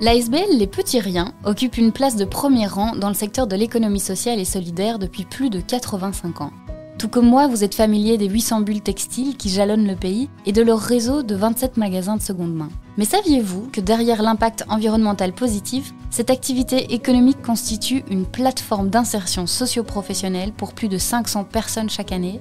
L'ASBL 0.00 0.56
Les 0.56 0.68
Petits 0.68 1.00
Riens 1.00 1.32
occupe 1.42 1.76
une 1.76 1.90
place 1.90 2.14
de 2.14 2.24
premier 2.24 2.68
rang 2.68 2.94
dans 2.94 3.08
le 3.08 3.14
secteur 3.14 3.48
de 3.48 3.56
l'économie 3.56 3.98
sociale 3.98 4.38
et 4.38 4.44
solidaire 4.44 5.00
depuis 5.00 5.24
plus 5.24 5.50
de 5.50 5.60
85 5.60 6.40
ans. 6.40 6.52
Tout 6.98 7.08
comme 7.08 7.26
moi, 7.28 7.48
vous 7.48 7.64
êtes 7.64 7.74
familier 7.74 8.16
des 8.16 8.28
800 8.28 8.60
bulles 8.60 8.80
textiles 8.80 9.36
qui 9.36 9.48
jalonnent 9.48 9.88
le 9.88 9.96
pays 9.96 10.30
et 10.46 10.52
de 10.52 10.62
leur 10.62 10.78
réseau 10.78 11.24
de 11.24 11.34
27 11.34 11.78
magasins 11.78 12.16
de 12.16 12.22
seconde 12.22 12.54
main. 12.54 12.68
Mais 12.96 13.06
saviez-vous 13.06 13.70
que 13.72 13.80
derrière 13.80 14.22
l'impact 14.22 14.64
environnemental 14.68 15.32
positif, 15.32 15.92
cette 16.10 16.30
activité 16.30 16.94
économique 16.94 17.42
constitue 17.42 18.04
une 18.08 18.24
plateforme 18.24 18.90
d'insertion 18.90 19.48
socio-professionnelle 19.48 20.52
pour 20.52 20.74
plus 20.74 20.88
de 20.88 20.98
500 20.98 21.42
personnes 21.42 21.90
chaque 21.90 22.12
année? 22.12 22.40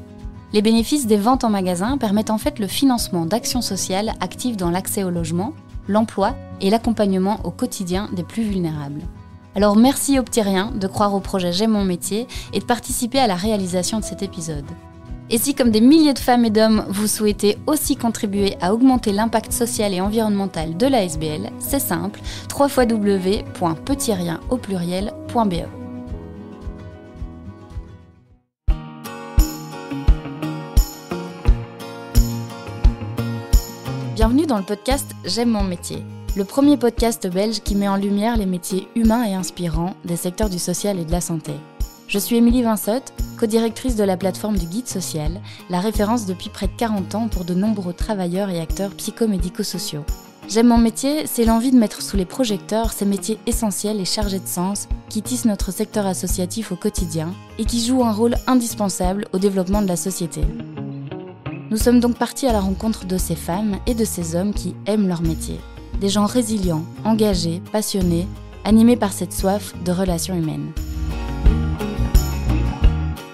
Les 0.54 0.62
bénéfices 0.62 1.08
des 1.08 1.18
ventes 1.18 1.44
en 1.44 1.50
magasin 1.50 1.98
permettent 1.98 2.30
en 2.30 2.38
fait 2.38 2.60
le 2.60 2.68
financement 2.68 3.26
d'actions 3.26 3.64
sociales 3.64 4.14
actives 4.21 4.58
dans 4.58 4.70
l'accès 4.70 5.04
au 5.04 5.10
logement, 5.10 5.54
l'emploi 5.88 6.36
et 6.62 6.70
l'accompagnement 6.70 7.39
au 7.43 7.52
quotidien 7.52 8.10
des 8.14 8.24
plus 8.24 8.43
vulnérables. 8.43 9.02
Alors 9.56 9.75
merci 9.75 10.20
Optérien 10.20 10.71
de 10.75 10.88
croire 10.88 11.14
au 11.14 11.20
projet 11.20 11.52
J'aime 11.52 11.71
mon 11.71 11.84
métier 11.84 12.28
et 12.54 12.60
de 12.60 12.66
participer 12.66 13.20
à 13.20 13.28
la 13.28 13.36
réalisation 13.36 14.00
de 14.00 14.04
cet 14.04 14.21
épisode. 14.21 14.66
Et 15.30 15.38
si 15.38 15.56
comme 15.56 15.71
des 15.71 15.82
milliers 15.82 16.14
de 16.14 16.20
femmes 16.20 16.46
et 16.46 16.50
d'hommes, 16.50 16.86
vous 16.89 17.08
souhaitez 17.08 17.58
aussi 17.68 17.97
contribuer 17.97 18.56
à 18.61 18.74
augmenter 18.74 19.11
l'impact 19.11 19.52
social 19.52 19.94
et 19.94 20.00
environnemental 20.00 20.78
de 20.78 20.88
l'ASBL, 20.88 21.50
c'est 21.60 21.80
simple, 21.80 22.22
www.petitien 22.58 24.39
au 24.50 24.58
pluriel.be. 24.58 25.86
Bienvenue 34.17 34.48
dans 34.48 34.58
le 34.58 34.64
podcast 34.64 35.12
J'aime 35.26 35.52
mon 35.52 35.62
métier, 35.62 36.02
le 36.36 36.44
premier 36.44 36.75
podcast 36.75 37.31
belge 37.31 37.59
qui 37.59 37.75
met 37.75 37.88
en 37.88 37.98
lumière 37.98 38.36
les 38.36 38.48
métiers 38.48 38.88
humains 38.95 39.23
et 39.23 39.36
inspirants 39.36 39.94
des 40.05 40.16
secteurs 40.16 40.50
du 40.50 40.58
social 40.58 40.97
et 40.97 41.05
de 41.05 41.11
la 41.11 41.22
santé. 41.22 41.52
Je 42.08 42.17
suis 42.17 42.38
Émilie 42.38 42.64
Vinsotte, 42.64 43.14
co-directrice 43.39 43.95
de 43.95 44.03
la 44.03 44.17
plateforme 44.17 44.58
du 44.58 44.66
Guide 44.66 44.88
Social, 44.88 45.39
la 45.69 45.80
référence 45.80 46.25
depuis 46.25 46.50
près 46.50 46.66
de 46.66 46.75
40 46.75 47.14
ans 47.14 47.28
pour 47.28 47.45
de 47.45 47.53
nombreux 47.53 47.94
travailleurs 47.94 48.50
et 48.50 48.59
acteurs 48.59 48.89
psychomédico-sociaux. 48.89 50.03
J'aime 50.50 50.69
mon 50.69 50.80
métier, 50.80 51.28
c'est 51.28 51.45
l'envie 51.45 51.69
de 51.69 51.78
mettre 51.78 52.02
sous 52.02 52.17
les 52.17 52.25
projecteurs 52.25 52.94
ces 52.94 53.06
métiers 53.06 53.38
essentiels 53.45 54.02
et 54.02 54.06
chargés 54.06 54.39
de 54.39 54.47
sens 54.47 54.88
qui 55.09 55.22
tissent 55.22 55.45
notre 55.45 55.72
secteur 55.72 56.08
associatif 56.08 56.72
au 56.72 56.75
quotidien 56.75 57.36
et 57.59 57.66
qui 57.66 57.86
jouent 57.86 58.03
un 58.03 58.13
rôle 58.13 58.34
indispensable 58.47 59.28
au 59.31 59.38
développement 59.38 59.84
de 59.84 59.88
la 59.88 59.95
société. 59.95 60.41
Nous 61.69 61.77
sommes 61.77 61.99
donc 61.99 62.15
partis 62.17 62.47
à 62.47 62.53
la 62.53 62.61
rencontre 62.61 63.05
de 63.05 63.17
ces 63.17 63.35
femmes 63.35 63.77
et 63.87 63.93
de 63.93 64.05
ces 64.05 64.35
hommes 64.35 64.53
qui 64.53 64.73
aiment 64.85 65.09
leur 65.09 65.21
métier. 65.21 65.59
Des 65.99 66.07
gens 66.07 66.25
résilients, 66.25 66.85
engagés, 67.03 67.61
passionnés, 67.73 68.25
animés 68.63 68.95
par 68.95 69.11
cette 69.11 69.33
soif 69.33 69.73
de 69.83 69.91
relations 69.91 70.33
humaines. 70.33 70.71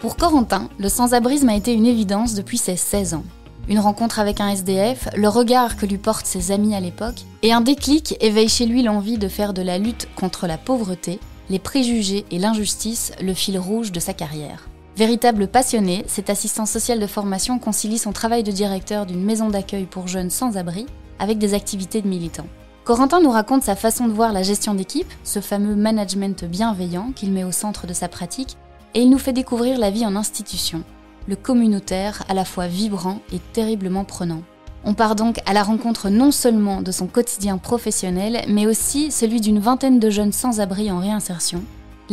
Pour 0.01 0.17
Corentin, 0.17 0.67
le 0.79 0.89
sans-abrisme 0.89 1.49
a 1.49 1.55
été 1.55 1.73
une 1.73 1.85
évidence 1.85 2.33
depuis 2.33 2.57
ses 2.57 2.75
16 2.75 3.13
ans. 3.13 3.23
Une 3.69 3.79
rencontre 3.79 4.19
avec 4.19 4.41
un 4.41 4.49
SDF, 4.49 5.09
le 5.15 5.27
regard 5.27 5.77
que 5.77 5.85
lui 5.85 5.99
portent 5.99 6.25
ses 6.25 6.51
amis 6.51 6.73
à 6.73 6.79
l'époque, 6.79 7.21
et 7.43 7.53
un 7.53 7.61
déclic 7.61 8.17
éveille 8.19 8.49
chez 8.49 8.65
lui 8.65 8.81
l'envie 8.81 9.19
de 9.19 9.27
faire 9.27 9.53
de 9.53 9.61
la 9.61 9.77
lutte 9.77 10.07
contre 10.15 10.47
la 10.47 10.57
pauvreté, 10.57 11.19
les 11.51 11.59
préjugés 11.59 12.25
et 12.31 12.39
l'injustice 12.39 13.11
le 13.21 13.35
fil 13.35 13.59
rouge 13.59 13.91
de 13.91 13.99
sa 13.99 14.13
carrière. 14.13 14.67
Véritable 14.95 15.47
passionné, 15.47 16.05
cet 16.07 16.29
assistant 16.29 16.67
social 16.67 16.99
de 16.99 17.07
formation 17.07 17.57
concilie 17.57 17.97
son 17.97 18.11
travail 18.11 18.43
de 18.43 18.51
directeur 18.51 19.07
d'une 19.07 19.23
maison 19.23 19.49
d'accueil 19.49 19.85
pour 19.85 20.07
jeunes 20.07 20.29
sans 20.29 20.55
abri 20.55 20.85
avec 21.17 21.39
des 21.39 21.55
activités 21.55 22.03
de 22.03 22.07
militants. 22.07 22.45
Corentin 22.83 23.19
nous 23.19 23.31
raconte 23.31 23.63
sa 23.63 23.75
façon 23.75 24.07
de 24.07 24.13
voir 24.13 24.33
la 24.33 24.43
gestion 24.43 24.75
d'équipe, 24.75 25.11
ce 25.23 25.39
fameux 25.39 25.75
management 25.75 26.45
bienveillant 26.45 27.11
qu'il 27.15 27.31
met 27.31 27.43
au 27.43 27.51
centre 27.51 27.87
de 27.87 27.93
sa 27.93 28.07
pratique, 28.07 28.55
et 28.93 29.01
il 29.01 29.09
nous 29.09 29.17
fait 29.17 29.33
découvrir 29.33 29.79
la 29.79 29.89
vie 29.89 30.05
en 30.05 30.15
institution, 30.15 30.83
le 31.27 31.35
communautaire 31.35 32.23
à 32.29 32.35
la 32.35 32.45
fois 32.45 32.67
vibrant 32.67 33.19
et 33.33 33.39
terriblement 33.39 34.03
prenant. 34.03 34.43
On 34.83 34.93
part 34.93 35.15
donc 35.15 35.39
à 35.47 35.53
la 35.53 35.63
rencontre 35.63 36.09
non 36.09 36.29
seulement 36.29 36.83
de 36.83 36.91
son 36.91 37.07
quotidien 37.07 37.57
professionnel, 37.57 38.43
mais 38.47 38.67
aussi 38.67 39.09
celui 39.09 39.41
d'une 39.41 39.59
vingtaine 39.59 39.99
de 39.99 40.11
jeunes 40.11 40.33
sans 40.33 40.59
abri 40.59 40.91
en 40.91 40.99
réinsertion, 40.99 41.63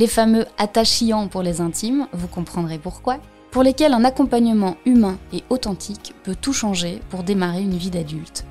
les 0.00 0.06
fameux 0.06 0.46
attachillants 0.56 1.28
pour 1.28 1.42
les 1.42 1.60
intimes, 1.60 2.08
vous 2.14 2.26
comprendrez 2.26 2.78
pourquoi, 2.78 3.18
pour 3.50 3.62
lesquels 3.62 3.92
un 3.92 4.02
accompagnement 4.02 4.78
humain 4.86 5.18
et 5.30 5.44
authentique 5.50 6.14
peut 6.22 6.34
tout 6.34 6.54
changer 6.54 7.02
pour 7.10 7.22
démarrer 7.22 7.60
une 7.60 7.76
vie 7.76 7.90
d'adulte. 7.90 8.46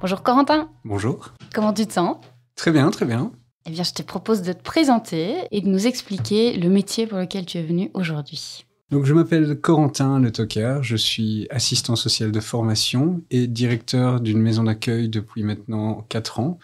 Bonjour 0.00 0.22
Corentin. 0.22 0.70
Bonjour. 0.84 1.34
Comment 1.52 1.72
tu 1.72 1.84
te 1.88 1.92
sens? 1.92 2.18
Très 2.54 2.70
bien, 2.70 2.88
très 2.92 3.04
bien. 3.04 3.32
Eh 3.66 3.70
bien, 3.70 3.82
je 3.82 3.92
te 3.92 4.02
propose 4.02 4.42
de 4.42 4.52
te 4.52 4.62
présenter 4.62 5.38
et 5.50 5.60
de 5.60 5.68
nous 5.68 5.88
expliquer 5.88 6.56
le 6.56 6.68
métier 6.68 7.08
pour 7.08 7.18
lequel 7.18 7.46
tu 7.46 7.58
es 7.58 7.62
venu 7.64 7.90
aujourd'hui. 7.94 8.64
Donc, 8.90 9.04
je 9.04 9.14
m'appelle 9.14 9.60
Corentin 9.60 10.18
Le 10.18 10.32
Tocker, 10.32 10.80
je 10.82 10.96
suis 10.96 11.46
assistant 11.50 11.94
social 11.94 12.32
de 12.32 12.40
formation 12.40 13.22
et 13.30 13.46
directeur 13.46 14.20
d'une 14.20 14.40
maison 14.40 14.64
d'accueil 14.64 15.08
depuis 15.08 15.44
maintenant 15.44 16.04
4 16.08 16.40
ans. 16.40 16.58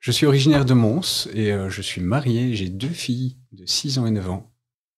Je 0.00 0.10
suis 0.10 0.24
originaire 0.24 0.64
de 0.64 0.72
Mons 0.72 1.28
et 1.34 1.52
euh, 1.52 1.68
je 1.68 1.82
suis 1.82 2.00
marié, 2.00 2.54
j'ai 2.54 2.70
deux 2.70 2.88
filles 2.88 3.36
de 3.52 3.66
6 3.66 3.98
ans 3.98 4.06
et 4.06 4.10
9 4.10 4.30
ans. 4.30 4.46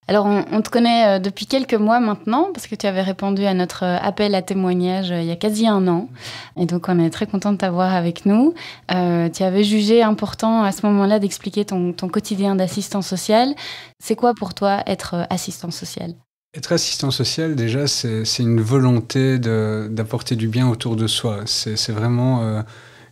Alors, 0.07 0.27
on, 0.27 0.63
te 0.63 0.71
connaît 0.71 1.17
euh, 1.17 1.19
depuis 1.19 1.47
quelques 1.47 1.75
mois 1.75 1.99
maintenant, 1.99 2.51
parce 2.55 2.69
que 2.69 2.77
tu 2.77 2.87
avais 2.87 3.03
répondu 3.03 3.45
à 3.45 3.55
notre 3.55 3.85
euh, 3.85 3.99
appel 4.01 4.37
à 4.37 4.43
témoignage 4.43 5.09
il 5.09 5.25
y 5.25 5.33
a 5.33 5.37
quasi 5.37 5.67
un 5.67 5.89
an. 5.89 6.09
Et 6.57 6.65
donc, 6.65 6.89
on 6.89 7.01
est 7.01 7.11
très 7.11 7.27
content 7.27 7.53
de 7.53 7.59
t'avoir 7.59 7.93
avec 7.93 8.25
nous. 8.25 8.55
tu 8.89 9.43
avais 9.43 9.65
jugé 9.65 10.05
important 10.05 10.63
à 10.63 10.71
ce 10.71 10.87
moment-là 10.87 11.19
d'expliquer 11.19 11.65
ton, 11.65 11.93
ton 11.93 12.09
quotidien 12.09 12.55
d'assistant 12.55 13.03
social. 13.03 13.53
C'est 13.99 14.15
quoi 14.15 14.33
pour 14.33 14.55
toi 14.55 14.85
être 14.87 15.27
assistant 15.29 15.73
social? 15.73 16.15
Être 16.59 16.73
assistant 16.73 17.13
social, 17.13 17.55
déjà, 17.55 17.87
c'est 17.87 18.25
une 18.41 18.61
volonté 18.61 19.39
d'apporter 19.39 20.35
du 20.35 20.49
bien 20.49 20.69
autour 20.69 20.97
de 20.97 21.07
soi. 21.07 21.43
C'est 21.47 21.93
vraiment 21.93 22.43
euh, 22.43 22.63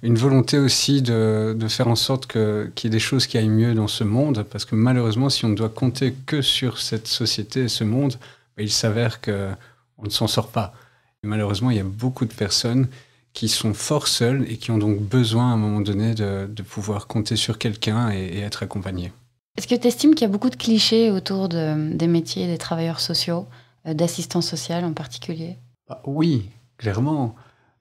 une 0.02 0.16
volonté 0.16 0.58
aussi 0.58 1.00
de, 1.00 1.56
faire 1.68 1.86
en 1.86 1.94
sorte 1.94 2.26
qu'il 2.26 2.84
y 2.84 2.86
ait 2.88 2.90
des 2.90 2.98
choses 2.98 3.28
qui 3.28 3.38
aillent 3.38 3.48
mieux 3.48 3.72
dans 3.74 3.86
ce 3.86 4.02
monde, 4.02 4.44
parce 4.50 4.64
que 4.64 4.74
malheureusement, 4.74 5.30
si 5.30 5.44
on 5.44 5.48
ne 5.48 5.54
doit 5.54 5.68
compter 5.68 6.12
que 6.26 6.42
sur 6.42 6.78
cette 6.78 7.06
société 7.06 7.64
et 7.64 7.68
ce 7.68 7.84
monde, 7.84 8.16
bah, 8.56 8.64
il 8.64 8.72
s'avère 8.72 9.20
qu'on 9.20 9.54
ne 10.02 10.10
s'en 10.10 10.26
sort 10.26 10.48
pas. 10.48 10.74
Et 11.22 11.28
malheureusement, 11.28 11.70
il 11.70 11.76
y 11.76 11.80
a 11.80 11.84
beaucoup 11.84 12.24
de 12.24 12.34
personnes 12.34 12.88
qui 13.32 13.48
sont 13.48 13.74
fort 13.74 14.08
seules 14.08 14.44
et 14.50 14.56
qui 14.56 14.72
ont 14.72 14.78
donc 14.78 14.98
besoin 14.98 15.50
à 15.50 15.54
un 15.54 15.56
moment 15.56 15.82
donné 15.82 16.16
de, 16.16 16.48
pouvoir 16.68 17.06
compter 17.06 17.36
sur 17.36 17.58
quelqu'un 17.58 18.10
et 18.10 18.40
être 18.40 18.64
accompagnées. 18.64 19.12
Est-ce 19.56 19.67
que 19.67 19.75
tu 19.75 19.89
estimes 19.89 20.15
qu'il 20.15 20.27
y 20.27 20.31
a 20.31 20.33
beaucoup 20.33 20.50
de 20.50 20.56
clichés 20.56 21.11
autour 21.11 21.49
des 21.49 22.06
métiers 22.06 22.47
des 22.47 22.59
travailleurs 22.59 23.00
sociaux, 23.00 23.47
euh, 23.87 23.94
d'assistance 23.94 24.47
sociale 24.47 24.84
en 24.84 24.93
particulier? 24.93 25.56
Bah 25.89 26.03
Oui, 26.05 26.50
clairement. 26.77 27.34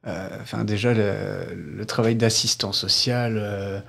Euh, 0.08 0.64
déjà, 0.64 0.94
le, 0.94 1.84
travail 1.86 2.16
d'assistant 2.16 2.72
social, 2.72 3.38
euh, 3.38 3.82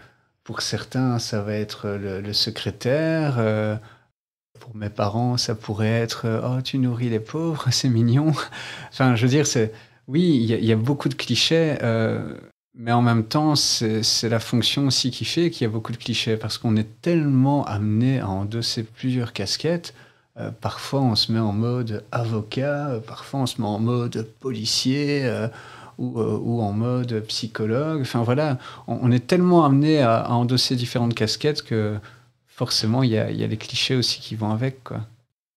pour 0.42 0.62
certains, 0.62 1.18
ça 1.18 1.42
va 1.42 1.54
être 1.54 1.88
le, 1.88 2.32
secrétaire. 2.32 3.34
pour 4.58 4.74
mes 4.74 4.90
parents, 4.90 5.36
ça 5.36 5.54
pourrait 5.54 6.00
être 6.00 6.26
Oh, 6.44 6.62
tu 6.62 6.78
nourris 6.78 7.10
les 7.10 7.20
pauvres, 7.20 7.66
c'est 7.70 7.88
mignon. 7.88 8.32
enfin, 8.90 9.14
je 9.14 9.22
veux 9.26 9.30
dire. 9.30 9.46
Oui, 10.08 10.36
il 10.40 10.64
y, 10.64 10.72
a 10.72 10.76
beaucoup 10.76 11.08
de 11.08 11.14
clichés. 11.14 11.76
Mais 12.78 12.92
en 12.92 13.00
même 13.00 13.24
temps, 13.24 13.56
c'est 13.56 14.28
la 14.28 14.38
fonction 14.38 14.86
aussi 14.86 15.10
qui 15.10 15.24
fait 15.24 15.50
qu'il 15.50 15.66
y 15.66 15.68
a 15.68 15.72
beaucoup 15.72 15.92
de 15.92 15.96
clichés, 15.96 16.36
parce 16.36 16.58
qu'on 16.58 16.76
est 16.76 17.00
tellement 17.00 17.64
amené 17.64 18.20
à 18.20 18.28
endosser 18.28 18.82
plusieurs 18.82 19.32
casquettes. 19.32 19.94
Euh, 20.38 20.50
parfois, 20.50 21.00
on 21.00 21.14
se 21.14 21.32
met 21.32 21.38
en 21.38 21.52
mode 21.52 22.04
avocat, 22.12 22.88
euh, 22.88 23.00
parfois, 23.00 23.40
on 23.40 23.46
se 23.46 23.62
met 23.62 23.66
en 23.66 23.78
mode 23.78 24.28
policier 24.40 25.24
euh, 25.24 25.48
ou, 25.96 26.60
en 26.60 26.72
mode 26.72 27.24
psychologue. 27.28 28.02
Enfin 28.02 28.22
voilà, 28.22 28.58
on, 28.86 29.10
est 29.10 29.26
tellement 29.26 29.64
amené 29.64 30.02
à, 30.02 30.30
endosser 30.30 30.76
différentes 30.76 31.14
casquettes 31.14 31.62
que 31.62 31.96
forcément, 32.46 33.02
il 33.02 33.10
y 33.10 33.18
a, 33.18 33.30
les 33.30 33.56
clichés 33.56 33.96
aussi 33.96 34.20
qui 34.20 34.36
vont 34.36 34.50
avec. 34.50 34.90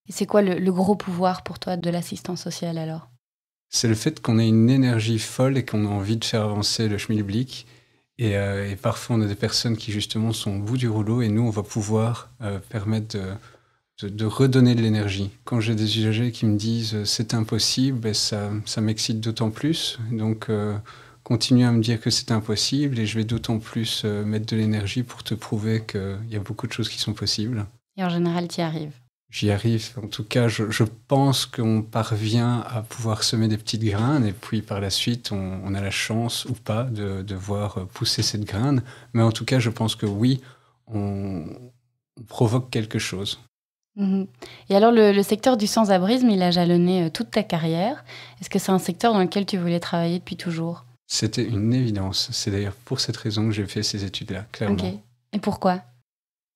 Et 0.07 0.13
c'est 0.13 0.25
quoi 0.25 0.41
le, 0.41 0.57
le 0.57 0.71
gros 0.71 0.95
pouvoir 0.95 1.43
pour 1.43 1.59
toi 1.59 1.75
de 1.75 1.89
l'assistance 1.89 2.41
sociale 2.41 2.77
alors? 2.77 3.08
C'est 3.69 3.87
le 3.87 3.95
fait 3.95 4.19
qu'on 4.19 4.39
ait 4.39 4.47
une 4.47 4.69
énergie 4.69 5.19
folle 5.19 5.57
et 5.57 5.63
qu'on 5.63 5.85
a 5.85 5.89
envie 5.89 6.17
de 6.17 6.25
faire 6.25 6.43
avancer 6.43 6.89
le 6.89 6.97
schmilblick. 6.97 7.67
Et, 8.17 8.35
euh, 8.35 8.69
et, 8.69 8.75
parfois, 8.75 9.15
on 9.15 9.21
a 9.21 9.27
des 9.27 9.35
personnes 9.35 9.77
qui, 9.77 9.91
justement, 9.91 10.33
sont 10.33 10.57
au 10.57 10.59
bout 10.59 10.77
du 10.77 10.89
rouleau 10.89 11.21
et 11.21 11.29
nous, 11.29 11.43
on 11.43 11.51
va 11.51 11.63
pouvoir 11.63 12.31
euh, 12.41 12.59
permettre 12.69 13.17
de, 14.01 14.25
redonner 14.25 14.75
de 14.75 14.81
l'énergie. 14.81 15.29
Quand 15.45 15.61
j'ai 15.61 15.75
des 15.75 15.99
usagers 15.99 16.31
qui 16.31 16.45
me 16.45 16.57
disent 16.57 16.95
euh, 16.95 17.05
c'est 17.05 17.33
impossible, 17.33 17.99
ben 17.99 18.13
ça, 18.13 18.49
ça 18.65 18.81
m'excite 18.81 19.21
d'autant 19.21 19.51
plus. 19.51 19.99
Donc, 20.11 20.49
continue 21.23 21.65
à 21.65 21.71
me 21.71 21.81
dire 21.81 22.01
que 22.01 22.09
c'est 22.09 22.31
impossible 22.31 22.97
et 22.99 23.05
je 23.05 23.17
vais 23.17 23.23
d'autant 23.23 23.59
plus 23.59 24.03
mettre 24.03 24.47
de 24.47 24.55
l'énergie 24.55 25.03
pour 25.03 25.23
te 25.23 25.35
prouver 25.35 25.83
qu'il 25.85 26.27
y 26.29 26.35
a 26.35 26.39
beaucoup 26.39 26.65
de 26.65 26.73
choses 26.73 26.89
qui 26.89 26.97
sont 26.97 27.13
possibles. 27.13 27.67
Et 27.97 28.03
en 28.03 28.09
général, 28.09 28.47
tu 28.47 28.59
y 28.59 28.63
arrives 28.63 28.93
j'y 29.29 29.51
arrive. 29.51 29.91
En 30.01 30.07
tout 30.07 30.23
cas, 30.23 30.47
je, 30.47 30.83
pense 31.07 31.45
qu'on 31.45 31.81
parvient 31.81 32.61
à 32.61 32.81
pouvoir 32.81 33.23
semer 33.23 33.47
des 33.47 33.57
petites 33.57 33.83
graines 33.83 34.25
et 34.25 34.33
puis 34.33 34.61
par 34.61 34.79
la 34.79 34.89
suite, 34.89 35.31
on, 35.31 35.73
a 35.73 35.81
la 35.81 35.91
chance 35.91 36.45
ou 36.45 36.53
pas 36.53 36.83
de, 36.83 37.35
voir 37.35 37.87
pousser 37.87 38.23
cette 38.23 38.45
graine. 38.45 38.83
Mais 39.13 39.23
en 39.23 39.31
tout 39.31 39.45
cas, 39.45 39.59
je 39.59 39.69
pense 39.69 39.95
que 39.95 40.05
oui, 40.05 40.41
on, 40.87 41.45
provoque 42.27 42.69
quelque 42.69 42.99
chose. 42.99 43.39
Mhm. 43.95 44.27
Et 44.69 44.75
alors, 44.75 44.91
le, 44.91 45.21
secteur 45.23 45.57
du 45.57 45.67
sans-abrisme, 45.67 46.29
il 46.29 46.41
a 46.41 46.51
jalonné 46.51 47.05
euh, 47.05 47.09
toute 47.09 47.31
ta 47.31 47.43
carrière. 47.43 48.03
Est-ce 48.39 48.49
que 48.49 48.59
c'est 48.59 48.71
un 48.71 48.79
secteur 48.79 49.13
dans 49.13 49.19
lequel 49.19 49.45
tu 49.45 49.57
voulais 49.57 49.79
travailler 49.79 50.19
depuis 50.19 50.37
toujours? 50.37 50.85
C'était 51.07 51.43
une 51.43 51.73
évidence. 51.73 52.29
C'est 52.31 52.51
d'ailleurs 52.51 52.75
pour 52.85 52.99
cette 52.99 53.17
raison 53.17 53.45
que 53.45 53.51
j'ai 53.51 53.65
fait 53.65 53.83
ces 53.83 54.05
études-là, 54.05 54.45
clairement. 54.51 55.01
Et 55.33 55.39
pourquoi? 55.39 55.81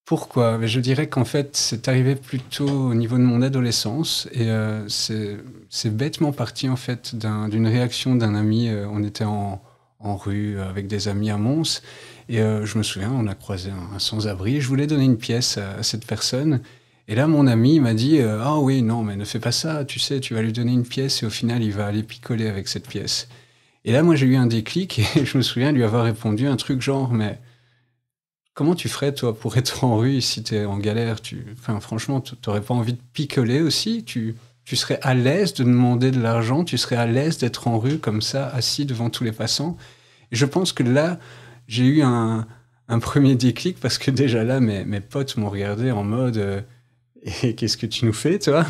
Pourquoi? 0.05 0.59
Je 0.65 0.79
dirais 0.81 1.07
qu'en 1.07 1.23
fait, 1.23 1.55
c'est 1.55 1.87
arrivé 1.87 2.15
plutôt 2.15 2.67
au 2.67 2.93
niveau 2.93 3.17
de 3.17 3.23
mon 3.23 3.41
adolescence 3.41 4.27
et 4.33 4.49
euh, 4.49 4.85
c'est 4.89 5.95
bêtement 5.95 6.33
parti 6.33 6.67
en 6.67 6.75
fait 6.75 7.15
d'une 7.15 7.67
réaction 7.67 8.15
d'un 8.15 8.35
ami. 8.35 8.67
Euh, 8.67 8.85
on 8.91 9.03
était 9.03 9.23
en, 9.23 9.61
rue 10.01 10.59
avec 10.59 10.87
des 10.87 11.07
amis 11.07 11.29
à 11.31 11.37
Mons 11.37 11.81
et 12.27 12.41
euh, 12.41 12.65
je 12.65 12.77
me 12.77 12.83
souviens, 12.83 13.09
on 13.13 13.25
a 13.27 13.35
croisé 13.35 13.71
un, 13.71 13.99
sans-abri. 13.99 14.59
Je 14.59 14.67
voulais 14.67 14.87
donner 14.87 15.05
une 15.05 15.17
pièce 15.17 15.57
à, 15.57 15.81
cette 15.83 16.05
personne 16.05 16.59
et 17.07 17.15
là, 17.15 17.25
mon 17.27 17.47
ami 17.47 17.79
m'a 17.79 17.93
dit 17.93 18.19
Ah 18.21 18.59
oui, 18.59 18.81
non, 18.81 19.03
mais 19.03 19.15
ne 19.15 19.23
fais 19.23 19.39
pas 19.39 19.53
ça. 19.53 19.85
Tu 19.85 19.99
sais, 19.99 20.19
tu 20.19 20.33
vas 20.33 20.41
lui 20.41 20.51
donner 20.51 20.73
une 20.73 20.85
pièce 20.85 21.23
et 21.23 21.25
au 21.25 21.29
final, 21.29 21.63
il 21.63 21.71
va 21.71 21.85
aller 21.87 22.03
picoler 22.03 22.47
avec 22.47 22.67
cette 22.67 22.87
pièce. 22.89 23.29
Et 23.85 23.93
là, 23.93 24.03
moi, 24.03 24.15
j'ai 24.15 24.25
eu 24.25 24.35
un 24.35 24.47
déclic 24.47 24.99
et 25.15 25.25
je 25.25 25.37
me 25.37 25.43
souviens 25.43 25.71
lui 25.71 25.83
avoir 25.85 26.03
répondu 26.03 26.47
un 26.47 26.57
truc 26.57 26.81
genre 26.81 27.13
mais 27.13 27.39
Comment 28.53 28.75
tu 28.75 28.87
ferais, 28.87 29.13
toi, 29.13 29.35
pour 29.35 29.57
être 29.57 29.83
en 29.83 29.97
rue 29.97 30.21
si 30.21 30.43
tu 30.43 30.55
es 30.55 30.65
en 30.65 30.77
galère? 30.77 31.21
Tu... 31.21 31.45
enfin, 31.53 31.79
Franchement, 31.79 32.21
tu 32.21 32.35
n'aurais 32.45 32.61
pas 32.61 32.73
envie 32.73 32.93
de 32.93 33.01
picoler 33.13 33.61
aussi? 33.61 34.03
Tu... 34.03 34.35
tu 34.63 34.75
serais 34.75 34.99
à 35.01 35.15
l'aise 35.15 35.53
de 35.53 35.63
demander 35.63 36.11
de 36.11 36.21
l'argent? 36.21 36.63
Tu 36.63 36.77
serais 36.77 36.95
à 36.95 37.07
l'aise 37.07 37.39
d'être 37.39 37.67
en 37.67 37.79
rue 37.79 37.97
comme 37.97 38.21
ça, 38.21 38.47
assis 38.49 38.85
devant 38.85 39.09
tous 39.09 39.23
les 39.23 39.31
passants? 39.31 39.75
Et 40.31 40.35
je 40.35 40.45
pense 40.45 40.71
que 40.71 40.83
là, 40.83 41.19
j'ai 41.67 41.85
eu 41.85 42.01
un, 42.03 42.47
premier 43.01 43.35
déclic 43.35 43.79
parce 43.79 43.97
que 43.97 44.11
déjà 44.11 44.43
là, 44.43 44.59
mes, 44.59 45.01
potes 45.01 45.35
m'ont 45.37 45.49
regardé 45.49 45.89
en 45.89 46.03
mode 46.03 46.37
euh, 46.37 46.61
Et 47.43 47.55
qu'est-ce 47.55 47.77
que 47.77 47.85
tu 47.85 48.05
nous 48.05 48.13
fais, 48.13 48.37
toi? 48.39 48.65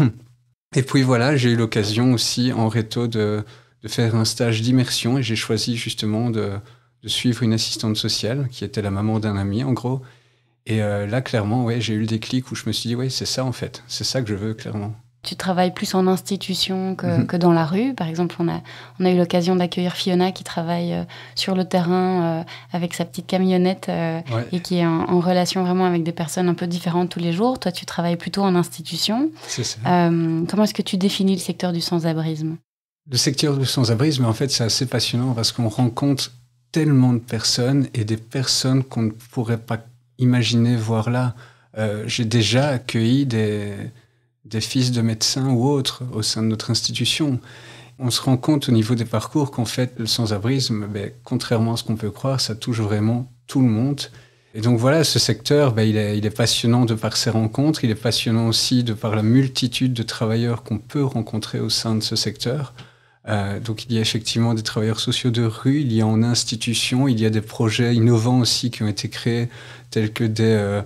Et 0.76 0.84
puis 0.84 1.02
voilà, 1.02 1.36
j'ai 1.36 1.52
eu 1.52 1.56
l'occasion 1.56 2.14
aussi 2.14 2.52
en 2.54 2.68
réto 2.68 3.08
de 3.08 3.44
faire 3.86 4.16
un 4.16 4.26
stage 4.26 4.62
d'immersion 4.62 5.18
et 5.18 5.24
j'ai 5.24 5.36
choisi 5.36 5.76
justement 5.76 6.30
de 6.30 6.52
de 7.04 7.10
suivre 7.10 7.44
une 7.44 7.54
assistante 7.54 7.98
sociale 7.98 8.48
qui 8.50 8.64
était 8.64 8.82
la 8.82 8.92
maman 8.92 9.20
d'un 9.20 9.38
ami, 9.38 9.64
en 9.64 9.74
gros. 9.74 10.02
Et 10.66 10.82
euh, 10.82 11.06
là, 11.06 11.22
clairement, 11.22 11.66
ouais, 11.66 11.82
j'ai 11.82 11.94
eu 11.94 12.00
le 12.00 12.06
déclic 12.06 12.50
où 12.52 12.56
je 12.56 12.64
me 12.66 12.72
suis 12.72 12.88
dit, 12.88 12.96
oui, 12.96 13.12
c'est 13.12 13.26
ça 13.26 13.44
en 13.44 13.52
fait, 13.52 13.84
c'est 13.88 14.06
ça 14.06 14.22
que 14.22 14.30
je 14.30 14.36
veux, 14.36 14.54
clairement. 14.54 14.94
Tu 15.22 15.38
travailles 15.38 15.74
plus 15.74 15.96
en 15.96 16.06
institution 16.08 16.96
que, 16.96 17.06
mhm. 17.06 17.28
que 17.28 17.38
dans 17.38 17.54
la 17.54 17.66
rue. 17.66 17.94
Par 17.94 18.10
exemple, 18.10 18.36
on 18.40 18.50
a, 18.50 18.62
on 19.00 19.06
a 19.06 19.10
eu 19.10 19.18
l'occasion 19.18 19.56
d'accueillir 19.56 19.94
Fiona 19.94 20.34
qui 20.34 20.44
travaille 20.44 20.94
euh, 20.94 21.04
sur 21.36 21.56
le 21.56 21.64
terrain 21.64 22.24
euh, 22.24 22.44
avec 22.74 22.94
sa 22.94 23.06
petite 23.06 23.28
camionnette 23.28 23.90
et 24.52 24.60
qui 24.60 24.80
est 24.80 24.86
en, 24.86 25.20
relation 25.22 25.64
vraiment 25.64 25.86
avec 25.86 26.04
des 26.04 26.12
personnes 26.12 26.50
un 26.50 26.54
peu 26.54 26.68
différentes 26.68 27.10
tous 27.10 27.20
les 27.20 27.32
jours. 27.32 27.58
Toi, 27.58 27.72
tu 27.72 27.86
travailles 27.86 28.18
plutôt 28.18 28.42
en 28.42 28.54
institution. 28.56 29.30
C'est 29.48 29.64
ça. 29.64 29.80
comment 29.86 30.64
est-ce 30.64 30.74
que 30.74 30.82
tu 30.82 30.98
définis 30.98 31.36
le 31.36 31.42
secteur 31.42 31.72
du 31.72 31.80
sans-abrisme? 31.80 32.58
Le 33.10 33.18
secteur 33.18 33.58
du 33.58 33.66
sans-abrisme, 33.66 34.26
en 34.26 34.34
fait, 34.34 34.52
c'est 34.52 34.66
assez 34.66 34.86
passionnant 34.86 35.34
parce 35.34 35.54
qu'on 35.54 35.70
rencontre 35.70 36.32
tellement 36.74 37.14
de 37.14 37.20
personnes 37.20 37.88
et 37.94 38.04
des 38.04 38.18
personnes 38.18 38.84
qu'on 38.84 39.04
ne 39.04 39.12
pourrait 39.12 39.60
pas 39.60 39.80
imaginer 40.18 40.76
voir 40.76 41.10
là. 41.10 41.36
Euh, 41.78 42.04
j'ai 42.08 42.26
déjà 42.26 42.68
accueilli 42.68 43.26
des, 43.26 43.92
fils 44.60 44.92
de 44.92 45.02
médecins 45.02 45.50
ou 45.50 45.66
autres 45.66 46.04
au 46.12 46.22
sein 46.22 46.42
de 46.42 46.48
notre 46.48 46.72
institution. 46.72 47.40
On 48.00 48.10
se 48.10 48.22
rend 48.22 48.38
compte 48.38 48.70
au 48.70 48.72
niveau 48.72 48.96
des 48.96 49.06
parcours 49.06 49.52
qu'en 49.52 49.66
fait, 49.66 49.94
le 49.98 50.08
sans-abrisme, 50.08 50.88
ben, 50.88 51.12
contrairement 51.24 51.74
à 51.74 51.78
ce 51.78 51.84
qu'on 51.84 51.96
peut 51.96 52.12
croire, 52.12 52.42
ça 52.42 52.56
touche 52.56 52.80
vraiment 52.80 53.32
tout 53.48 53.62
le 53.62 53.70
monde. 53.70 54.02
Et 54.56 54.62
donc 54.62 54.80
voilà, 54.80 55.04
ce 55.04 55.20
secteur, 55.20 55.74
ben, 55.74 55.84
il, 55.84 55.96
est, 55.98 56.36
passionnant 56.36 56.86
de 56.86 56.96
par 56.96 57.18
ses 57.18 57.30
rencontres, 57.30 57.84
il 57.84 57.92
est 57.92 57.96
passionnant 57.96 58.48
aussi 58.48 58.84
de 58.84 58.94
par 58.94 59.16
la 59.16 59.24
multitude 59.24 59.94
de 59.94 60.04
travailleurs 60.04 60.64
qu'on 60.64 60.80
peut 60.80 61.04
rencontrer 61.04 61.60
au 61.60 61.70
sein 61.70 61.94
de 61.94 62.02
ce 62.02 62.16
secteur. 62.16 62.74
Euh, 63.30 63.60
donc 63.60 63.86
il 63.86 63.94
y 63.94 63.98
a 63.98 64.02
effectivement 64.02 64.54
des 64.54 64.64
travailleurs 64.64 65.00
sociaux 65.00 65.32
de 65.32 65.44
rue, 65.44 65.80
il 65.80 65.94
y 65.94 66.02
a 66.02 66.08
en 66.08 66.24
institution, 66.24 67.08
il 67.08 67.20
y 67.20 67.26
a 67.26 67.30
des 67.30 67.42
projets 67.42 67.96
innovants 67.96 68.40
aussi 68.40 68.70
qui 68.70 68.84
ont 68.84 68.88
été 68.88 69.08
créés, 69.10 69.48
tels 69.92 70.12
que 70.12 70.24
des, 70.26 70.84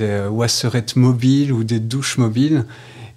euh, 0.00 0.28
wasserettes 0.28 0.96
mobiles 0.96 1.52
ou 1.52 1.62
des 1.62 1.80
douches 1.80 2.18
mobiles. 2.18 2.64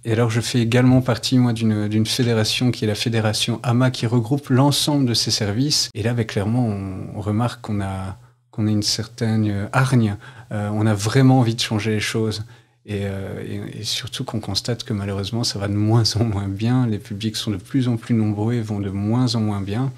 Et 0.04 0.14
alors 0.14 0.30
je 0.30 0.42
fais 0.42 0.60
également 0.60 1.02
partie 1.02 1.38
moi 1.38 1.54
d'une 1.54 2.06
fédération 2.06 2.72
qui 2.72 2.86
est 2.86 2.88
la 2.88 2.96
fédération 2.96 3.60
AMA 3.64 3.92
qui 3.92 4.06
regroupe 4.06 4.50
l'ensemble 4.50 5.06
de 5.06 5.14
ces 5.14 5.32
services. 5.32 5.90
Et 5.94 6.04
là, 6.04 6.12
avec 6.12 6.30
clairement, 6.30 6.66
on, 6.66 7.20
remarque 7.20 7.62
qu'on 7.62 7.82
a 7.82 8.18
qu'on 8.52 8.68
a 8.68 8.72
une 8.72 8.84
certaine 8.84 9.68
hargne. 9.74 10.16
Euh, 10.52 10.70
on 10.72 10.86
a 10.86 10.94
vraiment 10.94 11.40
envie 11.40 11.56
de 11.56 11.60
changer 11.60 11.92
les 11.92 12.00
choses. 12.00 12.44
Euh, 12.90 13.72
et, 13.74 13.84
surtout 13.84 14.24
qu'on 14.24 14.40
constate 14.40 14.84
que 14.84 14.94
malheureusement, 14.94 15.44
ça 15.44 15.60
va 15.60 15.68
de 15.68 15.74
moins 15.74 16.04
en 16.16 16.24
moins 16.24 16.48
bien. 16.48 16.88
Les 16.88 17.00
publics 17.00 17.36
sont 17.36 17.52
de 17.52 17.58
plus 17.58 17.88
en 17.88 17.98
plus 17.98 18.16
nombreux 18.16 18.54
et 18.54 18.62
vont 18.62 18.80
de 18.80 18.90
moins 18.90 19.36
en 19.36 19.42
moins 19.42 19.62
bien. 19.62 19.92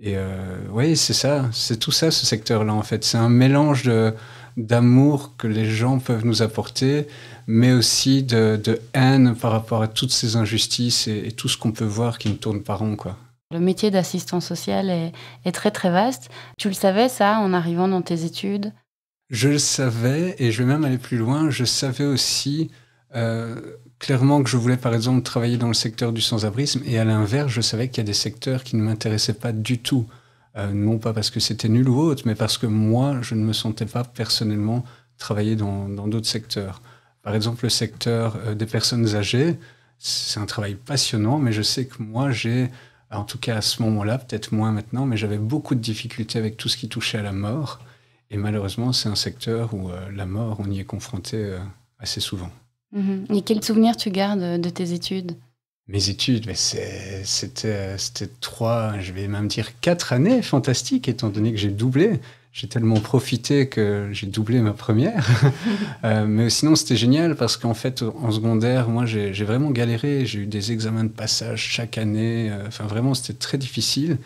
Et 0.00 0.16
euh, 0.16 0.58
oui, 0.70 0.96
c'est 0.96 1.14
ça, 1.14 1.46
c'est 1.52 1.78
tout 1.78 1.90
ça, 1.90 2.10
ce 2.12 2.24
secteur-là, 2.24 2.72
en 2.72 2.82
fait. 2.82 3.04
C'est 3.04 3.18
un 3.18 3.28
mélange 3.28 3.90
d'amour 4.56 5.34
que 5.36 5.48
les 5.48 5.64
gens 5.64 5.98
peuvent 5.98 6.24
nous 6.24 6.42
apporter, 6.42 7.08
mais 7.48 7.72
aussi 7.72 8.22
de, 8.22 8.80
haine 8.94 9.34
par 9.34 9.50
rapport 9.50 9.82
à 9.82 9.88
toutes 9.88 10.12
ces 10.12 10.36
injustices 10.36 11.08
et, 11.08 11.32
tout 11.32 11.48
ce 11.48 11.56
qu'on 11.56 11.72
peut 11.72 11.84
voir 11.84 12.18
qui 12.18 12.28
ne 12.28 12.34
tourne 12.34 12.62
pas 12.62 12.74
rond, 12.74 12.94
quoi. 12.94 13.16
Le 13.50 13.60
métier 13.60 13.90
d'assistant 13.90 14.40
social 14.40 14.90
est, 14.90 15.52
très 15.52 15.70
très 15.70 15.90
vaste. 15.90 16.28
Tu 16.58 16.68
le 16.68 16.74
savais 16.74 17.08
ça 17.08 17.38
en 17.38 17.54
arrivant 17.54 17.88
dans 17.88 18.02
tes 18.02 18.24
études? 18.24 18.72
Je 19.30 19.48
le 19.48 19.58
savais, 19.58 20.34
et 20.38 20.52
je 20.52 20.62
vais 20.62 20.68
même 20.68 20.84
aller 20.84 20.98
plus 20.98 21.18
loin, 21.18 21.50
je 21.50 21.64
savais 21.64 22.04
aussi 22.04 22.70
euh, 23.14 23.60
clairement 23.98 24.42
que 24.42 24.50
je 24.50 24.56
voulais 24.56 24.76
par 24.76 24.94
exemple 24.94 25.22
travailler 25.22 25.56
dans 25.56 25.68
le 25.68 25.74
secteur 25.74 26.12
du 26.12 26.20
sans-abrisme, 26.20 26.82
et 26.86 26.98
à 26.98 27.04
l'inverse, 27.04 27.50
je 27.50 27.60
savais 27.60 27.88
qu'il 27.88 27.98
y 27.98 28.00
a 28.00 28.04
des 28.04 28.14
secteurs 28.14 28.64
qui 28.64 28.76
ne 28.76 28.82
m'intéressaient 28.82 29.34
pas 29.34 29.52
du 29.52 29.78
tout. 29.78 30.06
Euh, 30.56 30.72
non 30.72 30.98
pas 30.98 31.12
parce 31.12 31.30
que 31.30 31.40
c'était 31.40 31.68
nul 31.68 31.88
ou 31.88 31.98
autre, 32.00 32.22
mais 32.26 32.34
parce 32.34 32.58
que 32.58 32.66
moi, 32.66 33.18
je 33.22 33.34
ne 33.34 33.44
me 33.44 33.52
sentais 33.52 33.86
pas 33.86 34.02
personnellement 34.02 34.84
travailler 35.18 35.56
dans 35.56 35.88
d'autres 35.88 36.26
secteurs. 36.26 36.80
Par 37.22 37.34
exemple, 37.34 37.64
le 37.64 37.68
secteur 37.68 38.38
euh, 38.46 38.54
des 38.54 38.66
personnes 38.66 39.14
âgées, 39.14 39.58
c'est 39.98 40.40
un 40.40 40.46
travail 40.46 40.74
passionnant, 40.74 41.38
mais 41.38 41.52
je 41.52 41.62
sais 41.62 41.86
que 41.86 42.02
moi, 42.02 42.30
j'ai, 42.30 42.70
en 43.10 43.24
tout 43.24 43.38
cas 43.38 43.56
à 43.56 43.60
ce 43.60 43.82
moment-là, 43.82 44.18
peut-être 44.18 44.52
moins 44.52 44.72
maintenant, 44.72 45.04
mais 45.06 45.16
j'avais 45.16 45.38
beaucoup 45.38 45.74
de 45.74 45.80
difficultés 45.80 46.38
avec 46.38 46.56
tout 46.56 46.68
ce 46.68 46.76
qui 46.76 46.88
touchait 46.88 47.18
à 47.18 47.22
la 47.22 47.32
mort. 47.32 47.80
Et 48.30 48.36
malheureusement, 48.36 48.92
c'est 48.92 49.08
un 49.08 49.14
secteur 49.14 49.72
où 49.74 49.90
euh, 49.90 50.10
la 50.14 50.26
mort, 50.26 50.58
on 50.60 50.70
y 50.70 50.80
est 50.80 50.84
confronté 50.84 51.36
euh, 51.36 51.58
assez 51.98 52.20
souvent. 52.20 52.50
Mhm. 52.92 53.26
Et 53.34 53.42
quels 53.42 53.64
souvenirs 53.64 53.96
tu 53.96 54.10
gardes 54.10 54.60
de 54.60 54.70
tes 54.70 54.92
études? 54.92 55.36
Mes 55.88 56.10
études, 56.10 56.54
c'était 56.54 58.28
trois, 58.42 58.98
je 59.00 59.12
vais 59.12 59.26
même 59.26 59.48
dire 59.48 59.80
quatre 59.80 60.12
années 60.12 60.42
fantastiques, 60.42 61.08
étant 61.08 61.30
donné 61.30 61.50
que 61.50 61.58
j'ai 61.58 61.70
doublé. 61.70 62.20
J'ai 62.52 62.68
tellement 62.68 63.00
profité 63.00 63.68
que 63.68 64.10
j'ai 64.12 64.26
doublé 64.26 64.60
ma 64.60 64.72
première. 64.72 65.26
Euh, 66.04 66.26
mais 66.26 66.48
sinon, 66.48 66.76
c'était 66.76 66.96
génial 66.96 67.34
parce 67.34 67.56
qu'en 67.56 67.74
fait, 67.74 68.02
en 68.02 68.30
secondaire, 68.30 68.88
moi, 68.88 69.04
j'ai 69.04 69.32
vraiment 69.44 69.70
galéré. 69.72 70.26
J'ai 70.26 70.40
eu 70.40 70.46
des 70.46 70.70
examens 70.70 71.02
de 71.02 71.08
passage 71.08 71.60
chaque 71.60 71.98
année. 71.98 72.52
Enfin, 72.68 72.86
vraiment, 72.86 73.14
c'était 73.14 73.36
très 73.36 73.58
difficile. 73.58 74.18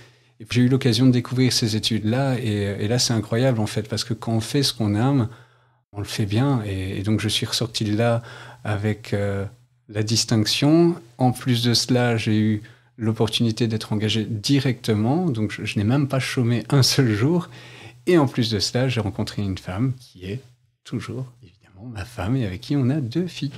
J'ai 0.50 0.62
eu 0.62 0.68
l'occasion 0.68 1.06
de 1.06 1.12
découvrir 1.12 1.52
ces 1.52 1.76
études-là, 1.76 2.38
et, 2.38 2.88
là, 2.88 2.98
c'est 2.98 3.12
incroyable, 3.12 3.60
en 3.60 3.66
fait, 3.66 3.88
parce 3.88 4.04
que 4.04 4.14
quand 4.14 4.32
on 4.32 4.40
fait 4.40 4.62
ce 4.62 4.72
qu'on 4.72 4.94
aime, 4.94 5.28
on 5.92 5.98
le 5.98 6.06
fait 6.06 6.26
bien. 6.26 6.62
Et, 6.64 7.02
donc, 7.02 7.20
je 7.20 7.28
suis 7.28 7.46
ressorti 7.46 7.84
de 7.84 7.96
là 7.96 8.22
avec 8.64 9.12
euh, 9.12 9.44
la 9.88 10.02
distinction. 10.02 10.96
En 11.18 11.32
plus 11.32 11.62
de 11.62 11.74
cela, 11.74 12.16
j'ai 12.16 12.38
eu 12.38 12.62
l'opportunité 12.96 13.66
d'être 13.66 13.92
engagé 13.92 14.24
directement, 14.24 15.26
donc 15.26 15.50
je, 15.50 15.64
je 15.64 15.78
n'ai 15.78 15.84
même 15.84 16.08
pas 16.08 16.20
chômé 16.20 16.64
un 16.70 16.82
seul 16.82 17.12
jour. 17.12 17.48
Et 18.06 18.18
en 18.18 18.26
plus 18.26 18.50
de 18.50 18.58
cela, 18.58 18.88
j'ai 18.88 19.00
rencontré 19.00 19.42
une 19.42 19.58
femme 19.58 19.92
qui 19.98 20.24
est 20.24 20.40
toujours, 20.84 21.26
évidemment, 21.42 21.88
ma 21.88 22.04
femme, 22.04 22.36
et 22.36 22.46
avec 22.46 22.60
qui 22.60 22.76
on 22.76 22.90
a 22.90 23.00
deux 23.00 23.26
filles. 23.26 23.52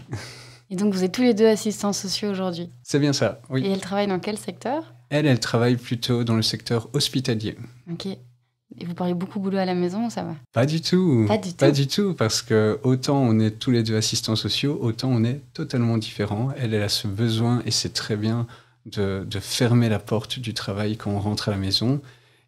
Et 0.70 0.76
donc, 0.76 0.94
vous 0.94 1.04
êtes 1.04 1.12
tous 1.12 1.22
les 1.22 1.34
deux 1.34 1.46
assistants 1.46 1.92
sociaux 1.92 2.30
aujourd'hui 2.30 2.70
C'est 2.82 2.98
bien 2.98 3.12
ça, 3.12 3.40
oui. 3.50 3.64
Et 3.64 3.70
elle 3.70 3.80
travaille 3.80 4.06
dans 4.06 4.18
quel 4.18 4.38
secteur? 4.38 4.93
Elle, 5.10 5.26
elle 5.26 5.40
travaille 5.40 5.76
plutôt 5.76 6.24
dans 6.24 6.36
le 6.36 6.42
secteur 6.42 6.88
hospitalier. 6.92 7.56
Ok. 7.90 8.06
Et 8.06 8.84
vous 8.86 8.94
parlez 8.94 9.14
beaucoup 9.14 9.38
boulot 9.38 9.58
à 9.58 9.64
la 9.64 9.74
maison, 9.74 10.10
ça 10.10 10.24
va? 10.24 10.34
Pas 10.52 10.66
du 10.66 10.80
tout. 10.80 11.26
Pas 11.28 11.38
du 11.38 11.50
tout. 11.50 11.56
Pas 11.56 11.70
du 11.70 11.86
tout, 11.86 12.14
parce 12.14 12.42
que 12.42 12.80
autant 12.82 13.18
on 13.18 13.38
est 13.38 13.52
tous 13.52 13.70
les 13.70 13.82
deux 13.82 13.94
assistants 13.94 14.34
sociaux, 14.34 14.78
autant 14.80 15.10
on 15.10 15.22
est 15.22 15.40
totalement 15.52 15.96
différents. 15.96 16.50
Elle, 16.56 16.74
elle 16.74 16.82
a 16.82 16.88
ce 16.88 17.06
besoin, 17.06 17.62
et 17.66 17.70
c'est 17.70 17.92
très 17.92 18.16
bien, 18.16 18.46
de, 18.86 19.24
de, 19.30 19.38
fermer 19.38 19.88
la 19.88 20.00
porte 20.00 20.40
du 20.40 20.54
travail 20.54 20.96
quand 20.96 21.10
on 21.10 21.20
rentre 21.20 21.48
à 21.48 21.52
la 21.52 21.56
maison. 21.56 22.00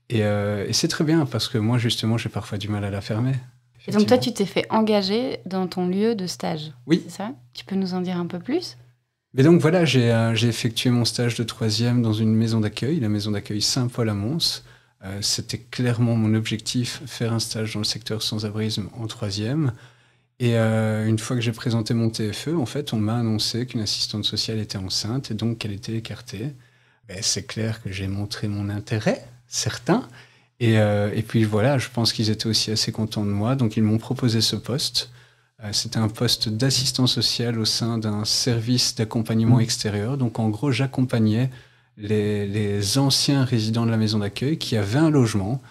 Et, 0.08 0.24
euh, 0.24 0.66
et 0.68 0.72
c'est 0.72 0.88
très 0.88 1.04
bien, 1.04 1.26
parce 1.26 1.48
que 1.48 1.58
moi, 1.58 1.78
justement, 1.78 2.18
j'ai 2.18 2.28
parfois 2.28 2.58
du 2.58 2.68
mal 2.68 2.84
à 2.84 2.90
la 2.90 3.00
fermer. 3.00 3.34
Et 3.86 3.92
donc 3.92 4.06
toi, 4.06 4.18
tu 4.18 4.32
t'es 4.32 4.46
fait 4.46 4.66
engager 4.70 5.38
dans 5.46 5.68
ton 5.68 5.86
lieu 5.86 6.16
de 6.16 6.26
stage. 6.26 6.72
Oui. 6.86 7.02
C'est 7.04 7.18
ça? 7.18 7.30
Tu 7.54 7.64
peux 7.64 7.76
nous 7.76 7.94
en 7.94 8.00
dire 8.00 8.16
un 8.16 8.26
peu 8.26 8.40
plus? 8.40 8.76
Mais 9.36 9.42
donc 9.42 9.60
voilà, 9.60 9.84
j'ai 9.84 10.48
effectué 10.48 10.90
mon 10.90 11.04
stage 11.04 11.36
de 11.36 11.44
troisième 11.44 12.02
dans 12.02 12.14
une 12.14 12.34
maison 12.34 12.60
d'accueil, 12.60 13.00
la 13.00 13.08
maison 13.08 13.30
d'accueil 13.30 13.60
Saint-Paul 13.60 14.08
à 14.08 14.14
Mons. 14.14 14.62
C'était 15.20 15.58
clairement 15.58 16.16
mon 16.16 16.34
objectif, 16.34 17.02
faire 17.06 17.32
un 17.32 17.38
stage 17.38 17.74
dans 17.74 17.80
le 17.80 17.84
secteur 17.84 18.22
sans-abrisme 18.22 18.88
en 18.98 19.06
troisième. 19.06 19.72
Et 20.38 20.56
euh, 20.56 21.06
une 21.06 21.18
fois 21.18 21.36
que 21.36 21.42
j'ai 21.42 21.52
présenté 21.52 21.94
mon 21.94 22.10
TFE, 22.10 22.48
en 22.48 22.66
fait, 22.66 22.92
on 22.92 22.98
m'a 22.98 23.18
annoncé 23.18 23.66
qu'une 23.66 23.80
assistante 23.80 24.24
sociale 24.24 24.58
était 24.58 24.76
enceinte 24.76 25.30
et 25.30 25.34
donc 25.34 25.58
qu'elle 25.58 25.72
était 25.72 25.94
écartée. 25.94 26.52
Ben, 27.08 27.18
c'est 27.22 27.46
clair 27.46 27.82
que 27.82 27.90
j'ai 27.90 28.08
montré 28.08 28.48
mon 28.48 28.68
intérêt, 28.68 29.26
certain. 29.46 30.06
Euh, 30.62 31.10
et, 31.14 31.22
puis 31.22 31.44
voilà, 31.44 31.78
je 31.78 31.88
pense 31.88 32.12
qu'ils 32.12 32.30
étaient 32.30 32.48
aussi 32.48 32.70
assez 32.70 32.92
contents 32.92 33.24
de 33.24 33.30
moi, 33.30 33.54
donc 33.54 33.76
ils 33.76 33.82
m'ont 33.82 33.98
proposé 33.98 34.40
ce 34.40 34.56
poste. 34.56 35.10
Euh, 35.62 35.72
c'était 35.72 35.98
un 35.98 36.08
poste 36.08 36.48
d'assistant 36.48 37.06
social 37.06 37.58
au 37.58 37.64
sein 37.64 37.98
d'un 37.98 38.24
service 38.24 38.94
d'accompagnement 38.94 39.60
extérieur. 39.60 40.18
Donc 40.18 40.38
en 40.38 40.48
gros, 40.48 40.70
j'accompagnais 40.70 41.50
les, 41.96 42.46
les, 42.46 42.98
anciens 42.98 43.44
résidents 43.44 43.86
de 43.86 43.90
la 43.90 43.96
maison 43.96 44.18
d'accueil 44.18 44.58
qui 44.58 44.76
avaient 44.76 44.98
un 44.98 45.10
logement. 45.10 45.62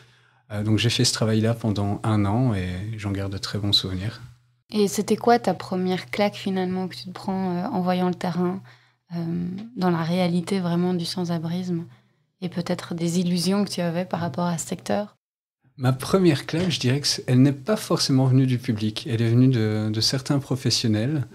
donc 0.64 0.80
j'ai 0.80 0.90
fait 0.90 1.06
ce 1.06 1.14
travail-là 1.14 1.54
pendant 1.54 2.00
un 2.04 2.26
an 2.26 2.56
et 2.56 2.68
j'en 2.98 3.12
garde 3.12 3.32
de 3.32 3.38
très 3.38 3.60
bons 3.60 3.74
souvenirs. 3.74 4.22
Et 4.72 4.88
c'était 4.88 5.16
quoi 5.16 5.40
ta 5.40 5.54
première 5.54 6.10
claque 6.10 6.36
finalement 6.36 6.88
que 6.88 6.96
tu 6.96 7.06
te 7.06 7.12
prends 7.12 7.56
euh, 7.56 7.68
en 7.68 7.82
voyant 7.82 8.10
le 8.10 8.16
terrain, 8.16 8.62
euh, 9.16 9.48
dans 9.76 9.92
la 9.92 10.04
réalité 10.04 10.60
vraiment 10.60 10.94
du 10.94 11.06
sans-abrisme 11.06 11.86
et 12.42 12.50
peut-être 12.50 12.96
des 12.96 13.20
illusions 13.20 13.64
que 13.64 13.70
tu 13.70 13.82
avais 13.82 14.06
par 14.06 14.20
rapport 14.20 14.46
à 14.46 14.58
ce 14.58 14.68
secteur? 14.68 15.15
Ma 15.78 15.92
première 15.92 16.46
claque, 16.46 16.70
je 16.70 16.80
dirais 16.80 17.02
qu'elle 17.02 17.42
n'est 17.42 17.52
pas 17.52 17.76
forcément 17.76 18.26
venue 18.26 18.46
du 18.48 18.58
public, 18.58 19.08
elle 19.10 19.22
est 19.22 19.30
venue 19.30 19.50
de, 19.50 20.02
certains 20.02 20.40
professionnels. 20.40 21.28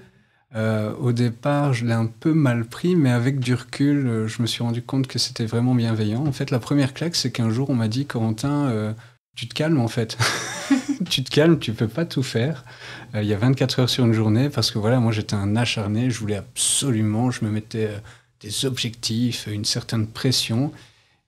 Euh, 0.55 0.95
au 0.97 1.13
départ, 1.13 1.75
je 1.75 1.85
l'ai 1.85 1.93
un 1.93 2.07
peu 2.07 2.33
mal 2.33 2.65
pris, 2.65 2.97
mais 2.97 3.11
avec 3.11 3.39
du 3.39 3.55
recul, 3.55 4.27
je 4.27 4.43
me 4.43 4.47
suis 4.47 4.63
rendu 4.63 4.83
compte 4.83 5.07
que 5.07 5.19
c'était 5.19 5.45
vraiment 5.45 5.75
bienveillant. 5.75 6.27
En 6.27 6.33
fait, 6.33 6.51
la 6.51 6.59
première 6.59 6.95
claque, 6.95 7.17
c'est 7.17 7.31
qu'un 7.31 7.51
jour, 7.51 7.71
on 7.71 7.75
m'a 7.75 7.89
dit, 7.89 8.07
Corentin, 8.07 8.95
tu 9.41 9.49
te 9.49 9.55
calmes 9.55 9.81
en 9.81 9.89
fait. 9.89 10.19
tu 11.11 11.25
te 11.25 11.31
calmes, 11.31 11.59
tu 11.59 11.73
peux 11.73 11.89
pas 11.89 12.05
tout 12.05 12.23
faire. 12.23 12.65
Euh, 13.15 13.23
il 13.23 13.29
y 13.29 13.33
a 13.33 13.39
24 13.39 13.81
heures 13.81 13.89
sur 13.89 14.05
une 14.05 14.13
journée 14.13 14.51
parce 14.51 14.71
que 14.71 14.79
voilà, 14.79 15.01
moi 15.01 15.13
j'étais 15.13 15.35
un 15.35 15.57
acharné, 15.57 16.11
je 16.11 16.19
voulais 16.19 16.37
absolument, 16.37 17.31
je 17.31 17.45
me 17.45 17.51
mettais 17.51 17.87
euh, 17.87 17.99
des 18.41 18.67
objectifs, 18.67 19.47
une 19.47 19.65
certaine 19.65 20.07
pression. 20.07 20.73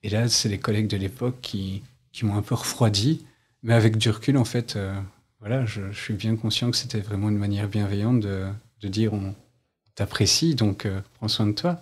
Et 0.03 0.11
là, 0.11 0.29
c'est 0.29 0.51
les 0.51 0.59
collègues 0.59 0.89
de 0.89 0.99
l'époque 0.99 1.37
qui, 1.41 1.83
qui 2.13 2.25
m'ont 2.25 2.37
un 2.37 2.43
peu 2.43 2.55
refroidi. 2.55 3.25
Mais 3.63 3.75
avec 3.75 3.97
du 3.97 4.11
recul, 4.11 4.37
en 4.37 4.45
fait, 4.45 4.77
euh, 4.77 4.95
voilà, 5.41 5.65
je, 5.65 5.93
suis 5.93 6.15
bien 6.15 6.37
conscient 6.37 6.71
que 6.71 6.77
c'était 6.77 7.01
vraiment 7.01 7.29
une 7.29 7.39
manière 7.39 7.69
bienveillante 7.69 8.21
de, 8.21 8.47
de 8.81 8.89
dire 8.89 9.13
on 9.13 9.35
t'apprécie, 9.95 10.55
donc 10.55 10.89
prends 11.15 11.29
soin 11.29 11.47
de 11.47 11.53
toi. 11.53 11.81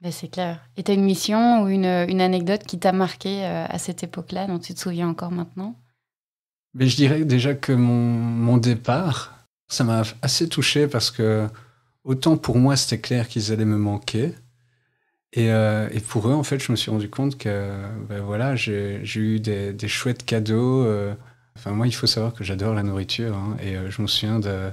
Ben, 0.00 0.10
c'est 0.10 0.28
clair. 0.28 0.60
Et 0.76 0.82
tu 0.82 0.90
as 0.90 0.94
une 0.94 1.04
mission 1.04 1.62
ou 1.62 1.68
une, 1.68 1.84
une 1.84 2.20
anecdote 2.20 2.64
qui 2.64 2.78
t'a 2.78 2.92
marqué 2.92 3.44
à 3.44 3.78
cette 3.78 4.02
époque-là, 4.02 4.46
dont 4.46 4.58
tu 4.58 4.72
te 4.72 4.80
souviens 4.80 5.08
encore 5.08 5.30
maintenant? 5.30 5.76
Mais 6.74 6.86
Je 6.86 6.96
dirais 6.96 7.24
déjà 7.24 7.54
que 7.54 7.72
mon, 7.72 8.02
mon 8.02 8.56
départ, 8.56 9.40
ça 9.68 9.84
m'a 9.84 10.02
assez 10.22 10.48
touché 10.48 10.86
parce 10.86 11.10
que 11.10 11.48
autant 12.04 12.36
pour 12.36 12.58
moi 12.58 12.76
c'était 12.76 13.00
clair 13.00 13.28
qu'ils 13.28 13.52
allaient 13.52 13.64
me 13.64 13.78
manquer. 13.78 14.34
Et, 15.32 15.50
euh, 15.52 15.88
et, 15.92 16.00
pour 16.00 16.28
eux, 16.28 16.32
en 16.32 16.42
fait, 16.42 16.58
je 16.58 16.72
me 16.72 16.76
suis 16.76 16.90
rendu 16.90 17.08
compte 17.08 17.38
que 17.38 17.72
ben 18.08 18.20
voilà, 18.20 18.56
j'ai 18.56 19.00
eu 19.14 19.38
des, 19.38 19.72
des, 19.72 19.88
chouettes 19.88 20.24
cadeaux. 20.24 20.84
Euh. 20.84 21.14
Enfin, 21.56 21.70
moi, 21.70 21.86
il 21.86 21.94
faut 21.94 22.08
savoir 22.08 22.34
que 22.34 22.42
j'adore 22.42 22.74
la 22.74 22.82
nourriture. 22.82 23.36
Hein, 23.36 23.56
et 23.62 23.76
euh, 23.76 23.90
je 23.90 24.02
me 24.02 24.08
souviens 24.08 24.40
de, 24.40 24.70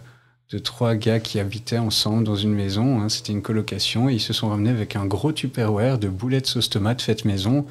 de, 0.51 0.57
trois 0.57 0.95
gars 0.95 1.19
qui 1.19 1.39
habitaient 1.39 1.77
ensemble 1.77 2.23
dans 2.23 2.35
une 2.35 2.53
maison. 2.53 3.01
Hein, 3.01 3.09
C'était 3.09 3.33
une 3.33 3.43
colocation. 3.43 4.09
Et 4.09 4.15
ils 4.15 4.19
se 4.19 4.33
sont 4.33 4.49
ramenés 4.49 4.71
avec 4.71 4.95
un 4.95 5.05
gros 5.05 5.31
Tupperware 5.31 5.99
de 5.99 6.07
boulettes 6.09 6.47
sauce 6.47 6.69
tomate 6.69 7.03
faites 7.03 7.25
maison. 7.25 7.67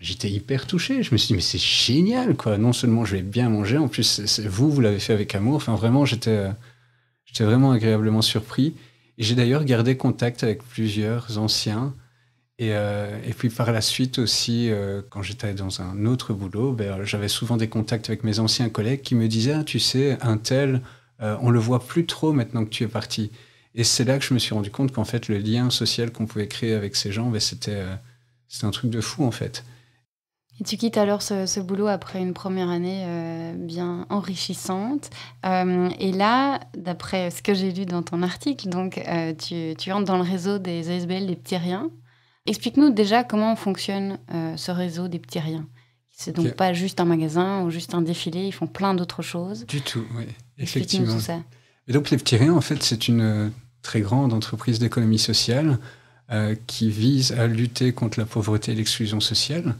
J'étais 0.00 0.30
hyper 0.30 0.66
touché. 0.66 1.02
Je 1.02 1.12
me 1.12 1.18
suis 1.18 1.28
dit, 1.28 1.34
mais 1.34 1.40
c'est 1.42 1.60
génial, 1.60 2.34
quoi. 2.34 2.56
Non 2.56 2.72
seulement 2.72 3.04
je 3.04 3.16
vais 3.16 3.22
bien 3.22 3.50
manger, 3.50 3.76
en 3.76 3.88
plus, 3.88 4.40
vous, 4.46 4.70
vous 4.70 4.80
l'avez 4.80 5.00
fait 5.00 5.12
avec 5.12 5.34
amour. 5.34 5.56
Enfin, 5.56 5.74
vraiment, 5.74 6.06
j'étais 6.06 6.46
j'étais 7.26 7.44
vraiment 7.44 7.72
agréablement 7.72 8.22
surpris. 8.22 8.74
J'ai 9.18 9.34
d'ailleurs 9.34 9.64
gardé 9.64 9.96
contact 9.98 10.42
avec 10.44 10.62
plusieurs 10.64 11.38
anciens. 11.38 11.94
Et, 12.62 12.68
euh, 12.74 13.18
et 13.26 13.32
puis 13.32 13.48
par 13.48 13.72
la 13.72 13.80
suite 13.80 14.20
aussi, 14.20 14.70
euh, 14.70 15.02
quand 15.10 15.20
j'étais 15.20 15.52
dans 15.52 15.82
un 15.82 16.06
autre 16.06 16.32
boulot, 16.32 16.70
ben, 16.72 17.02
j'avais 17.04 17.26
souvent 17.26 17.56
des 17.56 17.68
contacts 17.68 18.08
avec 18.08 18.22
mes 18.22 18.38
anciens 18.38 18.68
collègues 18.68 19.02
qui 19.02 19.16
me 19.16 19.26
disaient, 19.26 19.54
ah, 19.54 19.64
tu 19.64 19.80
sais, 19.80 20.16
un 20.22 20.36
tel, 20.36 20.80
euh, 21.22 21.36
on 21.40 21.50
le 21.50 21.58
voit 21.58 21.84
plus 21.84 22.06
trop 22.06 22.32
maintenant 22.32 22.64
que 22.64 22.70
tu 22.70 22.84
es 22.84 22.88
parti. 22.88 23.32
Et 23.74 23.82
c'est 23.82 24.04
là 24.04 24.16
que 24.16 24.24
je 24.24 24.32
me 24.32 24.38
suis 24.38 24.54
rendu 24.54 24.70
compte 24.70 24.92
qu'en 24.92 25.04
fait, 25.04 25.26
le 25.26 25.38
lien 25.38 25.70
social 25.70 26.12
qu'on 26.12 26.26
pouvait 26.26 26.46
créer 26.46 26.72
avec 26.74 26.94
ces 26.94 27.10
gens, 27.10 27.30
ben, 27.30 27.40
c'était, 27.40 27.82
c'était 28.46 28.66
un 28.66 28.70
truc 28.70 28.90
de 28.90 29.00
fou 29.00 29.24
en 29.24 29.32
fait. 29.32 29.64
Et 30.60 30.64
tu 30.64 30.76
quittes 30.76 30.98
alors 30.98 31.22
ce, 31.22 31.60
boulot 31.60 31.88
après 31.88 32.20
une 32.20 32.34
première 32.34 32.68
année 32.68 33.04
euh, 33.06 33.54
bien 33.56 34.06
enrichissante. 34.10 35.10
Euh, 35.46 35.88
et 35.98 36.12
là, 36.12 36.60
d'après 36.76 37.30
ce 37.30 37.42
que 37.42 37.54
j'ai 37.54 37.72
lu 37.72 37.86
dans 37.86 38.02
ton 38.02 38.22
article, 38.22 38.68
donc 38.68 38.98
euh, 38.98 39.32
tu, 39.34 39.74
tu, 39.76 39.90
entres 39.90 40.04
dans 40.04 40.18
le 40.18 40.22
réseau 40.22 40.58
des 40.58 40.90
ASBL 40.90 41.26
des 41.26 41.36
petits 41.36 41.56
riens. 41.56 41.90
Explique-nous 42.46 42.90
déjà 42.90 43.24
comment 43.24 43.54
fonctionne 43.56 44.18
ce 44.56 44.70
réseau 44.70 45.08
des 45.08 45.18
petits 45.18 45.38
riens. 45.38 45.66
C'est 46.10 46.34
donc 46.34 46.52
pas 46.54 46.72
juste 46.72 47.00
un 47.00 47.04
magasin 47.04 47.62
ou 47.62 47.70
juste 47.70 47.94
un 47.94 48.02
défilé, 48.02 48.46
ils 48.46 48.52
font 48.52 48.66
plein 48.66 48.94
d'autres 48.94 49.22
choses. 49.22 49.66
Du 49.66 49.80
tout, 49.80 50.04
oui, 50.16 50.24
effectivement. 50.58 51.14
Tout 51.14 51.20
ça. 51.20 51.40
Et 51.88 51.92
donc 51.92 52.10
les 52.10 52.16
petits 52.16 52.36
riens, 52.36 52.54
en 52.54 52.60
fait, 52.60 52.82
c'est 52.82 53.08
une 53.08 53.52
très 53.82 54.00
grande 54.00 54.32
entreprise 54.32 54.78
d'économie 54.78 55.18
sociale 55.18 55.78
qui 56.66 56.90
vise 56.90 57.32
à 57.32 57.46
lutter 57.46 57.92
contre 57.92 58.18
la 58.18 58.26
pauvreté 58.26 58.72
et 58.72 58.74
l'exclusion 58.74 59.20
sociale. 59.20 59.76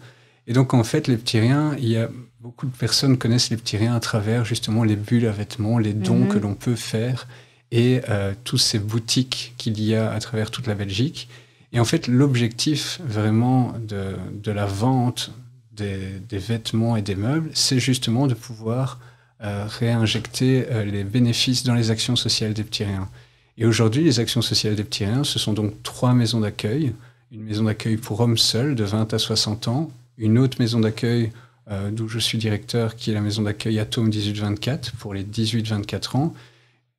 Et 0.47 0.52
donc, 0.52 0.75
en 0.75 0.85
fait, 0.85 1.09
les 1.09 1.16
petits 1.16 1.38
riens, 1.38 1.76
il 1.78 1.88
y 1.88 1.97
a 1.97 2.09
beaucoup 2.40 2.66
de 2.66 2.76
personnes 2.76 3.16
connaissent 3.19 3.50
les 3.50 3.57
petits 3.57 3.76
riens 3.76 3.95
à 3.95 4.00
travers 4.00 4.45
justement 4.45 4.83
les 4.83 4.97
bulles 4.97 5.26
à 5.26 5.31
vêtements, 5.31 5.78
les 5.78 5.92
dons 5.92 6.25
mhm. 6.25 6.28
que 6.28 6.38
l'on 6.38 6.54
peut 6.54 6.75
faire 6.75 7.28
et 7.71 8.02
euh, 8.09 8.35
toutes 8.45 8.61
ces 8.61 8.78
boutiques 8.78 9.54
qu'il 9.57 9.81
y 9.81 9.95
a 9.95 10.12
à 10.12 10.19
travers 10.19 10.50
toute 10.50 10.66
la 10.66 10.75
Belgique. 10.75 11.28
Et 11.72 11.80
en 11.80 11.84
fait, 11.84 12.06
l'objectif 12.06 13.00
vraiment 13.04 13.74
de, 13.80 14.14
de, 14.34 14.52
la 14.52 14.66
vente 14.66 15.32
des, 15.72 16.20
des, 16.28 16.38
vêtements 16.38 16.96
et 16.96 17.02
des 17.02 17.14
meubles, 17.14 17.50
c'est 17.54 17.78
justement 17.78 18.26
de 18.26 18.34
pouvoir 18.34 19.00
euh, 19.42 19.66
réinjecter 19.66 20.66
euh, 20.70 20.84
les 20.84 21.02
bénéfices 21.02 21.64
dans 21.64 21.74
les 21.74 21.90
actions 21.90 22.14
sociales 22.14 22.54
des 22.54 22.62
petits 22.62 22.84
riens. 22.84 23.08
Et 23.58 23.66
aujourd'hui, 23.66 24.04
les 24.04 24.20
actions 24.20 24.40
sociales 24.40 24.76
des 24.76 24.84
petits 24.84 25.04
riens, 25.04 25.24
ce 25.24 25.38
sont 25.38 25.52
donc 25.52 25.82
trois 25.82 26.14
maisons 26.14 26.40
d'accueil. 26.40 26.92
Une 27.32 27.42
maison 27.42 27.64
d'accueil 27.64 27.96
pour 27.96 28.20
hommes 28.20 28.38
seuls 28.38 28.74
de 28.74 28.84
20 28.84 29.12
à 29.14 29.18
60 29.18 29.66
ans, 29.68 29.90
une 30.16 30.38
autre 30.38 30.58
maison 30.60 30.78
d'accueil 30.78 31.32
euh, 31.70 31.90
d'où 31.90 32.06
je 32.06 32.18
suis 32.18 32.38
directeur, 32.38 32.94
qui 32.94 33.10
est 33.10 33.14
la 33.14 33.20
maison 33.20 33.42
d'accueil 33.42 33.80
Atome 33.80 34.10
1824 34.10 34.92
pour 34.92 35.12
les 35.12 35.24
18-24 35.24 36.16
ans, 36.16 36.34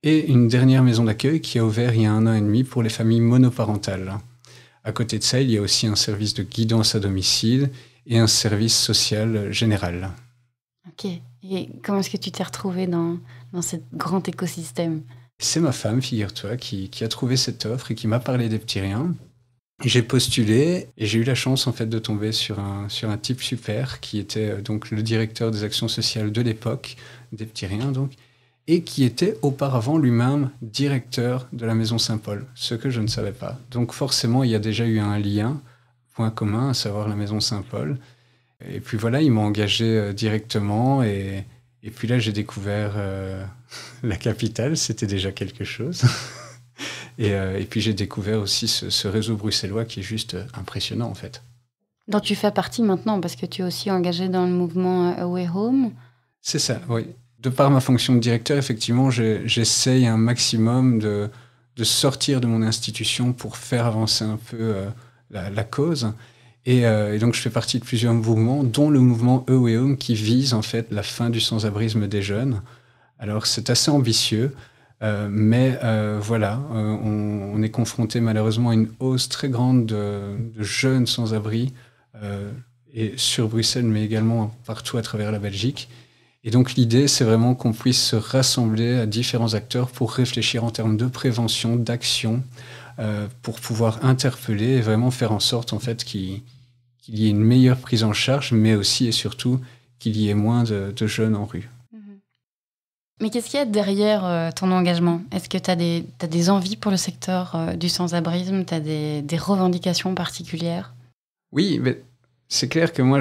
et 0.04 0.26
une 0.28 0.50
dernière 0.50 0.84
maison 0.84 1.06
d'accueil 1.06 1.40
qui 1.40 1.60
a 1.60 1.66
ouvert 1.66 1.94
il 1.94 2.02
y 2.02 2.06
a 2.06 2.12
un 2.12 2.28
an 2.28 2.34
et 2.34 2.42
demi 2.42 2.64
pour 2.64 2.84
les 2.84 2.90
familles 2.90 3.22
monoparentales. 3.22 4.18
À 4.84 4.92
côté 4.92 5.18
de 5.18 5.24
ça, 5.24 5.40
il 5.42 5.50
y 5.50 5.58
a 5.58 5.62
aussi 5.62 5.88
un 5.88 5.96
service 5.96 6.34
de 6.34 6.44
guidance 6.44 6.96
à 6.96 7.00
domicile 7.00 7.70
et 8.06 8.18
un 8.18 8.28
service 8.28 8.78
social 8.78 9.52
général. 9.52 10.12
Ok. 10.88 11.06
Et 11.44 11.70
comment 11.84 12.00
est-ce 12.00 12.10
que 12.10 12.18
tu 12.18 12.32
t'es 12.32 12.44
retrouvé 12.44 12.88
dans, 12.88 13.18
dans 13.52 13.62
ce 13.62 13.78
grand 13.94 14.28
écosystème? 14.28 15.04
C'est 15.40 15.60
ma 15.60 15.72
femme, 15.72 16.02
figure-toi, 16.02 16.58
qui, 16.58 16.90
qui, 16.90 17.04
a 17.04 17.08
trouvé 17.08 17.38
cette 17.38 17.66
offre 17.66 17.92
et 17.92 17.96
qui 17.96 18.08
m'a 18.08 18.20
parlé 18.20 18.50
des 18.50 18.60
petits 18.60 18.80
riens. 18.80 19.14
J'ai 19.84 20.04
postulé 20.04 20.88
et 20.98 21.06
j'ai 21.06 21.20
eu 21.20 21.24
la 21.24 21.36
chance 21.36 21.68
en 21.68 21.74
fait 21.74 21.88
de 21.88 22.00
tomber 22.00 22.32
sur 22.32 22.60
un, 22.60 22.88
sur 22.88 23.10
un 23.10 23.18
type 23.18 23.42
super 23.42 24.00
qui 24.00 24.20
était 24.20 24.52
euh, 24.52 24.62
donc 24.62 24.92
le 24.92 25.02
directeur 25.02 25.52
des 25.52 25.64
actions 25.64 25.88
sociales 25.88 26.32
de 26.32 26.42
l'époque, 26.42 26.96
des 27.34 27.46
petits 27.46 27.66
riens 27.66 27.92
donc, 27.92 28.14
et 28.68 28.82
qui 28.84 29.04
était 29.04 29.38
auparavant 29.42 29.98
lui-même 29.98 30.50
directeur 30.62 31.48
de 31.52 31.66
la 31.66 31.76
Maison 31.76 31.98
Saint-Paul, 31.98 32.46
ce 32.56 32.76
que 32.76 32.90
je 32.90 33.02
ne 33.02 33.08
savais 33.08 33.32
pas. 33.32 33.60
Donc 33.72 33.92
forcément, 33.92 34.44
il 34.44 34.52
y 34.52 34.56
a 34.56 34.60
déjà 34.60 34.86
eu 34.86 35.00
un 35.00 35.20
lien, 35.20 35.62
point 36.14 36.30
commun, 36.30 36.70
à 36.70 36.74
savoir 36.74 37.10
la 37.10 37.16
Maison 37.16 37.40
Saint-Paul. 37.40 37.98
Et 38.70 38.80
puis 38.80 38.98
voilà, 38.98 39.22
il 39.22 39.32
m'a 39.32 39.42
engagé 39.42 39.86
euh, 39.86 40.14
directement 40.14 41.04
et, 41.04 41.46
et 41.84 41.92
puis 41.92 42.08
là, 42.08 42.18
j'ai 42.18 42.32
découvert 42.32 42.94
euh, 42.96 43.46
la 44.04 44.16
capitale, 44.16 44.78
c'était 44.78 45.08
déjà 45.08 45.32
quelque 45.32 45.64
chose. 45.64 46.04
Euh, 47.20 47.60
et, 47.60 47.66
puis 47.66 47.80
j'ai 47.80 47.94
découvert 47.94 48.40
aussi 48.40 48.68
ce, 48.68 49.08
réseau 49.08 49.36
bruxellois 49.36 49.86
qui 49.86 50.00
est 50.00 50.04
juste 50.04 50.36
impressionnant 50.56 51.08
en 51.08 51.14
fait. 51.14 51.44
Dont 52.08 52.20
tu 52.20 52.34
fais 52.34 52.50
partie 52.50 52.82
maintenant 52.82 53.22
parce 53.22 53.36
que 53.36 53.46
tu 53.46 53.62
es 53.62 53.64
aussi 53.64 53.92
engagé 53.92 54.30
dans 54.30 54.48
le 54.48 54.52
mouvement 54.52 55.16
Away 55.16 55.48
Home. 55.54 55.92
C'est 56.42 56.58
ça, 56.58 56.82
oui. 56.90 57.06
De 57.44 57.50
par 57.50 57.70
ma 57.70 57.82
fonction 57.82 58.16
de 58.16 58.20
directeur, 58.20 58.58
effectivement, 58.58 59.12
j'essaye 59.12 60.08
un 60.08 60.16
maximum 60.16 61.00
de, 61.00 61.30
de, 61.76 61.84
sortir 61.84 62.40
de 62.40 62.48
mon 62.48 62.62
institution 62.62 63.34
pour 63.34 63.58
faire 63.58 63.86
avancer 63.86 64.24
un 64.24 64.40
peu 64.50 64.76
la, 65.30 65.64
cause. 65.66 66.14
Et, 66.66 66.84
donc, 67.20 67.34
je 67.34 67.42
fais 67.42 67.50
partie 67.50 67.80
de 67.80 67.84
plusieurs 67.84 68.14
mouvements, 68.14 68.64
dont 68.64 68.90
le 68.90 69.02
mouvement 69.02 69.44
Home 69.50 69.98
qui 69.98 70.16
vise 70.16 70.54
en 70.54 70.62
fait 70.62 70.88
la 70.90 71.04
fin 71.04 71.30
du 71.30 71.42
sans-abrisme 71.42 72.08
des 72.08 72.22
jeunes. 72.22 72.62
Alors 73.20 73.46
c'est 73.46 73.70
assez 73.70 73.92
ambitieux, 73.92 74.56
euh, 75.02 75.28
mais 75.30 75.78
euh, 75.84 76.20
voilà, 76.22 76.62
on, 76.72 77.62
est 77.62 77.70
confronté 77.70 78.22
malheureusement 78.22 78.70
à 78.70 78.74
une 78.74 78.90
hausse 79.00 79.28
très 79.28 79.50
grande 79.50 79.86
de, 79.86 80.38
jeunes 80.60 81.08
sans-abri, 81.08 81.74
et 82.94 83.14
sur 83.18 83.50
Bruxelles, 83.50 83.86
mais 83.86 84.06
également 84.06 84.56
partout 84.66 84.98
à 84.98 85.02
travers 85.02 85.32
la 85.32 85.40
Belgique. 85.40 85.90
Et 86.44 86.52
donc 86.52 86.74
l'idée, 86.74 87.08
c'est 87.08 87.24
vraiment 87.24 87.56
qu'on 87.56 87.74
puisse 87.74 88.04
se 88.04 88.16
rassembler 88.16 88.96
à 89.00 89.06
différents 89.06 89.54
acteurs 89.54 89.90
pour 89.90 90.12
réfléchir 90.12 90.64
en 90.64 90.72
termes 90.72 90.98
de 90.98 91.08
prévention, 91.08 91.78
d'action, 91.78 92.44
pour 93.42 93.60
pouvoir 93.60 94.04
interpeller 94.06 94.76
et 94.76 94.82
vraiment 94.82 95.10
faire 95.10 95.32
en 95.32 95.40
sorte 95.40 95.74
en 95.74 95.80
fait 95.80 96.04
qu'il 96.04 96.42
y 97.08 97.26
ait 97.26 97.30
une 97.30 97.40
meilleure 97.40 97.80
prise 97.80 98.04
en 98.04 98.14
charge, 98.14 98.52
mais 98.52 98.76
aussi 98.76 99.08
et 99.08 99.12
surtout 99.12 99.60
qu'il 100.04 100.18
y 100.18 100.30
ait 100.30 100.34
moins 100.34 100.64
de, 100.64 101.08
jeunes 101.08 101.36
en 101.36 101.46
rue. 101.46 101.70
Mhm. 101.94 102.20
Mais 103.22 103.30
qu'est-ce 103.30 103.50
qu'il 103.50 103.60
y 103.60 103.62
a 103.62 103.66
derrière 103.66 104.26
euh, 104.26 104.50
ton 104.52 104.70
engagement? 104.72 105.22
Est-ce 105.32 105.48
que 105.48 105.58
tu 105.58 105.72
as, 105.72 105.78
as, 106.26 106.28
des 106.28 106.50
envies 106.50 106.76
pour 106.76 106.92
le 106.92 106.98
secteur 106.98 107.56
euh, 107.56 107.74
du 107.76 107.88
sans-abrisme? 107.88 108.66
Tu 108.66 108.74
as 108.74 108.82
des, 108.82 109.22
des, 109.22 109.38
revendications 109.38 110.14
particulières? 110.14 110.94
Oui, 111.54 111.80
mais 111.82 112.04
c'est 112.54 112.68
clair 112.68 112.94
que 112.94 113.02
moi, 113.02 113.20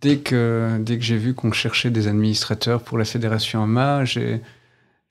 dès 0.00 0.18
que, 0.18 0.78
dès 0.80 0.98
que 0.98 1.04
j'ai 1.04 1.16
vu 1.16 1.34
qu'on 1.34 1.52
cherchait 1.52 1.90
des 1.90 2.08
administrateurs 2.08 2.82
pour 2.82 2.98
la 2.98 3.04
fédération 3.04 3.62
AMA, 3.62 4.04
j'ai 4.04 4.40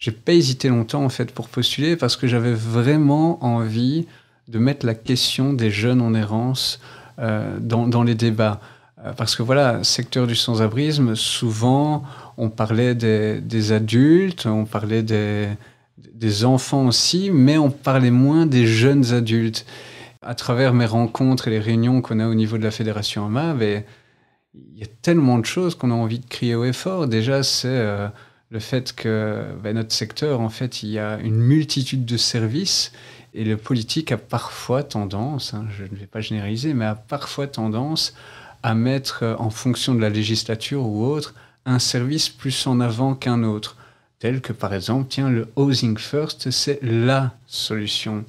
j'ai 0.03 0.12
pas 0.12 0.34
hésité 0.34 0.68
longtemps 0.68 1.06
en 1.06 1.10
fait 1.10 1.32
pour 1.32 1.48
postuler 1.48 1.96
parce 1.96 2.18
que 2.18 2.27
j'avais 2.27 2.51
vraiment 2.53 3.42
envie 3.42 4.06
de 4.50 4.60
mettre 4.60 4.86
la 4.86 4.96
question 4.96 5.53
des 5.53 5.72
jeunes 5.72 6.01
en 6.01 6.13
errance 6.13 6.82
euh, 7.20 7.58
dans, 7.62 8.03
les 8.03 8.13
débats. 8.13 8.60
Euh, 9.06 9.13
parce 9.13 9.38
que 9.38 9.44
voilà, 9.44 9.82
secteur 9.86 10.27
du 10.27 10.36
sans-abrisme, 10.36 11.15
souvent 11.15 12.03
on 12.36 12.50
parlait 12.50 12.96
des, 12.96 13.72
adultes, 13.72 14.46
on 14.46 14.65
parlait 14.65 15.03
des, 15.03 15.56
enfants 16.44 16.88
aussi, 16.88 17.32
mais 17.32 17.58
on 17.58 17.72
parlait 17.72 18.12
moins 18.12 18.46
des 18.46 18.68
jeunes 18.68 19.13
adultes. 19.13 19.65
À 20.25 20.36
travers 20.36 20.74
mes 20.74 20.86
rencontres 20.86 21.48
et 21.48 21.51
les 21.51 21.60
réunions 21.60 22.01
qu'on 22.01 22.20
a 22.20 22.27
au 22.27 22.34
niveau 22.34 22.58
de 22.58 22.63
la 22.63 22.72
Fédération 22.72 23.25
AMA, 23.25 23.56
il 23.62 24.77
y 24.77 24.84
a 24.84 24.88
tellement 25.01 25.39
de 25.39 25.46
choses 25.46 25.75
qu'on 25.75 25.92
a 25.92 25.96
envie 25.96 26.20
de 26.20 26.25
crier 26.25 26.56
au 26.56 26.63
effort. 26.63 27.08
Déjà, 27.08 27.44
c'est 27.44 27.68
euh, 27.68 28.08
le 28.50 28.60
fait 28.60 28.94
que 28.94 29.44
ben, 29.63 29.75
notre 29.75 29.94
secteur, 29.94 30.39
en 30.39 30.50
fait, 30.50 30.84
il 30.84 30.89
y 30.89 31.00
a 31.00 31.18
une 31.20 31.38
multitude 31.38 32.06
de 32.06 32.18
services 32.18 32.92
et 33.34 33.44
le 33.44 33.58
politique 33.58 34.12
a 34.12 34.18
parfois 34.18 34.84
tendance, 34.84 35.53
hein, 35.53 35.65
je 35.75 35.84
ne 35.84 35.98
vais 35.98 36.06
pas 36.06 36.22
généraliser, 36.22 36.74
mais 36.75 36.86
a 36.86 36.96
parfois 36.96 37.48
tendance 37.48 38.13
à 38.62 38.75
mettre 38.75 39.24
euh, 39.24 39.36
en 39.39 39.50
fonction 39.50 39.96
de 39.96 40.01
la 40.01 40.10
législature 40.10 40.86
ou 40.86 41.06
autre 41.06 41.34
un 41.65 41.80
service 41.80 42.30
plus 42.30 42.68
en 42.68 42.80
avant 42.80 43.15
qu'un 43.15 43.44
autre, 43.44 43.77
tel 44.20 44.42
que 44.42 44.53
par 44.53 44.74
exemple, 44.74 45.08
tiens, 45.10 45.30
le 45.30 45.48
Housing 45.56 45.98
First, 45.98 46.51
c'est 46.51 46.80
la 46.84 47.34
solution. 47.48 48.24